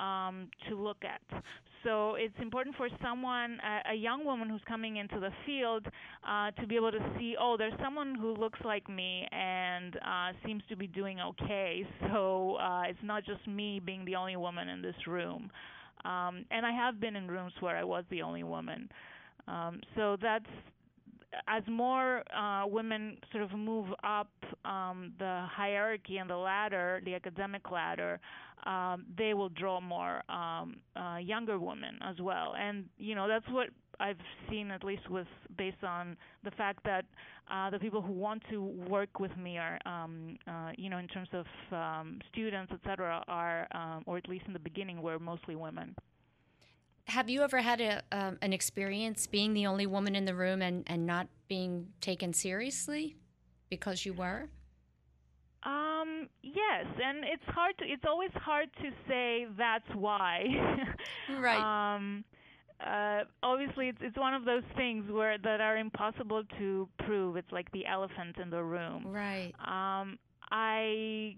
um, 0.00 0.48
to 0.68 0.74
look 0.74 1.02
at. 1.04 1.42
So 1.84 2.14
it's 2.16 2.34
important 2.40 2.76
for 2.76 2.88
someone, 3.02 3.58
a, 3.64 3.92
a 3.92 3.94
young 3.94 4.24
woman 4.24 4.50
who's 4.50 4.60
coming 4.68 4.96
into 4.96 5.18
the 5.18 5.30
field, 5.46 5.86
uh, 6.28 6.50
to 6.52 6.66
be 6.66 6.76
able 6.76 6.92
to 6.92 7.00
see, 7.18 7.36
oh, 7.40 7.56
there's 7.56 7.72
someone 7.82 8.14
who 8.14 8.34
looks 8.34 8.58
like 8.64 8.88
me 8.88 9.26
and 9.32 9.96
uh, 9.96 10.32
seems 10.44 10.62
to 10.68 10.76
be 10.76 10.86
doing 10.86 11.20
okay. 11.20 11.86
So 12.12 12.56
uh, 12.56 12.82
it's 12.86 12.98
not 13.02 13.24
just 13.24 13.46
me 13.46 13.80
being 13.80 14.04
the 14.04 14.16
only 14.16 14.36
woman 14.36 14.68
in 14.68 14.82
this 14.82 15.06
room. 15.06 15.50
Um, 16.04 16.44
and 16.50 16.66
I 16.66 16.72
have 16.72 17.00
been 17.00 17.16
in 17.16 17.28
rooms 17.28 17.52
where 17.60 17.76
I 17.76 17.84
was 17.84 18.04
the 18.10 18.22
only 18.22 18.42
woman. 18.42 18.90
Um, 19.48 19.80
so 19.96 20.16
that's 20.20 20.44
as 21.48 21.62
more 21.68 22.22
uh, 22.36 22.66
women 22.66 23.16
sort 23.32 23.44
of 23.44 23.52
move 23.52 23.86
up 24.02 24.30
um, 24.64 25.12
the 25.18 25.46
hierarchy 25.50 26.18
and 26.18 26.28
the 26.28 26.36
ladder, 26.36 27.00
the 27.04 27.14
academic 27.14 27.70
ladder, 27.70 28.20
um, 28.66 29.04
they 29.16 29.34
will 29.34 29.48
draw 29.48 29.80
more 29.80 30.22
um, 30.28 30.76
uh, 30.96 31.16
younger 31.16 31.58
women 31.58 31.98
as 32.02 32.16
well. 32.20 32.54
And 32.58 32.84
you 32.98 33.14
know 33.14 33.28
that's 33.28 33.48
what 33.50 33.68
I've 34.00 34.18
seen 34.48 34.70
at 34.70 34.82
least 34.82 35.08
with 35.10 35.26
based 35.56 35.84
on 35.84 36.16
the 36.42 36.50
fact 36.52 36.80
that 36.84 37.04
uh, 37.50 37.70
the 37.70 37.78
people 37.78 38.00
who 38.00 38.12
want 38.12 38.42
to 38.50 38.62
work 38.88 39.20
with 39.20 39.36
me 39.36 39.58
are, 39.58 39.78
um, 39.84 40.36
uh, 40.46 40.70
you 40.76 40.88
know, 40.88 40.98
in 40.98 41.08
terms 41.08 41.28
of 41.32 41.46
um, 41.72 42.18
students, 42.32 42.72
etc., 42.72 43.22
are, 43.28 43.66
um, 43.72 44.04
or 44.06 44.16
at 44.16 44.28
least 44.28 44.44
in 44.46 44.52
the 44.52 44.58
beginning, 44.58 45.02
were 45.02 45.18
mostly 45.18 45.56
women. 45.56 45.94
Have 47.10 47.28
you 47.28 47.42
ever 47.42 47.58
had 47.58 47.80
a, 47.80 48.02
um, 48.12 48.38
an 48.40 48.52
experience 48.52 49.26
being 49.26 49.52
the 49.52 49.66
only 49.66 49.86
woman 49.86 50.14
in 50.14 50.24
the 50.24 50.34
room 50.34 50.62
and, 50.62 50.84
and 50.86 51.06
not 51.06 51.26
being 51.48 51.88
taken 52.00 52.32
seriously 52.32 53.16
because 53.68 54.06
you 54.06 54.12
were? 54.12 54.48
Um, 55.64 56.28
yes, 56.42 56.86
and 57.04 57.24
it's 57.24 57.42
hard 57.48 57.76
to 57.78 57.84
it's 57.84 58.04
always 58.06 58.30
hard 58.34 58.68
to 58.80 58.90
say 59.08 59.46
that's 59.58 59.88
why. 59.94 60.44
right. 61.38 61.96
Um 61.96 62.24
uh, 62.80 63.24
obviously 63.42 63.88
it's 63.88 63.98
it's 64.00 64.16
one 64.16 64.32
of 64.32 64.44
those 64.44 64.62
things 64.76 65.10
where 65.10 65.36
that 65.36 65.60
are 65.60 65.76
impossible 65.76 66.44
to 66.58 66.88
prove. 67.04 67.36
It's 67.36 67.50
like 67.50 67.70
the 67.72 67.86
elephant 67.86 68.36
in 68.40 68.50
the 68.50 68.62
room. 68.62 69.02
Right. 69.06 69.52
Um 69.66 70.18
I 70.50 71.36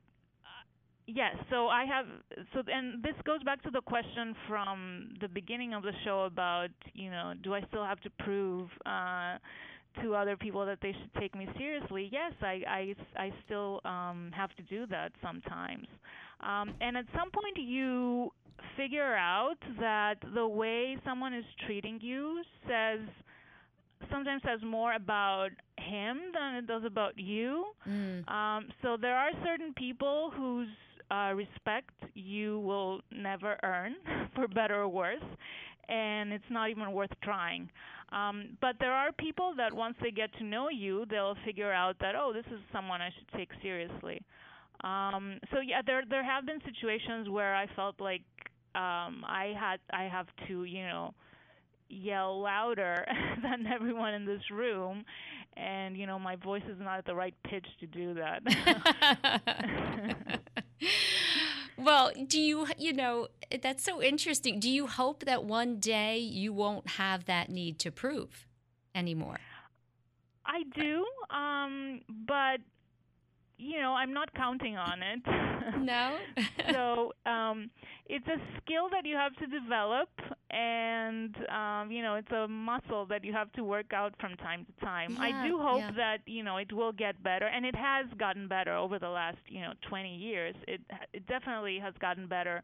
Yes, 1.07 1.35
so 1.51 1.67
I 1.67 1.85
have 1.85 2.07
so 2.55 2.63
and 2.69 3.03
this 3.03 3.15
goes 3.25 3.43
back 3.43 3.63
to 3.65 3.71
the 3.71 3.81
question 3.81 4.37
from 4.49 5.15
the 5.21 5.29
beginning 5.29 5.75
of 5.75 5.83
the 5.83 5.93
show 6.05 6.23
about, 6.23 6.71
you 6.95 7.11
know, 7.11 7.35
do 7.43 7.55
I 7.55 7.63
still 7.69 7.85
have 7.85 8.01
to 8.01 8.11
prove 8.21 8.69
uh 8.87 9.39
to 10.01 10.15
other 10.15 10.37
people 10.37 10.65
that 10.65 10.79
they 10.81 10.93
should 10.93 11.21
take 11.21 11.35
me 11.35 11.49
seriously, 11.59 12.09
yes, 12.11 12.33
I 12.41 12.63
I, 12.67 12.95
I 13.17 13.33
still 13.45 13.81
um, 13.85 14.31
have 14.35 14.55
to 14.57 14.63
do 14.63 14.87
that 14.87 15.13
sometimes. 15.23 15.87
Um, 16.41 16.75
and 16.81 16.97
at 16.97 17.05
some 17.17 17.31
point, 17.31 17.57
you 17.59 18.31
figure 18.77 19.15
out 19.15 19.59
that 19.81 20.17
the 20.35 20.47
way 20.47 20.97
someone 21.05 21.35
is 21.35 21.45
treating 21.67 21.99
you 22.01 22.43
says 22.67 23.01
sometimes 24.11 24.43
says 24.45 24.61
more 24.65 24.95
about 24.95 25.51
him 25.79 26.19
than 26.35 26.57
it 26.57 26.67
does 26.67 26.83
about 26.85 27.19
you. 27.19 27.67
Mm. 27.89 28.29
Um, 28.29 28.69
so 28.83 28.97
there 29.01 29.17
are 29.17 29.31
certain 29.45 29.73
people 29.75 30.33
whose 30.37 30.69
uh, 31.13 31.35
respect 31.35 31.91
you 32.15 32.61
will 32.61 33.01
never 33.13 33.59
earn, 33.65 33.97
for 34.37 34.49
better 34.49 34.77
or 34.83 34.89
worse, 34.89 35.23
and 35.89 36.33
it's 36.33 36.45
not 36.51 36.71
even 36.71 36.93
worth 36.93 37.11
trying. 37.23 37.71
Um, 38.13 38.59
but 38.61 38.77
there 38.81 38.93
are 38.93 39.13
people 39.13 39.55
that 39.57 39.73
once 39.75 39.97
they 40.03 40.11
get 40.11 40.33
to 40.39 40.45
know 40.45 40.69
you, 40.71 41.07
they'll 41.11 41.37
figure 41.45 41.73
out 41.73 41.97
that 42.01 42.15
oh, 42.17 42.33
this 42.33 42.47
is 42.53 42.61
someone 42.73 43.01
I 43.03 43.11
should 43.17 43.39
take 43.39 43.51
seriously. 43.63 44.23
Um, 44.85 45.39
so 45.53 45.61
yeah, 45.61 45.83
there 45.87 46.03
there 46.09 46.25
have 46.25 46.47
been 46.47 46.61
situations 46.65 47.29
where 47.29 47.55
I 47.55 47.67
felt 47.77 48.01
like 48.01 48.23
um, 48.75 49.25
I 49.27 49.55
had 49.59 49.81
I 49.93 50.05
have 50.05 50.27
to 50.49 50.65
you 50.65 50.85
know 50.85 51.15
yell 51.89 52.41
louder 52.41 53.07
than 53.43 53.67
everyone 53.67 54.15
in 54.15 54.25
this 54.25 54.43
room 54.51 55.05
and 55.57 55.97
you 55.97 56.07
know 56.07 56.19
my 56.19 56.37
voice 56.37 56.63
is 56.69 56.79
not 56.81 56.99
at 56.99 57.05
the 57.07 57.15
right 57.15 57.35
pitch 57.45 57.67
to 57.81 57.87
do 57.87 58.15
that 58.15 58.43
well 61.77 62.13
do 62.27 62.41
you 62.41 62.67
you 62.79 62.93
know 62.93 63.29
that's 63.61 63.85
so 63.85 64.01
interesting. 64.03 64.61
Do 64.61 64.71
you 64.71 64.87
hope 64.87 65.25
that 65.25 65.45
one 65.45 65.79
day 65.79 66.19
you 66.19 66.53
won't 66.53 66.91
have 66.91 67.27
that 67.27 67.51
need 67.51 67.79
to 67.81 67.91
prove 67.91 68.47
anymore? 68.95 69.41
I 70.45 70.65
do 70.65 71.07
um 71.31 72.01
but 72.09 72.61
you 73.63 73.81
know, 73.81 73.93
I'm 73.93 74.13
not 74.13 74.33
counting 74.35 74.77
on 74.77 75.03
it. 75.03 75.23
No. 75.79 76.19
so 76.73 77.13
um, 77.31 77.71
it's 78.07 78.27
a 78.27 78.37
skill 78.59 78.89
that 78.91 79.07
you 79.07 79.17
have 79.17 79.35
to 79.37 79.47
develop, 79.47 80.09
and 80.51 81.35
um, 81.49 81.91
you 81.91 82.03
know, 82.03 82.17
it's 82.17 82.31
a 82.31 82.47
muscle 82.49 83.07
that 83.07 83.25
you 83.25 83.33
have 83.33 83.51
to 83.53 83.65
work 83.65 83.93
out 83.93 84.13
from 84.21 84.37
time 84.37 84.67
to 84.67 84.85
time. 84.85 85.13
Yeah, 85.13 85.23
I 85.23 85.47
do 85.47 85.59
hope 85.59 85.79
yeah. 85.79 85.93
that 85.97 86.19
you 86.27 86.43
know 86.43 86.57
it 86.57 86.73
will 86.73 86.93
get 86.93 87.23
better, 87.23 87.47
and 87.47 87.65
it 87.65 87.75
has 87.75 88.07
gotten 88.19 88.49
better 88.49 88.77
over 88.77 88.99
the 88.99 89.09
last 89.09 89.39
you 89.49 89.61
know 89.61 89.73
20 89.89 90.15
years. 90.15 90.55
It 90.67 90.81
it 91.13 91.27
definitely 91.27 91.79
has 91.79 91.95
gotten 92.01 92.27
better 92.27 92.63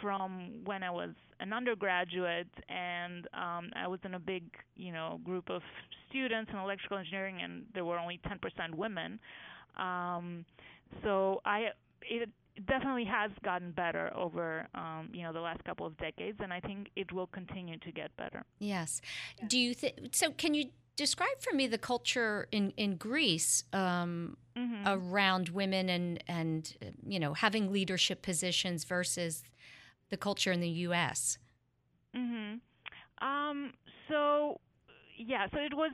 from 0.00 0.60
when 0.64 0.82
I 0.82 0.90
was 0.90 1.10
an 1.40 1.52
undergraduate 1.52 2.48
and 2.68 3.26
um, 3.34 3.70
I 3.76 3.86
was 3.86 4.00
in 4.04 4.14
a 4.14 4.18
big, 4.18 4.44
you 4.76 4.92
know, 4.92 5.20
group 5.24 5.50
of 5.50 5.62
students 6.08 6.50
in 6.52 6.58
electrical 6.58 6.98
engineering, 6.98 7.40
and 7.42 7.64
there 7.74 7.84
were 7.84 7.98
only 7.98 8.20
10% 8.26 8.74
women. 8.74 9.18
Um, 9.76 10.44
so 11.02 11.40
I 11.44 11.70
it 12.02 12.30
it 12.56 12.66
definitely 12.66 13.04
has 13.04 13.30
gotten 13.42 13.72
better 13.72 14.12
over 14.14 14.68
um, 14.74 15.08
you 15.12 15.22
know 15.22 15.32
the 15.32 15.40
last 15.40 15.64
couple 15.64 15.86
of 15.86 15.96
decades, 15.96 16.38
and 16.40 16.52
I 16.52 16.60
think 16.60 16.88
it 16.96 17.12
will 17.12 17.26
continue 17.26 17.78
to 17.78 17.90
get 17.92 18.16
better. 18.16 18.44
Yes. 18.58 19.00
Do 19.46 19.58
you 19.58 19.74
think 19.74 19.94
so? 20.12 20.30
Can 20.30 20.54
you 20.54 20.66
describe 20.96 21.40
for 21.40 21.54
me 21.54 21.66
the 21.66 21.78
culture 21.78 22.46
in 22.52 22.72
in 22.76 22.96
Greece 22.96 23.64
um, 23.72 24.36
Mm-hmm. 24.56 24.86
around 24.86 25.48
women 25.48 25.88
and 25.88 26.22
and 26.28 26.76
you 27.04 27.18
know 27.18 27.34
having 27.34 27.72
leadership 27.72 28.22
positions 28.22 28.84
versus 28.84 29.42
the 30.10 30.16
culture 30.16 30.52
in 30.52 30.60
the 30.60 30.68
U.S. 30.86 31.38
Mm-hmm. 32.16 33.26
Um 33.26 33.72
so 34.08 34.60
yeah, 35.16 35.48
so 35.52 35.58
it 35.58 35.74
was 35.74 35.90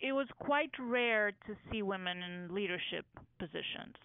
it 0.00 0.12
was 0.12 0.26
quite 0.38 0.70
rare 0.80 1.32
to 1.46 1.56
see 1.70 1.82
women 1.82 2.18
in 2.22 2.54
leadership 2.54 3.06
positions 3.38 3.96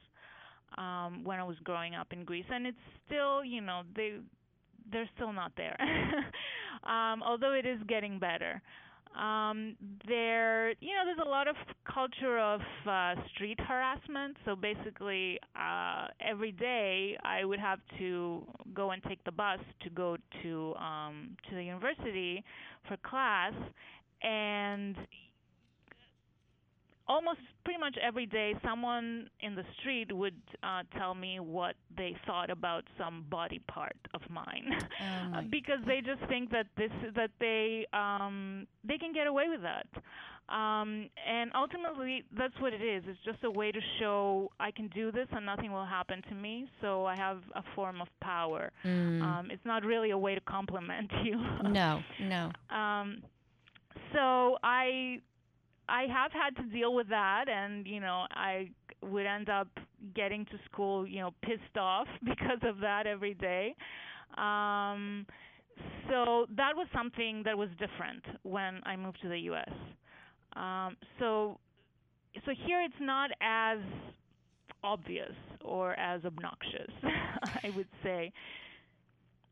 um 0.78 1.24
when 1.24 1.40
I 1.40 1.44
was 1.44 1.58
growing 1.64 1.96
up 1.96 2.08
in 2.14 2.24
Greece 2.24 2.46
and 2.50 2.66
it's 2.66 2.78
still, 3.06 3.44
you 3.44 3.62
know, 3.62 3.82
they 3.96 4.16
they're 4.92 5.10
still 5.16 5.34
not 5.34 5.52
there. 5.58 5.78
um 6.84 7.22
although 7.24 7.54
it 7.54 7.66
is 7.66 7.80
getting 7.88 8.20
better. 8.20 8.62
Um 9.20 9.76
there, 10.08 10.70
you 10.80 10.94
know, 10.96 11.04
there's 11.04 11.26
a 11.26 11.30
lot 11.30 11.48
of 11.50 11.56
culture 11.92 12.40
of 12.40 12.62
uh 12.88 13.16
street 13.34 13.60
harassment. 13.60 14.38
So 14.46 14.56
basically 14.56 15.40
uh 15.56 16.08
every 16.22 16.52
day 16.54 17.18
I 17.24 17.44
would 17.44 17.60
have 17.60 17.80
to 18.00 18.44
go 18.74 18.92
and 18.92 19.04
take 19.04 19.24
the 19.26 19.32
bus 19.32 19.60
to 19.84 19.90
go 19.90 20.18
to 20.44 20.74
um 20.76 21.36
to 21.50 21.56
the 21.56 21.64
university 21.64 22.44
for 22.88 22.96
class 22.98 23.54
and 24.24 24.96
almost 27.16 27.42
pretty 27.66 27.80
much 27.86 27.96
every 28.10 28.26
day 28.40 28.50
someone 28.70 29.08
in 29.42 29.52
the 29.60 29.66
street 29.78 30.10
would 30.22 30.40
uh 30.70 30.82
tell 30.98 31.14
me 31.26 31.32
what 31.58 31.76
they 31.98 32.12
thought 32.26 32.50
about 32.50 32.84
some 32.98 33.16
body 33.38 33.60
part 33.76 34.00
of 34.18 34.22
mine. 34.30 34.68
Oh 35.02 35.42
because 35.58 35.82
they 35.90 36.00
just 36.12 36.24
think 36.32 36.46
that 36.52 36.68
this 36.82 36.94
that 37.20 37.32
they 37.46 37.86
um 38.04 38.66
they 38.90 38.98
can 39.04 39.12
get 39.20 39.28
away 39.34 39.48
with 39.54 39.64
that. 39.72 39.88
Um 40.62 40.90
and 41.36 41.48
ultimately 41.64 42.24
that's 42.40 42.58
what 42.64 42.72
it 42.74 42.84
is. 42.96 43.04
It's 43.12 43.24
just 43.32 43.42
a 43.44 43.52
way 43.62 43.70
to 43.78 43.82
show 44.00 44.50
i 44.68 44.70
can 44.78 44.88
do 45.02 45.06
this 45.18 45.28
and 45.36 45.44
nothing 45.54 45.72
will 45.78 45.90
happen 46.00 46.18
to 46.30 46.36
me 46.46 46.54
so 46.82 46.90
i 47.14 47.16
have 47.26 47.40
a 47.62 47.64
form 47.76 47.98
of 48.06 48.10
power. 48.32 48.64
Mm. 48.86 49.22
um 49.28 49.44
it's 49.54 49.66
not 49.74 49.82
really 49.94 50.12
a 50.12 50.22
way 50.26 50.34
to 50.40 50.44
compliment 50.58 51.10
you. 51.28 51.38
No, 51.80 51.90
no. 52.36 52.44
um 52.82 53.08
so 54.14 54.26
i 54.64 55.20
i 55.92 56.04
have 56.08 56.32
had 56.32 56.56
to 56.56 56.64
deal 56.74 56.94
with 56.96 57.10
that 57.10 57.46
and 57.50 57.86
you 57.88 58.00
know 58.00 58.26
i 58.32 58.70
would 59.04 59.26
end 59.26 59.50
up 59.50 59.68
getting 60.16 60.46
to 60.46 60.58
school 60.72 61.08
you 61.08 61.20
know 61.20 61.32
pissed 61.44 61.78
off 61.78 62.08
because 62.24 62.60
of 62.64 62.80
that 62.80 63.08
every 63.08 63.34
day. 63.36 63.76
Um 64.38 65.26
so 66.10 66.46
that 66.58 66.76
was 66.76 66.88
something 66.94 67.44
that 67.46 67.58
was 67.58 67.70
different 67.80 68.24
when 68.44 68.82
i 68.86 68.96
moved 68.96 69.20
to 69.22 69.30
the 69.30 69.38
us 69.38 69.74
um 70.56 70.96
so 71.20 71.60
so 72.46 72.52
here 72.66 72.82
it's 72.82 73.02
not 73.02 73.32
as 73.42 73.80
obvious 74.84 75.36
or 75.64 75.94
as 76.00 76.24
obnoxious 76.26 76.92
i 77.64 77.70
would 77.76 77.88
say 78.04 78.32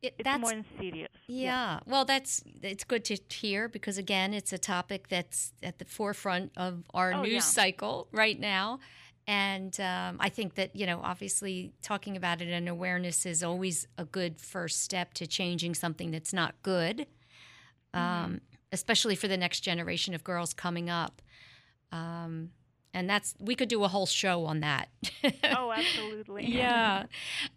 It, 0.02 0.16
it's 0.18 0.24
that's 0.24 0.41
more 0.41 0.54
insidious 0.54 1.10
Yeah. 1.28 1.80
Well, 1.86 2.06
that's 2.06 2.43
it's 2.62 2.84
good 2.84 3.04
to 3.06 3.18
hear 3.30 3.68
because 3.68 3.97
again, 3.97 4.34
it's 4.34 4.54
a 4.54 4.58
topic 4.58 5.08
that's 5.10 5.52
at 5.62 5.78
the 5.80 5.86
forefront 5.86 6.52
of 6.58 6.84
our 6.93 7.14
Oh, 7.14 7.22
news 7.24 7.34
yeah. 7.34 7.39
cycle 7.41 8.08
right 8.12 8.39
now. 8.39 8.80
And 9.28 9.80
um, 9.80 10.18
I 10.20 10.30
think 10.30 10.56
that 10.56 10.76
you 10.76 10.86
know, 10.88 11.02
obviously, 11.04 11.74
talking 11.84 12.18
about 12.18 12.41
it 12.41 12.47
and 12.50 12.68
awareness 12.68 13.26
is 13.26 13.43
always 13.43 13.88
a 13.97 14.06
good 14.06 14.39
first 14.41 14.82
step 14.82 15.14
to 15.16 15.28
changing 15.28 15.76
something 15.76 16.12
that's 16.12 16.34
not 16.34 16.56
good, 16.64 17.06
Mm-hmm. 17.93 18.00
um, 18.26 18.41
especially 18.72 19.16
for 19.16 19.28
the 19.28 19.38
next 19.38 19.60
generation 19.62 20.14
of 20.14 20.24
girls 20.24 20.54
coming 20.54 20.89
up. 20.89 21.22
Um, 21.91 22.52
and 22.94 23.10
that's 23.10 23.36
we 23.40 23.56
could 23.56 23.70
do 23.70 23.84
a 23.84 23.88
whole 23.88 24.06
show 24.06 24.46
on 24.46 24.62
that. 24.62 24.90
oh 25.56 25.72
absolutely 25.72 26.46
yeah. 26.48 27.06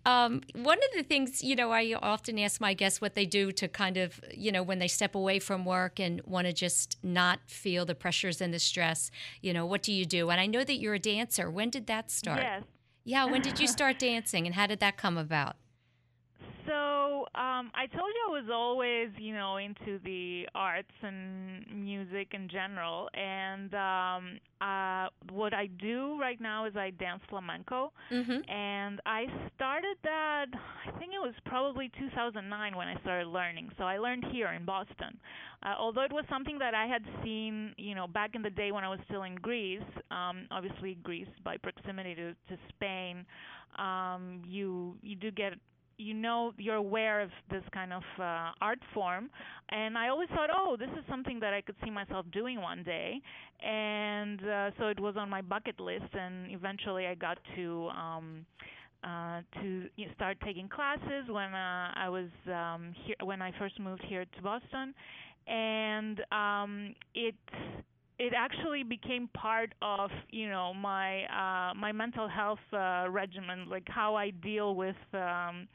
Um, 0.04 0.42
one 0.54 0.78
of 0.78 0.96
the 0.96 1.02
things, 1.02 1.42
you 1.42 1.56
know, 1.56 1.70
I 1.70 1.94
often 2.00 2.38
ask 2.38 2.60
my 2.60 2.74
guests 2.74 3.00
what 3.00 3.14
they 3.14 3.26
do 3.26 3.52
to 3.52 3.68
kind 3.68 3.96
of, 3.96 4.20
you 4.32 4.52
know, 4.52 4.62
when 4.62 4.78
they 4.78 4.88
step 4.88 5.14
away 5.14 5.38
from 5.38 5.64
work 5.64 5.98
and 5.98 6.20
want 6.24 6.46
to 6.46 6.52
just 6.52 6.98
not 7.02 7.40
feel 7.46 7.84
the 7.84 7.94
pressures 7.94 8.40
and 8.40 8.52
the 8.52 8.58
stress, 8.58 9.10
you 9.40 9.52
know, 9.52 9.64
what 9.64 9.82
do 9.82 9.92
you 9.92 10.04
do? 10.04 10.30
And 10.30 10.40
I 10.40 10.46
know 10.46 10.64
that 10.64 10.78
you're 10.78 10.94
a 10.94 10.98
dancer. 10.98 11.50
When 11.50 11.70
did 11.70 11.86
that 11.86 12.10
start? 12.10 12.40
yes 12.40 12.64
Yeah, 13.04 13.24
when 13.24 13.42
did 13.42 13.58
you 13.58 13.66
start 13.78 13.98
dancing 13.98 14.46
and 14.46 14.54
how 14.54 14.66
did 14.66 14.80
that 14.80 14.96
come 14.96 15.16
about? 15.16 15.56
So 16.66 17.26
um, 17.34 17.70
I 17.74 17.86
told 17.90 18.10
you 18.14 18.22
I 18.28 18.40
was 18.40 18.50
always, 18.52 19.08
you 19.18 19.34
know, 19.34 19.56
into 19.56 19.98
the 20.04 20.46
arts 20.54 20.92
and 21.02 21.64
music 21.72 22.28
in 22.32 22.48
general. 22.48 23.08
And 23.14 23.74
um, 23.74 24.38
uh, 24.60 25.08
what 25.30 25.54
I 25.54 25.68
do 25.80 26.18
right 26.20 26.40
now 26.40 26.66
is 26.66 26.76
I 26.76 26.90
dance 26.90 27.20
flamenco. 27.28 27.92
Mm-hmm. 28.10 28.50
And 28.50 29.00
I 29.06 29.26
started 29.54 29.96
that, 30.04 30.46
I 30.86 30.98
think 30.98 31.12
it 31.14 31.20
was 31.20 31.34
probably 31.46 31.90
2009 31.98 32.76
when 32.76 32.88
I 32.88 33.00
started 33.00 33.28
learning. 33.28 33.70
So 33.78 33.84
I 33.84 33.98
learned 33.98 34.24
here 34.30 34.52
in 34.52 34.64
Boston. 34.64 35.18
Uh, 35.62 35.74
although 35.78 36.02
it 36.02 36.12
was 36.12 36.24
something 36.28 36.58
that 36.58 36.74
I 36.74 36.86
had 36.86 37.02
seen, 37.22 37.72
you 37.76 37.94
know, 37.94 38.06
back 38.06 38.34
in 38.34 38.42
the 38.42 38.50
day 38.50 38.72
when 38.72 38.84
I 38.84 38.88
was 38.88 38.98
still 39.06 39.22
in 39.22 39.36
Greece, 39.36 39.80
um, 40.10 40.46
obviously 40.50 40.98
Greece 41.02 41.28
by 41.44 41.56
proximity 41.56 42.14
to, 42.14 42.32
to 42.32 42.58
Spain, 42.68 43.24
um, 43.78 44.42
you 44.46 44.96
you 45.02 45.16
do 45.16 45.30
get 45.30 45.54
you 45.98 46.14
know 46.14 46.52
you're 46.58 46.76
aware 46.76 47.20
of 47.20 47.30
this 47.50 47.62
kind 47.72 47.92
of 47.92 48.02
uh, 48.18 48.50
art 48.60 48.78
form. 48.94 49.30
And 49.70 49.96
i 49.96 50.08
always 50.08 50.28
thought 50.30 50.50
oh 50.54 50.76
this 50.78 50.90
is 50.90 51.04
something 51.08 51.40
that 51.40 51.52
i 51.54 51.60
could 51.60 51.76
see 51.84 51.90
myself 51.90 52.26
doing 52.32 52.60
one 52.60 52.82
day. 52.82 53.20
And 53.64 54.40
uh, 54.46 54.70
so 54.78 54.86
it 54.88 55.00
was 55.00 55.16
on 55.16 55.28
my 55.30 55.42
bucket 55.42 55.80
list 55.80 56.12
and 56.14 56.50
eventually 56.50 57.06
i 57.06 57.14
got 57.14 57.38
to 57.56 57.88
um 57.88 58.46
uh 59.04 59.40
to 59.60 59.86
you 59.96 60.06
know, 60.06 60.12
start 60.14 60.36
taking 60.44 60.68
classes 60.68 61.24
when 61.28 61.52
uh, 61.54 61.92
i 61.96 62.08
was 62.08 62.28
um 62.48 62.94
here 63.04 63.16
when 63.24 63.42
i 63.42 63.52
first 63.58 63.78
moved 63.80 64.02
here 64.08 64.24
to 64.36 64.42
boston. 64.42 64.94
And 65.48 66.20
um 66.32 66.94
it 67.14 67.34
it 68.22 68.32
actually 68.36 68.82
became 68.84 69.28
part 69.34 69.74
of 69.82 70.10
you 70.30 70.48
know 70.48 70.72
my 70.74 71.22
uh 71.24 71.74
my 71.74 71.92
mental 71.92 72.28
health 72.28 72.60
uh 72.72 73.06
regimen 73.10 73.66
like 73.70 73.86
how 73.88 74.14
i 74.14 74.30
deal 74.30 74.74
with 74.76 74.96
um 75.14 75.68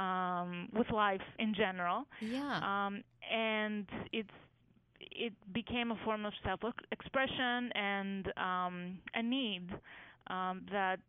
um 0.00 0.68
with 0.72 0.90
life 0.90 1.20
in 1.38 1.54
general 1.54 2.04
Yeah. 2.20 2.62
um 2.62 3.02
and 3.32 3.86
it's 4.12 4.28
it 5.00 5.32
became 5.52 5.90
a 5.92 5.96
form 6.04 6.24
of 6.26 6.32
self 6.44 6.60
expression 6.92 7.70
and 7.74 8.32
um 8.36 8.98
a 9.14 9.22
need 9.22 9.68
um 10.28 10.62
that 10.72 11.00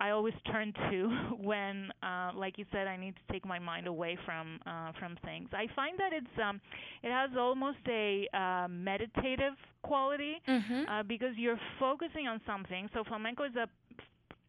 I 0.00 0.10
always 0.10 0.34
turn 0.50 0.72
to 0.90 1.08
when 1.42 1.90
uh 2.02 2.32
like 2.34 2.58
you 2.58 2.66
said 2.72 2.86
I 2.86 2.96
need 2.96 3.14
to 3.16 3.32
take 3.32 3.44
my 3.46 3.58
mind 3.58 3.86
away 3.86 4.18
from 4.24 4.60
uh 4.66 4.92
from 4.98 5.16
things. 5.24 5.48
I 5.52 5.66
find 5.74 5.98
that 5.98 6.12
it's 6.12 6.38
um 6.42 6.60
it 7.02 7.10
has 7.10 7.30
almost 7.38 7.78
a 7.88 8.28
uh 8.34 8.68
meditative 8.68 9.54
quality 9.84 10.34
Mm-hmm. 10.48 10.82
uh, 10.90 11.02
because 11.04 11.34
you're 11.36 11.60
focusing 11.78 12.26
on 12.28 12.40
something. 12.46 12.88
So 12.94 13.04
flamenco 13.04 13.44
is 13.44 13.56
a 13.56 13.68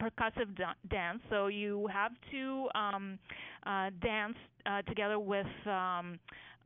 percussive 0.02 0.56
da- 0.58 0.80
dance, 0.90 1.22
so 1.30 1.48
you 1.48 1.88
have 1.92 2.12
to 2.32 2.70
um, 2.76 3.20
uh, 3.66 3.90
dance 4.02 4.38
uh, 4.66 4.82
together 4.84 5.20
with 5.20 5.48
um, 5.66 6.20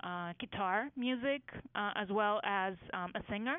uh, 0.04 0.34
guitar 0.40 0.90
music 0.96 1.42
uh, 1.76 1.92
as 1.96 2.08
well 2.10 2.40
as 2.44 2.74
um, 2.94 3.12
a 3.16 3.22
singer. 3.30 3.58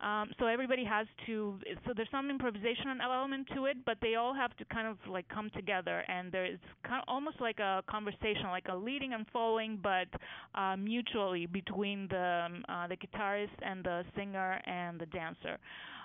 Um, 0.00 0.30
so 0.38 0.46
everybody 0.46 0.84
has 0.84 1.06
to. 1.26 1.58
So 1.86 1.92
there's 1.94 2.08
some 2.10 2.28
improvisation 2.30 3.00
element 3.02 3.48
to 3.54 3.66
it, 3.66 3.76
but 3.86 3.96
they 4.00 4.16
all 4.16 4.34
have 4.34 4.56
to 4.58 4.64
kind 4.66 4.86
of 4.86 4.98
like 5.08 5.28
come 5.28 5.50
together, 5.54 6.04
and 6.08 6.30
there's 6.30 6.58
kind 6.86 7.00
of 7.00 7.04
almost 7.08 7.40
like 7.40 7.58
a 7.58 7.82
conversation, 7.88 8.44
like 8.50 8.66
a 8.68 8.74
leading 8.76 9.14
and 9.14 9.24
following, 9.32 9.78
but 9.82 10.08
uh, 10.54 10.76
mutually 10.76 11.46
between 11.46 12.08
the 12.08 12.46
um, 12.46 12.64
uh, 12.68 12.86
the 12.88 12.96
guitarist 12.96 13.56
and 13.62 13.84
the 13.84 14.04
singer 14.16 14.60
and 14.66 15.00
the 15.00 15.06
dancer. 15.06 15.58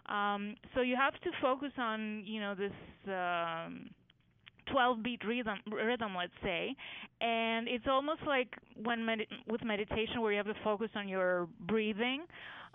Um, 0.07 0.55
so 0.73 0.81
you 0.81 0.95
have 0.95 1.13
to 1.21 1.29
focus 1.41 1.71
on 1.77 2.23
you 2.25 2.39
know 2.39 2.55
this. 2.55 2.73
Um, 3.07 3.89
12 4.71 5.03
beat 5.03 5.21
rhythm 5.25 5.57
rhythm 5.71 6.15
let's 6.15 6.33
say. 6.43 6.75
And 7.21 7.67
it's 7.67 7.85
almost 7.89 8.21
like 8.25 8.55
when 8.83 9.05
med- 9.05 9.27
with 9.47 9.63
meditation 9.63 10.21
where 10.21 10.31
you 10.31 10.37
have 10.37 10.47
to 10.47 10.63
focus 10.63 10.89
on 10.95 11.07
your 11.07 11.47
breathing. 11.67 12.21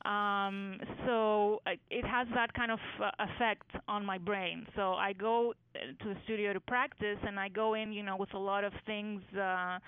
Um 0.04 0.80
so 1.06 1.62
uh, 1.66 1.72
it 1.90 2.04
has 2.04 2.26
that 2.34 2.52
kind 2.54 2.70
of 2.70 2.80
uh, 3.02 3.10
effect 3.20 3.70
on 3.88 4.04
my 4.04 4.18
brain. 4.18 4.66
So 4.76 4.94
i 4.94 5.12
go 5.12 5.54
uh, 5.74 5.78
to 6.02 6.08
the 6.10 6.16
studio 6.24 6.52
to 6.52 6.60
practice 6.60 7.18
and 7.26 7.38
i 7.40 7.48
go 7.48 7.74
in 7.74 7.92
you 7.92 8.02
know 8.02 8.16
with 8.16 8.34
a 8.34 8.38
lot 8.38 8.64
of 8.64 8.72
things 8.86 9.22
uh, 9.36 9.78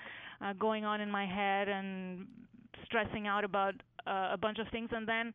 uh 0.40 0.52
going 0.58 0.84
on 0.84 1.00
in 1.00 1.10
my 1.10 1.26
head 1.26 1.68
and 1.68 2.26
stressing 2.86 3.26
out 3.26 3.44
about 3.44 3.74
uh, 4.06 4.30
a 4.32 4.36
bunch 4.40 4.58
of 4.58 4.66
things. 4.70 4.88
And 4.92 5.06
then 5.08 5.32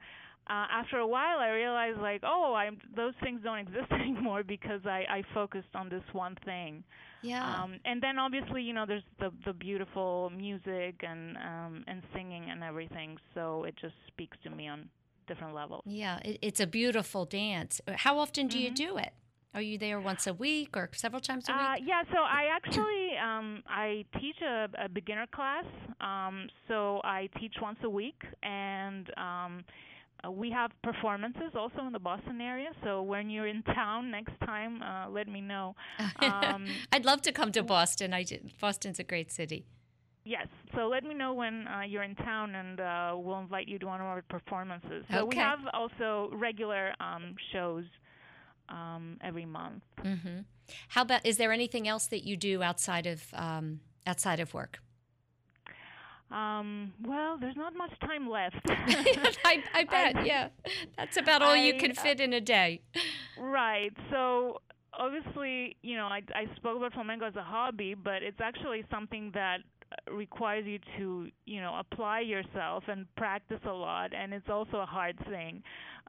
uh, 0.52 0.68
after 0.82 0.98
a 0.98 1.08
while, 1.08 1.40
I 1.40 1.50
realized 1.52 2.00
like, 2.00 2.22
oh, 2.26 2.54
I'm 2.62 2.78
those 2.96 3.14
things 3.24 3.42
don't 3.44 3.60
exist 3.60 3.92
anymore 3.92 4.44
because 4.44 4.82
I 4.86 5.00
I 5.18 5.24
focused 5.34 5.74
on 5.76 5.90
this 5.90 6.04
one 6.14 6.36
thing. 6.46 6.84
Yeah. 7.22 7.64
Um, 7.64 7.80
and 7.86 8.02
then 8.04 8.20
obviously, 8.20 8.62
you 8.64 8.74
know, 8.74 8.86
there's 8.88 9.08
the 9.20 9.32
the 9.46 9.54
beautiful 9.54 10.32
music 10.36 10.96
and 11.12 11.38
um, 11.38 11.84
and 11.88 12.02
singing 12.14 12.50
and 12.52 12.64
everything. 12.64 13.18
So 13.36 13.64
it 13.64 13.76
just 13.82 13.96
speaks 14.08 14.38
to 14.44 14.50
me 14.50 14.68
on 14.68 14.90
different 15.28 15.56
levels. 15.56 15.84
Yeah, 15.86 16.20
it, 16.26 16.40
it's 16.42 16.60
a 16.60 16.68
beautiful 16.68 17.26
dance. 17.26 17.80
How 18.06 18.20
often 18.20 18.48
do 18.48 18.58
Mm-hmm. 18.58 18.66
you 18.66 18.72
do 18.72 18.98
it? 18.98 19.14
Are 19.54 19.62
you 19.62 19.78
there 19.78 20.00
once 20.00 20.28
a 20.28 20.34
week 20.34 20.78
or 20.78 20.90
several 20.94 21.22
times 21.22 21.50
a 21.50 21.54
week? 21.54 21.62
Uh, 21.62 21.74
week? 21.80 21.84
yeah, 21.88 22.04
so 22.14 22.20
I 22.20 22.44
actually 22.56 23.04
um, 23.18 23.64
I 23.68 24.06
teach 24.20 24.38
a, 24.42 24.68
a 24.86 24.90
beginner 24.90 25.28
class. 25.28 25.66
Um, 26.00 26.48
so 26.68 27.02
I 27.04 27.30
teach 27.40 27.56
once 27.62 27.80
a 27.84 27.90
week, 27.90 28.22
and 28.44 29.10
um, 29.18 29.64
uh, 30.26 30.32
we 30.32 30.52
have 30.52 30.72
performances 30.84 31.52
also 31.56 31.86
in 31.88 31.94
the 31.94 32.00
Boston 32.00 32.42
area. 32.42 32.70
So 32.84 33.02
when 33.02 33.30
you're 33.30 33.48
in 33.48 33.64
town 33.64 34.12
next 34.12 34.34
time, 34.46 34.82
uh, 34.82 35.10
let 35.10 35.28
me 35.28 35.42
know. 35.42 35.76
Um, 36.22 36.68
I'd 36.92 37.06
love 37.06 37.22
to 37.24 37.32
come 37.32 37.52
to 37.54 37.64
Boston. 37.64 38.14
I 38.14 38.24
did, 38.24 38.54
Boston's 38.60 39.00
a 39.00 39.04
great 39.04 39.32
city. 39.32 39.66
Yes. 40.24 40.48
So 40.76 40.88
let 40.88 41.04
me 41.04 41.16
know 41.16 41.34
when 41.34 41.68
uh, 41.68 41.82
you're 41.82 42.04
in 42.04 42.16
town, 42.16 42.54
and 42.54 42.80
uh, 42.80 43.16
we'll 43.18 43.40
invite 43.40 43.68
you 43.68 43.80
to 43.80 43.86
one 43.88 44.02
of 44.02 44.06
our 44.06 44.22
performances. 44.22 45.04
So 45.12 45.26
we 45.26 45.36
have 45.38 45.60
also 45.74 46.30
regular 46.34 46.94
um, 47.00 47.36
shows 47.52 47.86
um, 48.70 49.18
every 49.22 49.46
month. 49.46 49.84
hmm 50.02 50.42
How 50.90 51.02
about? 51.02 51.26
Is 51.26 51.38
there 51.38 51.52
anything 51.52 51.88
else 51.88 52.06
that 52.08 52.24
you 52.24 52.38
do 52.38 52.62
outside 52.62 53.08
of 53.08 53.24
um, 53.34 53.80
outside 54.06 54.40
of 54.40 54.54
work? 54.54 54.80
Um, 56.32 56.94
well, 57.06 57.38
there's 57.40 57.58
not 57.58 57.74
much 57.76 57.92
time 58.02 58.30
left. 58.30 58.56
I, 58.68 59.64
I 59.74 59.84
bet. 59.90 60.16
I- 60.18 60.24
yeah, 60.24 60.48
that's 60.98 61.18
about 61.18 61.42
all 61.42 61.56
you 61.56 61.76
I, 61.76 61.80
can 61.80 61.92
uh, 61.92 62.02
fit 62.02 62.20
in 62.20 62.34
a 62.34 62.42
day. 62.42 62.82
Right. 63.38 63.94
So 64.12 64.62
obviously, 64.94 65.76
you 65.82 65.96
know, 65.98 66.06
I, 66.06 66.22
I 66.34 66.46
spoke 66.56 66.78
about 66.78 66.94
flamenco 66.94 67.26
as 67.28 67.36
a 67.36 67.44
hobby, 67.44 67.96
but 67.96 68.24
it's 68.24 68.40
actually 68.42 68.84
something 68.92 69.32
that 69.34 69.58
uh, 69.92 70.14
requires 70.14 70.66
you 70.66 70.80
to, 70.98 71.30
you 71.46 71.62
know, 71.62 71.76
apply 71.80 72.22
yourself 72.22 72.84
and 72.88 73.06
practice 73.16 73.60
a 73.68 73.72
lot, 73.72 74.14
and 74.14 74.34
it's 74.34 74.50
also 74.50 74.78
a 74.78 74.86
hard 74.86 75.18
thing, 75.30 75.62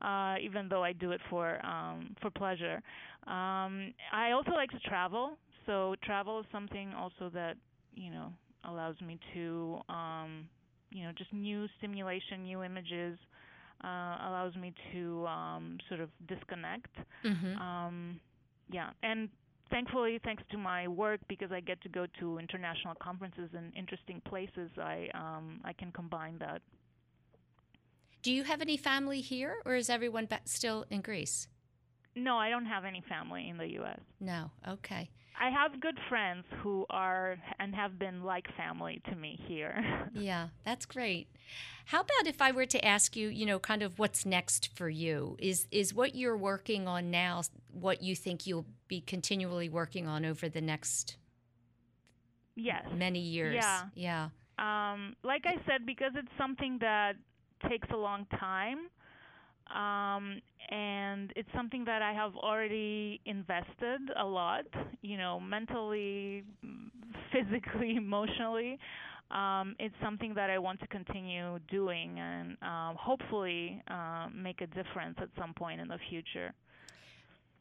uh, 0.02 0.36
even 0.40 0.68
though 0.68 0.84
I 0.84 0.92
do 0.92 1.10
it 1.12 1.20
for 1.30 1.64
um, 1.66 2.14
for 2.20 2.30
pleasure. 2.30 2.80
Um, 3.26 3.92
I 4.12 4.32
also 4.32 4.50
like 4.52 4.70
to 4.70 4.78
travel, 4.80 5.36
so 5.66 5.94
travel 6.04 6.40
is 6.40 6.46
something 6.52 6.92
also 6.94 7.30
that, 7.34 7.54
you 7.94 8.10
know, 8.10 8.32
allows 8.64 9.00
me 9.00 9.18
to, 9.34 9.78
um, 9.88 10.48
you 10.90 11.04
know, 11.04 11.12
just 11.16 11.32
new 11.32 11.66
stimulation, 11.78 12.44
new 12.44 12.62
images. 12.62 13.18
Uh, 13.82 14.16
allows 14.28 14.54
me 14.54 14.72
to 14.92 15.26
um, 15.26 15.76
sort 15.88 16.00
of 16.00 16.08
disconnect. 16.28 16.94
hmm 17.24 17.56
Um, 17.60 18.20
yeah, 18.70 18.90
and 19.02 19.28
thankfully, 19.70 20.20
thanks 20.22 20.42
to 20.52 20.56
my 20.56 20.86
work, 20.86 21.20
because 21.28 21.50
I 21.50 21.60
get 21.60 21.80
to 21.82 21.88
go 21.88 22.06
to 22.20 22.38
international 22.38 22.94
conferences 22.94 23.50
and 23.56 23.72
interesting 23.76 24.20
places, 24.24 24.70
I 24.78 25.08
um, 25.14 25.60
I 25.64 25.72
can 25.72 25.90
combine 25.90 26.38
that. 26.38 26.62
Do 28.22 28.32
you 28.32 28.44
have 28.44 28.60
any 28.60 28.76
family 28.76 29.20
here, 29.20 29.56
or 29.64 29.74
is 29.74 29.90
everyone 29.90 30.28
still 30.44 30.86
in 30.90 31.00
Greece? 31.00 31.48
No, 32.14 32.36
I 32.36 32.50
don't 32.50 32.66
have 32.66 32.84
any 32.84 33.02
family 33.08 33.48
in 33.48 33.56
the 33.56 33.66
U.S. 33.80 34.00
No. 34.20 34.50
Okay. 34.68 35.10
I 35.40 35.50
have 35.50 35.80
good 35.80 35.98
friends 36.08 36.44
who 36.62 36.86
are 36.90 37.36
and 37.58 37.74
have 37.74 37.98
been 37.98 38.22
like 38.22 38.46
family 38.56 39.00
to 39.08 39.16
me 39.16 39.40
here. 39.46 39.84
Yeah, 40.14 40.48
that's 40.64 40.84
great. 40.84 41.28
How 41.86 42.00
about 42.00 42.26
if 42.26 42.42
I 42.42 42.52
were 42.52 42.66
to 42.66 42.84
ask 42.84 43.16
you, 43.16 43.28
you 43.28 43.46
know, 43.46 43.58
kind 43.58 43.82
of 43.82 43.98
what's 43.98 44.26
next 44.26 44.68
for 44.76 44.88
you? 44.88 45.36
Is 45.38 45.66
is 45.70 45.94
what 45.94 46.14
you're 46.14 46.36
working 46.36 46.86
on 46.86 47.10
now 47.10 47.42
what 47.72 48.02
you 48.02 48.14
think 48.14 48.46
you'll 48.46 48.66
be 48.88 49.00
continually 49.00 49.68
working 49.68 50.06
on 50.06 50.24
over 50.24 50.48
the 50.48 50.60
next 50.60 51.16
yes. 52.56 52.84
many 52.94 53.20
years? 53.20 53.54
Yeah. 53.54 53.82
Yeah. 53.94 54.28
Um, 54.58 55.16
like 55.24 55.44
I 55.46 55.54
said, 55.66 55.86
because 55.86 56.12
it's 56.14 56.32
something 56.36 56.78
that 56.80 57.14
takes 57.68 57.88
a 57.90 57.96
long 57.96 58.26
time, 58.38 58.88
um, 59.68 60.40
and 60.70 61.32
it's 61.36 61.48
something 61.54 61.84
that 61.84 62.02
I 62.02 62.12
have 62.12 62.34
already 62.36 63.20
invested 63.26 64.00
a 64.18 64.24
lot, 64.24 64.64
you 65.02 65.16
know, 65.16 65.38
mentally, 65.40 66.44
physically, 67.32 67.94
emotionally. 67.96 68.78
Um, 69.30 69.74
it's 69.78 69.94
something 70.02 70.34
that 70.34 70.50
I 70.50 70.58
want 70.58 70.80
to 70.80 70.86
continue 70.88 71.58
doing 71.70 72.18
and 72.18 72.56
um, 72.62 72.96
hopefully 72.98 73.82
uh, 73.88 74.28
make 74.34 74.60
a 74.60 74.66
difference 74.66 75.16
at 75.20 75.28
some 75.38 75.54
point 75.54 75.80
in 75.80 75.88
the 75.88 75.98
future. 76.10 76.52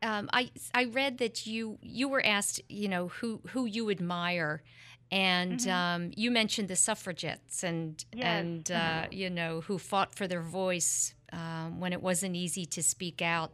Um, 0.02 0.30
I 0.34 0.52
I 0.74 0.86
read 0.86 1.18
that 1.20 1.46
you 1.46 1.78
you 1.82 2.08
were 2.10 2.24
asked, 2.26 2.62
you 2.70 2.88
know, 2.88 3.08
who 3.08 3.42
who 3.50 3.66
you 3.66 3.90
admire, 3.90 4.64
and 5.12 5.66
um, 5.68 6.12
you 6.16 6.32
mentioned 6.32 6.68
the 6.70 6.76
suffragettes 6.76 7.64
and 7.64 8.04
Yes. 8.12 8.26
and 8.26 8.72
uh, 8.72 9.06
you 9.12 9.30
know 9.30 9.62
who 9.62 9.78
fought 9.78 10.16
for 10.16 10.28
their 10.28 10.42
voice 10.42 11.14
um, 11.32 11.80
when 11.80 11.94
it 11.94 12.02
wasn't 12.02 12.36
easy 12.36 12.66
to 12.66 12.84
speak 12.84 13.22
out. 13.22 13.52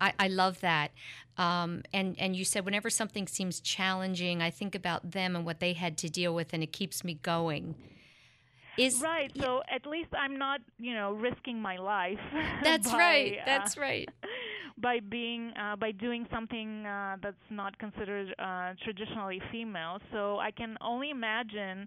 I, 0.00 0.12
I 0.18 0.28
love 0.28 0.60
that. 0.60 0.90
Um, 1.36 1.82
and 1.92 2.14
and 2.18 2.36
you 2.36 2.44
said 2.44 2.64
whenever 2.64 2.90
something 2.90 3.26
seems 3.26 3.60
challenging, 3.60 4.40
I 4.42 4.50
think 4.50 4.74
about 4.74 5.12
them 5.12 5.34
and 5.34 5.44
what 5.44 5.60
they 5.60 5.72
had 5.72 5.98
to 5.98 6.08
deal 6.08 6.34
with, 6.34 6.52
and 6.52 6.62
it 6.62 6.72
keeps 6.72 7.02
me 7.02 7.14
going. 7.22 7.74
Is 8.76 9.00
Right. 9.00 9.30
So 9.40 9.62
at 9.72 9.86
least 9.86 10.08
I'm 10.18 10.36
not, 10.36 10.60
you 10.78 10.94
know, 10.94 11.12
risking 11.12 11.60
my 11.60 11.76
life. 11.76 12.18
that's 12.62 12.90
by, 12.90 12.98
right. 12.98 13.38
uh, 13.40 13.42
That's 13.46 13.76
right. 13.76 14.08
by 14.78 14.98
being 15.00 15.52
uh, 15.56 15.76
by 15.76 15.92
doing 15.92 16.26
something 16.32 16.84
uh, 16.84 17.16
that's 17.22 17.36
not 17.50 17.78
considered 17.78 18.34
uh, 18.38 18.72
traditionally 18.82 19.40
female. 19.52 19.98
So 20.12 20.38
I 20.38 20.50
can 20.50 20.76
only 20.80 21.10
imagine 21.10 21.86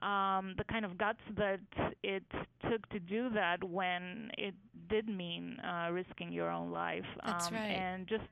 um, 0.00 0.54
the 0.56 0.64
kind 0.64 0.84
of 0.84 0.96
guts 0.96 1.20
that 1.36 1.60
it 2.02 2.22
took 2.70 2.88
to 2.90 2.98
do 2.98 3.28
that 3.30 3.62
when 3.62 4.30
it 4.38 4.54
did 4.88 5.08
mean 5.08 5.58
uh, 5.60 5.90
risking 5.90 6.32
your 6.32 6.50
own 6.50 6.70
life. 6.70 7.04
That's 7.24 7.48
um, 7.48 7.54
right. 7.54 7.70
And 7.70 8.06
just 8.06 8.24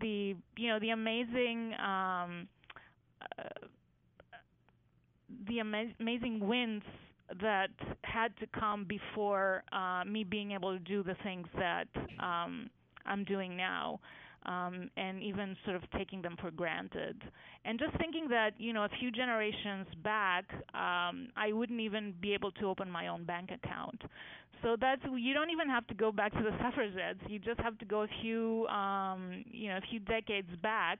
the 0.00 0.34
you 0.56 0.68
know 0.68 0.78
the 0.78 0.90
amazing. 0.90 1.74
Um, 1.74 2.48
uh, 3.38 3.66
the 5.48 5.60
ama- 5.60 5.92
amazing 6.00 6.46
wins 6.46 6.82
that 7.40 7.70
had 8.04 8.36
to 8.38 8.46
come 8.58 8.84
before 8.84 9.62
uh, 9.72 10.02
me 10.06 10.24
being 10.24 10.52
able 10.52 10.72
to 10.72 10.78
do 10.78 11.02
the 11.02 11.14
things 11.22 11.46
that 11.58 11.88
um, 12.20 12.68
I'm 13.06 13.24
doing 13.24 13.56
now, 13.56 14.00
um, 14.46 14.90
and 14.96 15.22
even 15.22 15.56
sort 15.64 15.76
of 15.76 15.82
taking 15.96 16.22
them 16.22 16.36
for 16.40 16.50
granted. 16.50 17.20
And 17.64 17.78
just 17.78 17.96
thinking 17.98 18.28
that, 18.28 18.52
you 18.58 18.72
know, 18.72 18.84
a 18.84 18.88
few 19.00 19.10
generations 19.10 19.86
back, 20.02 20.44
um, 20.74 21.28
I 21.36 21.52
wouldn't 21.52 21.80
even 21.80 22.14
be 22.20 22.34
able 22.34 22.50
to 22.52 22.66
open 22.66 22.90
my 22.90 23.08
own 23.08 23.24
bank 23.24 23.50
account. 23.52 24.02
So 24.62 24.76
that's 24.80 25.02
you 25.16 25.34
don't 25.34 25.50
even 25.50 25.68
have 25.68 25.86
to 25.88 25.94
go 25.94 26.12
back 26.12 26.32
to 26.32 26.42
the 26.42 26.52
suffragettes. 26.62 27.20
You 27.28 27.38
just 27.38 27.60
have 27.60 27.78
to 27.78 27.84
go 27.84 28.02
a 28.02 28.08
few, 28.22 28.66
um, 28.68 29.44
you 29.50 29.68
know, 29.68 29.76
a 29.78 29.80
few 29.90 29.98
decades 30.00 30.48
back, 30.62 30.98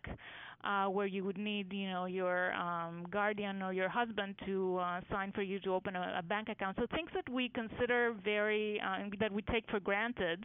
uh, 0.64 0.86
where 0.86 1.06
you 1.06 1.24
would 1.24 1.38
need, 1.38 1.72
you 1.72 1.88
know, 1.88 2.06
your 2.06 2.52
um, 2.54 3.06
guardian 3.10 3.62
or 3.62 3.72
your 3.72 3.88
husband 3.88 4.34
to 4.46 4.78
uh, 4.78 5.00
sign 5.10 5.32
for 5.32 5.42
you 5.42 5.60
to 5.60 5.74
open 5.74 5.96
a, 5.96 6.16
a 6.18 6.22
bank 6.22 6.48
account. 6.48 6.76
So 6.78 6.86
things 6.94 7.10
that 7.14 7.28
we 7.32 7.48
consider 7.50 8.14
very, 8.24 8.80
uh, 8.80 9.08
that 9.20 9.32
we 9.32 9.42
take 9.42 9.68
for 9.70 9.80
granted, 9.80 10.44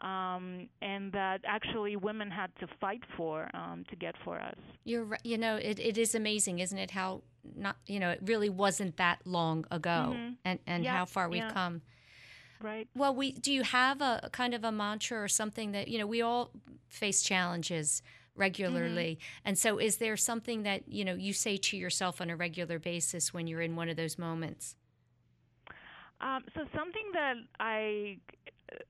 um, 0.00 0.68
and 0.80 1.12
that 1.12 1.40
actually 1.46 1.96
women 1.96 2.30
had 2.30 2.50
to 2.60 2.66
fight 2.80 3.02
for 3.16 3.48
um, 3.54 3.84
to 3.90 3.96
get 3.96 4.14
for 4.24 4.40
us. 4.40 4.56
You're 4.84 5.04
right. 5.04 5.20
You 5.24 5.38
know, 5.38 5.56
it, 5.56 5.78
it 5.78 5.98
is 5.98 6.14
amazing, 6.14 6.60
isn't 6.60 6.78
it? 6.78 6.90
How 6.92 7.22
not, 7.56 7.76
you 7.86 7.98
know, 8.00 8.10
it 8.10 8.20
really 8.24 8.48
wasn't 8.50 8.96
that 8.98 9.20
long 9.24 9.64
ago, 9.70 10.14
Mhm. 10.14 10.36
and 10.44 10.58
and 10.66 10.84
Yeah, 10.84 10.96
how 10.96 11.04
far 11.04 11.28
we've 11.28 11.38
yeah. 11.42 11.52
come. 11.52 11.82
Right. 12.60 12.88
Well, 12.94 13.14
we 13.14 13.32
do 13.32 13.52
you 13.52 13.62
have 13.62 14.00
a 14.00 14.20
a 14.24 14.30
kind 14.30 14.52
of 14.54 14.64
a 14.64 14.72
mantra 14.72 15.22
or 15.22 15.28
something 15.28 15.72
that 15.72 15.88
you 15.88 15.98
know 15.98 16.06
we 16.06 16.22
all 16.22 16.50
face 16.88 17.22
challenges 17.22 18.02
regularly, 18.34 19.18
and 19.44 19.58
so 19.58 19.78
is 19.78 19.96
there 19.98 20.16
something 20.16 20.62
that 20.64 20.88
you 20.88 21.04
know 21.04 21.14
you 21.14 21.32
say 21.32 21.56
to 21.56 21.76
yourself 21.76 22.20
on 22.20 22.30
a 22.30 22.36
regular 22.36 22.78
basis 22.78 23.32
when 23.34 23.46
you're 23.46 23.60
in 23.62 23.76
one 23.76 23.88
of 23.88 23.96
those 23.96 24.18
moments? 24.18 24.74
Um, 26.20 26.44
so 26.54 26.60
something 26.74 27.10
that 27.12 27.34
I 27.60 28.18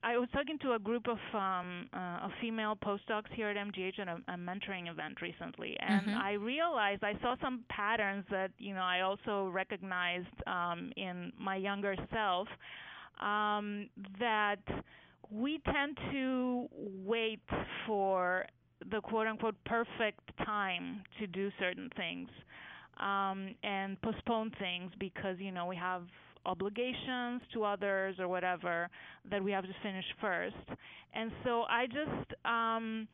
I 0.03 0.17
was 0.17 0.29
talking 0.33 0.57
to 0.59 0.73
a 0.73 0.79
group 0.79 1.07
of 1.07 1.17
um, 1.33 1.87
uh, 1.93 2.25
of 2.25 2.31
female 2.41 2.75
postdocs 2.75 3.31
here 3.33 3.49
at 3.49 3.55
MGH 3.57 3.99
at 3.99 4.07
a, 4.07 4.17
a 4.27 4.35
mentoring 4.37 4.89
event 4.89 5.21
recently, 5.21 5.77
and 5.79 6.09
Mhm. 6.09 6.15
I 6.15 6.33
realized 6.33 7.03
I 7.03 7.13
saw 7.21 7.35
some 7.41 7.63
patterns 7.69 8.25
that 8.29 8.51
you 8.57 8.73
know 8.73 8.81
I 8.81 9.01
also 9.01 9.47
recognized 9.49 10.35
um, 10.47 10.91
in 10.97 11.31
my 11.37 11.55
younger 11.55 11.95
self 12.11 12.47
um, 13.21 13.89
that 14.19 14.59
we 15.31 15.59
tend 15.73 15.97
to 16.11 16.67
wait 17.05 17.41
for 17.85 18.45
the 18.91 19.01
quote 19.01 19.27
unquote 19.27 19.55
perfect 19.65 20.21
time 20.45 21.03
to 21.19 21.27
do 21.27 21.51
certain 21.59 21.89
things 21.95 22.29
um, 22.97 23.55
and 23.63 23.99
postpone 24.01 24.51
things 24.59 24.91
because 24.99 25.37
you 25.39 25.51
know 25.51 25.65
we 25.65 25.75
have 25.75 26.03
obligations 26.45 27.41
to 27.53 27.63
others 27.63 28.15
or 28.19 28.27
whatever 28.27 28.89
that 29.29 29.43
we 29.43 29.51
have 29.51 29.63
to 29.65 29.75
finish 29.83 30.05
first. 30.21 30.55
And 31.13 31.31
so 31.43 31.63
I 31.69 31.85
just 31.87 32.33
um 32.45 33.07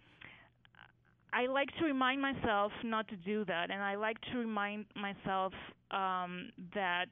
I 1.34 1.48
like 1.48 1.70
to 1.80 1.86
remind 1.86 2.22
myself 2.22 2.72
not 2.84 3.08
to 3.10 3.16
do 3.18 3.44
that, 3.46 3.70
and 3.70 3.84
I 3.84 3.96
like 3.96 4.18
to 4.32 4.38
remind 4.38 4.86
myself 4.96 5.52
um, 5.92 6.52
that 6.74 7.08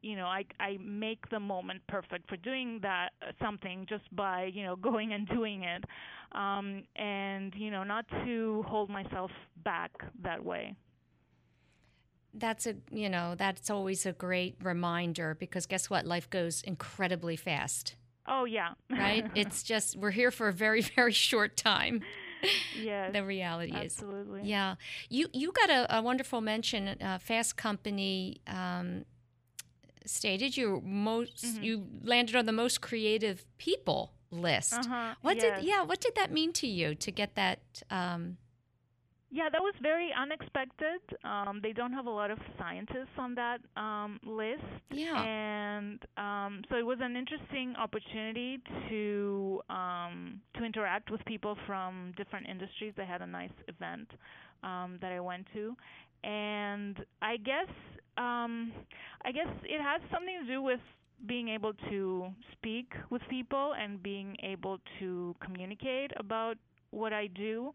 you 0.00 0.16
know 0.16 0.24
I 0.26 0.44
I 0.58 0.78
make 0.82 1.28
the 1.28 1.40
moment 1.40 1.82
perfect 1.86 2.28
for 2.28 2.36
doing 2.38 2.78
that 2.82 3.10
uh, 3.20 3.32
something 3.38 3.84
just 3.88 4.04
by 4.16 4.50
you 4.52 4.62
know 4.64 4.76
going 4.90 5.12
and 5.12 5.28
doing 5.28 5.64
it, 5.64 5.84
um, 6.32 6.84
and 6.96 7.52
you 7.54 7.70
know 7.70 7.84
not 7.84 8.06
to 8.24 8.64
hold 8.66 8.88
myself 8.88 9.30
back 9.62 9.90
that 10.22 10.42
way 10.42 10.74
that's 12.36 12.66
a 12.66 12.74
you 12.90 13.08
know 13.08 13.34
that's 13.36 13.70
always 13.70 14.06
a 14.06 14.12
great 14.12 14.56
reminder 14.62 15.34
because 15.34 15.66
guess 15.66 15.90
what 15.90 16.06
life 16.06 16.28
goes 16.30 16.62
incredibly 16.62 17.36
fast 17.36 17.96
oh 18.26 18.44
yeah 18.44 18.72
right 18.90 19.30
it's 19.34 19.62
just 19.62 19.96
we're 19.96 20.10
here 20.10 20.30
for 20.30 20.48
a 20.48 20.52
very 20.52 20.80
very 20.96 21.12
short 21.12 21.56
time 21.56 22.02
yes, 22.78 23.12
the 23.12 23.24
reality 23.24 23.72
absolutely. 23.72 23.86
is. 23.86 23.92
Absolutely. 23.92 24.50
Yeah. 24.50 24.74
You 25.08 25.26
you 25.32 25.52
got 25.52 25.70
a, 25.70 25.98
a 25.98 26.02
wonderful 26.02 26.40
mention. 26.40 26.88
Uh, 26.88 27.18
Fast 27.18 27.56
Company 27.56 28.40
um, 28.46 29.04
stated 30.04 30.56
you 30.56 30.82
most 30.84 31.44
mm-hmm. 31.44 31.62
you 31.62 31.86
landed 32.02 32.36
on 32.36 32.46
the 32.46 32.52
most 32.52 32.80
creative 32.80 33.44
people 33.58 34.12
list. 34.30 34.74
Uh-huh. 34.74 35.14
What 35.22 35.36
yes. 35.36 35.60
did 35.60 35.68
yeah? 35.68 35.82
What 35.82 36.00
did 36.00 36.14
that 36.16 36.32
mean 36.32 36.52
to 36.54 36.66
you 36.66 36.94
to 36.96 37.10
get 37.10 37.34
that? 37.36 37.60
Um, 37.90 38.38
yeah, 39.30 39.48
that 39.50 39.60
was 39.60 39.74
very 39.82 40.10
unexpected. 40.18 41.00
Um, 41.24 41.60
they 41.62 41.72
don't 41.72 41.92
have 41.92 42.06
a 42.06 42.10
lot 42.10 42.30
of 42.30 42.38
scientists 42.58 43.16
on 43.18 43.34
that 43.34 43.58
um, 43.76 44.20
list. 44.24 44.62
Yeah. 44.90 45.20
And 45.22 46.00
um, 46.16 46.62
so 46.70 46.76
it 46.76 46.86
was 46.86 46.98
an 47.00 47.16
interesting 47.16 47.74
opportunity 47.76 48.60
to 48.88 49.60
um, 49.68 50.40
to 50.56 50.64
interact 50.64 51.10
with 51.10 51.24
people 51.24 51.56
from 51.66 52.12
different 52.16 52.46
industries. 52.48 52.92
They 52.96 53.04
had 53.04 53.20
a 53.20 53.26
nice 53.26 53.50
event 53.68 54.08
um, 54.62 54.98
that 55.00 55.12
I 55.12 55.20
went 55.20 55.46
to, 55.54 55.74
and 56.22 56.96
I 57.20 57.36
guess 57.36 57.68
um, 58.16 58.72
I 59.24 59.32
guess 59.32 59.48
it 59.64 59.82
has 59.82 60.00
something 60.12 60.36
to 60.42 60.46
do 60.46 60.62
with 60.62 60.80
being 61.26 61.48
able 61.48 61.72
to 61.90 62.28
speak 62.52 62.92
with 63.10 63.22
people 63.28 63.72
and 63.80 64.02
being 64.02 64.36
able 64.42 64.78
to 65.00 65.34
communicate 65.42 66.12
about 66.18 66.56
what 66.90 67.12
I 67.12 67.26
do 67.28 67.72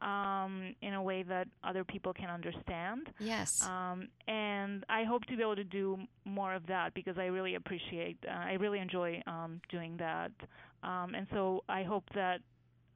um, 0.00 0.74
in 0.82 0.94
a 0.94 1.02
way 1.02 1.22
that 1.22 1.48
other 1.62 1.84
people 1.84 2.12
can 2.12 2.30
understand. 2.30 3.08
Yes. 3.18 3.66
Um, 3.66 4.08
and 4.26 4.84
I 4.88 5.04
hope 5.04 5.24
to 5.26 5.36
be 5.36 5.42
able 5.42 5.56
to 5.56 5.64
do 5.64 5.98
more 6.24 6.54
of 6.54 6.66
that 6.66 6.94
because 6.94 7.18
I 7.18 7.26
really 7.26 7.54
appreciate, 7.54 8.18
uh, 8.26 8.32
I 8.32 8.52
really 8.54 8.78
enjoy 8.78 9.22
um, 9.26 9.60
doing 9.70 9.96
that. 9.98 10.32
Um, 10.82 11.14
and 11.14 11.26
so 11.32 11.62
I 11.68 11.82
hope 11.82 12.04
that 12.14 12.40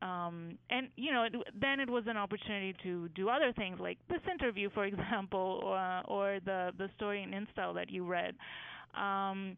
um, 0.03 0.59
and 0.69 0.89
you 0.97 1.13
know, 1.13 1.23
it, 1.23 1.33
then 1.59 1.81
it 1.81 1.89
was 1.89 2.05
an 2.07 2.19
opportunity 2.19 2.75
to 2.83 3.09
do 3.15 3.31
other 3.31 3.53
things 3.57 3.79
like 3.81 3.97
this 4.11 4.21
interview, 4.31 4.69
for 4.75 4.85
example, 4.93 5.61
or, 5.65 6.03
or 6.07 6.41
the 6.45 6.73
the 6.77 6.89
story 6.97 7.23
in 7.23 7.31
InStyle 7.31 7.75
that 7.75 7.91
you 7.91 8.05
read. 8.05 8.35
Um, 8.95 9.57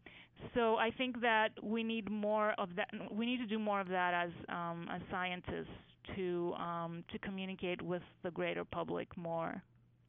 so 0.54 0.76
I 0.76 0.90
think 0.90 1.20
that 1.22 1.48
we 1.62 1.82
need 1.82 2.10
more 2.10 2.52
of 2.58 2.68
that. 2.76 2.88
We 3.10 3.26
need 3.26 3.38
to 3.38 3.46
do 3.46 3.58
more 3.58 3.80
of 3.80 3.88
that 3.88 4.14
as 4.14 4.30
um, 4.48 4.86
as 4.92 5.00
scientists 5.10 5.66
to 6.14 6.54
um, 6.54 7.04
to 7.08 7.18
communicate 7.18 7.82
with 7.82 8.02
the 8.22 8.30
greater 8.30 8.64
public 8.64 9.16
more. 9.16 9.62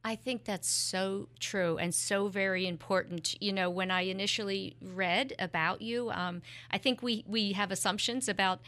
I 0.04 0.14
think 0.14 0.44
that's 0.44 0.68
so 0.68 1.28
true 1.40 1.76
and 1.76 1.94
so 1.94 2.28
very 2.28 2.66
important. 2.66 3.40
You 3.42 3.52
know, 3.52 3.68
when 3.68 3.90
I 3.90 4.02
initially 4.02 4.76
read 4.80 5.34
about 5.38 5.82
you, 5.82 6.10
um, 6.10 6.42
I 6.70 6.78
think 6.78 7.02
we 7.02 7.24
we 7.26 7.52
have 7.52 7.70
assumptions 7.70 8.28
about 8.28 8.60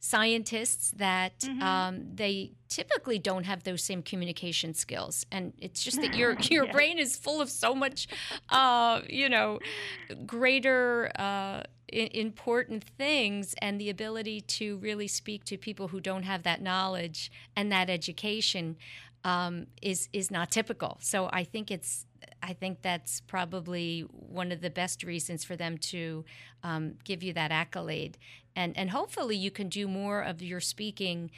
scientists 0.00 0.92
that 0.92 1.40
mm-hmm. 1.40 1.62
um, 1.62 2.14
they 2.14 2.52
typically 2.68 3.18
don't 3.18 3.44
have 3.44 3.64
those 3.64 3.82
same 3.82 4.00
communication 4.00 4.72
skills 4.72 5.26
and 5.32 5.52
it's 5.58 5.82
just 5.82 6.00
that 6.00 6.14
your 6.14 6.36
your 6.50 6.66
yeah. 6.66 6.72
brain 6.72 6.98
is 6.98 7.16
full 7.16 7.40
of 7.40 7.50
so 7.50 7.74
much 7.74 8.06
uh, 8.50 9.00
you 9.08 9.28
know 9.28 9.58
greater 10.24 11.10
uh, 11.18 11.62
important 11.92 12.84
things 12.84 13.54
and 13.62 13.80
the 13.80 13.90
ability 13.90 14.40
to 14.42 14.76
really 14.78 15.08
speak 15.08 15.44
to 15.44 15.56
people 15.56 15.88
who 15.88 16.00
don't 16.00 16.24
have 16.24 16.42
that 16.42 16.60
knowledge 16.60 17.30
and 17.56 17.72
that 17.72 17.88
education 17.88 18.76
um, 19.24 19.66
is 19.82 20.08
is 20.12 20.30
not 20.30 20.50
typical. 20.50 20.98
So 21.00 21.28
I 21.32 21.44
think 21.44 21.70
it's 21.70 22.06
I 22.42 22.52
think 22.52 22.82
that's 22.82 23.20
probably 23.20 24.02
one 24.10 24.52
of 24.52 24.60
the 24.60 24.70
best 24.70 25.02
reasons 25.02 25.44
for 25.44 25.56
them 25.56 25.78
to 25.78 26.24
um, 26.62 26.94
give 27.04 27.22
you 27.22 27.32
that 27.32 27.50
accolade, 27.50 28.18
and 28.54 28.76
and 28.76 28.90
hopefully 28.90 29.36
you 29.36 29.50
can 29.50 29.68
do 29.68 29.88
more 29.88 30.20
of 30.20 30.42
your 30.42 30.60
speaking 30.60 31.30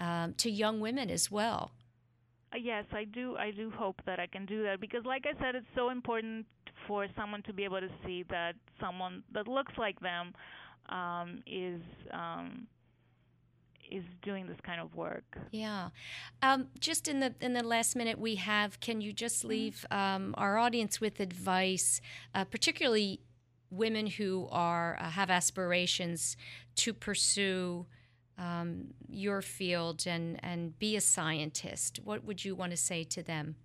um, 0.00 0.34
to 0.34 0.50
young 0.50 0.80
women 0.80 1.10
as 1.10 1.30
well. 1.30 1.72
Uh, 2.52 2.56
yes, 2.56 2.84
I 2.92 3.04
do. 3.04 3.36
I 3.36 3.50
do 3.50 3.70
hope 3.70 4.00
that 4.06 4.18
I 4.18 4.26
can 4.26 4.46
do 4.46 4.62
that 4.64 4.80
because, 4.80 5.04
like 5.04 5.26
I 5.26 5.38
said, 5.40 5.54
it's 5.54 5.66
so 5.74 5.90
important 5.90 6.46
for 6.86 7.06
someone 7.16 7.42
to 7.42 7.52
be 7.52 7.64
able 7.64 7.80
to 7.80 7.90
see 8.06 8.24
that 8.30 8.54
someone 8.80 9.22
that 9.32 9.48
looks 9.48 9.72
like 9.78 10.00
them 10.00 10.34
um, 10.88 11.42
is 11.46 11.80
um, 12.12 12.66
is 13.90 14.04
doing 14.22 14.46
this 14.46 14.58
kind 14.62 14.80
of 14.80 14.94
work. 14.94 15.38
Yeah. 15.50 15.88
Um, 16.42 16.68
just 16.78 17.08
in 17.08 17.20
the 17.20 17.34
in 17.40 17.52
the 17.52 17.62
last 17.62 17.96
minute 17.96 18.18
we 18.18 18.36
have, 18.36 18.80
can 18.80 19.00
you 19.00 19.12
just 19.12 19.40
mm-hmm. 19.40 19.48
leave 19.48 19.86
um, 19.90 20.34
our 20.36 20.58
audience 20.58 21.00
with 21.00 21.20
advice, 21.20 22.00
uh, 22.34 22.44
particularly 22.44 23.20
women 23.70 24.06
who 24.06 24.48
are 24.50 24.96
uh, 25.00 25.10
have 25.10 25.30
aspirations 25.30 26.36
to 26.76 26.92
pursue 26.94 27.86
um, 28.38 28.94
your 29.08 29.42
field 29.42 30.04
and 30.06 30.42
and 30.42 30.78
be 30.78 30.96
a 30.96 31.00
scientist? 31.00 32.00
What 32.04 32.24
would 32.24 32.44
you 32.44 32.54
want 32.54 32.72
to 32.72 32.76
say 32.76 33.04
to 33.04 33.22
them? 33.22 33.56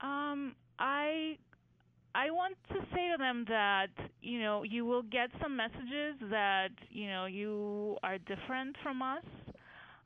Um, 0.00 0.54
I 0.78 1.38
I 2.14 2.30
want 2.30 2.56
to 2.70 2.80
say 2.94 3.10
to 3.12 3.16
them 3.18 3.44
that 3.48 3.88
you 4.20 4.40
know 4.40 4.62
you 4.62 4.84
will 4.84 5.02
get 5.02 5.30
some 5.40 5.56
messages 5.56 6.16
that 6.30 6.70
you 6.90 7.08
know 7.08 7.26
you 7.26 7.96
are 8.02 8.18
different 8.18 8.76
from 8.82 9.02
us, 9.02 9.24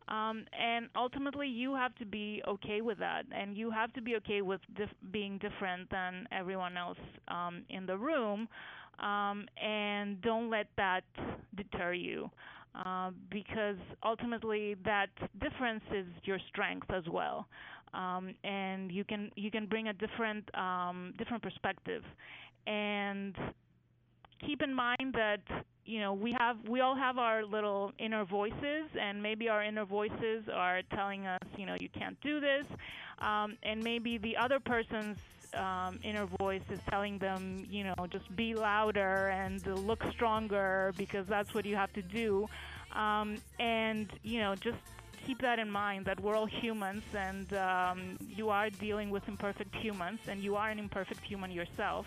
um, 0.08 0.44
and 0.58 0.88
ultimately 0.96 1.48
you 1.48 1.74
have 1.74 1.94
to 1.96 2.04
be 2.06 2.42
okay 2.46 2.80
with 2.80 2.98
that, 2.98 3.24
and 3.34 3.56
you 3.56 3.70
have 3.70 3.92
to 3.94 4.02
be 4.02 4.16
okay 4.16 4.42
with 4.42 4.60
dif- 4.76 4.88
being 5.12 5.38
different 5.38 5.88
than 5.90 6.26
everyone 6.32 6.76
else 6.76 6.98
um, 7.28 7.62
in 7.70 7.86
the 7.86 7.96
room, 7.96 8.48
um, 9.00 9.46
and 9.62 10.20
don't 10.22 10.50
let 10.50 10.66
that 10.76 11.04
deter 11.56 11.92
you. 11.92 12.30
Uh, 12.86 13.10
because 13.30 13.76
ultimately 14.02 14.76
that 14.84 15.08
difference 15.40 15.82
is 15.94 16.06
your 16.24 16.38
strength 16.48 16.90
as 16.90 17.04
well 17.10 17.46
um, 17.94 18.34
and 18.44 18.90
you 18.90 19.04
can 19.04 19.30
you 19.36 19.50
can 19.50 19.66
bring 19.66 19.88
a 19.88 19.92
different 19.92 20.44
um, 20.54 21.14
different 21.18 21.42
perspective, 21.42 22.02
and 22.66 23.34
keep 24.44 24.62
in 24.62 24.72
mind 24.74 25.14
that 25.14 25.40
you 25.84 26.00
know 26.00 26.12
we 26.12 26.34
have 26.38 26.56
we 26.68 26.80
all 26.80 26.94
have 26.96 27.18
our 27.18 27.44
little 27.44 27.92
inner 27.98 28.24
voices, 28.24 28.86
and 29.00 29.22
maybe 29.22 29.48
our 29.48 29.62
inner 29.62 29.84
voices 29.84 30.44
are 30.52 30.82
telling 30.94 31.26
us 31.26 31.40
you 31.56 31.66
know 31.66 31.76
you 31.80 31.88
can't 31.88 32.20
do 32.20 32.40
this, 32.40 32.66
um, 33.18 33.56
and 33.62 33.82
maybe 33.82 34.18
the 34.18 34.36
other 34.36 34.60
person's 34.60 35.18
um, 35.54 35.98
inner 36.02 36.26
voice 36.38 36.62
is 36.70 36.80
telling 36.88 37.18
them, 37.18 37.66
you 37.68 37.84
know, 37.84 37.94
just 38.10 38.34
be 38.36 38.54
louder 38.54 39.28
and 39.28 39.64
look 39.66 40.02
stronger 40.12 40.92
because 40.96 41.26
that's 41.26 41.52
what 41.54 41.64
you 41.64 41.76
have 41.76 41.92
to 41.92 42.02
do. 42.02 42.48
Um, 42.92 43.36
and, 43.58 44.10
you 44.22 44.40
know, 44.40 44.54
just 44.54 44.78
keep 45.26 45.40
that 45.40 45.58
in 45.58 45.70
mind 45.70 46.06
that 46.06 46.20
we're 46.20 46.36
all 46.36 46.46
humans 46.46 47.02
and 47.16 47.52
um, 47.54 48.18
you 48.20 48.48
are 48.50 48.70
dealing 48.70 49.10
with 49.10 49.26
imperfect 49.28 49.74
humans 49.74 50.20
and 50.28 50.42
you 50.42 50.56
are 50.56 50.70
an 50.70 50.78
imperfect 50.78 51.20
human 51.20 51.50
yourself. 51.50 52.06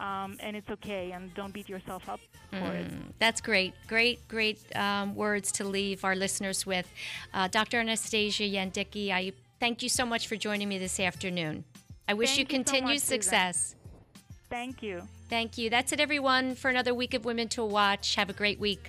Um, 0.00 0.38
and 0.40 0.56
it's 0.56 0.70
okay, 0.70 1.12
and 1.12 1.32
don't 1.34 1.52
beat 1.52 1.68
yourself 1.68 2.08
up 2.08 2.18
for 2.50 2.56
mm, 2.56 2.80
it. 2.80 2.92
That's 3.18 3.42
great. 3.42 3.74
Great, 3.88 4.26
great 4.26 4.58
um, 4.74 5.14
words 5.14 5.52
to 5.52 5.64
leave 5.64 6.02
our 6.02 6.16
listeners 6.16 6.64
with. 6.64 6.88
Uh, 7.34 7.46
Dr. 7.48 7.78
Anastasia 7.78 8.44
Yendiki, 8.44 9.10
I 9.10 9.32
thank 9.60 9.82
you 9.82 9.90
so 9.90 10.06
much 10.06 10.28
for 10.28 10.36
joining 10.36 10.70
me 10.70 10.78
this 10.78 10.98
afternoon. 10.98 11.64
I 12.08 12.14
wish 12.14 12.30
thank 12.30 12.38
you 12.38 12.46
continued 12.46 13.00
so 13.00 13.14
success. 13.14 13.56
Susan. 13.58 13.78
Thank 14.48 14.82
you. 14.82 15.02
Thank 15.28 15.58
you. 15.58 15.68
That's 15.68 15.92
it, 15.92 16.00
everyone, 16.00 16.54
for 16.54 16.70
another 16.70 16.94
week 16.94 17.12
of 17.12 17.26
Women 17.26 17.48
to 17.48 17.62
Watch. 17.62 18.14
Have 18.14 18.30
a 18.30 18.34
great 18.34 18.58
week. 18.58 18.88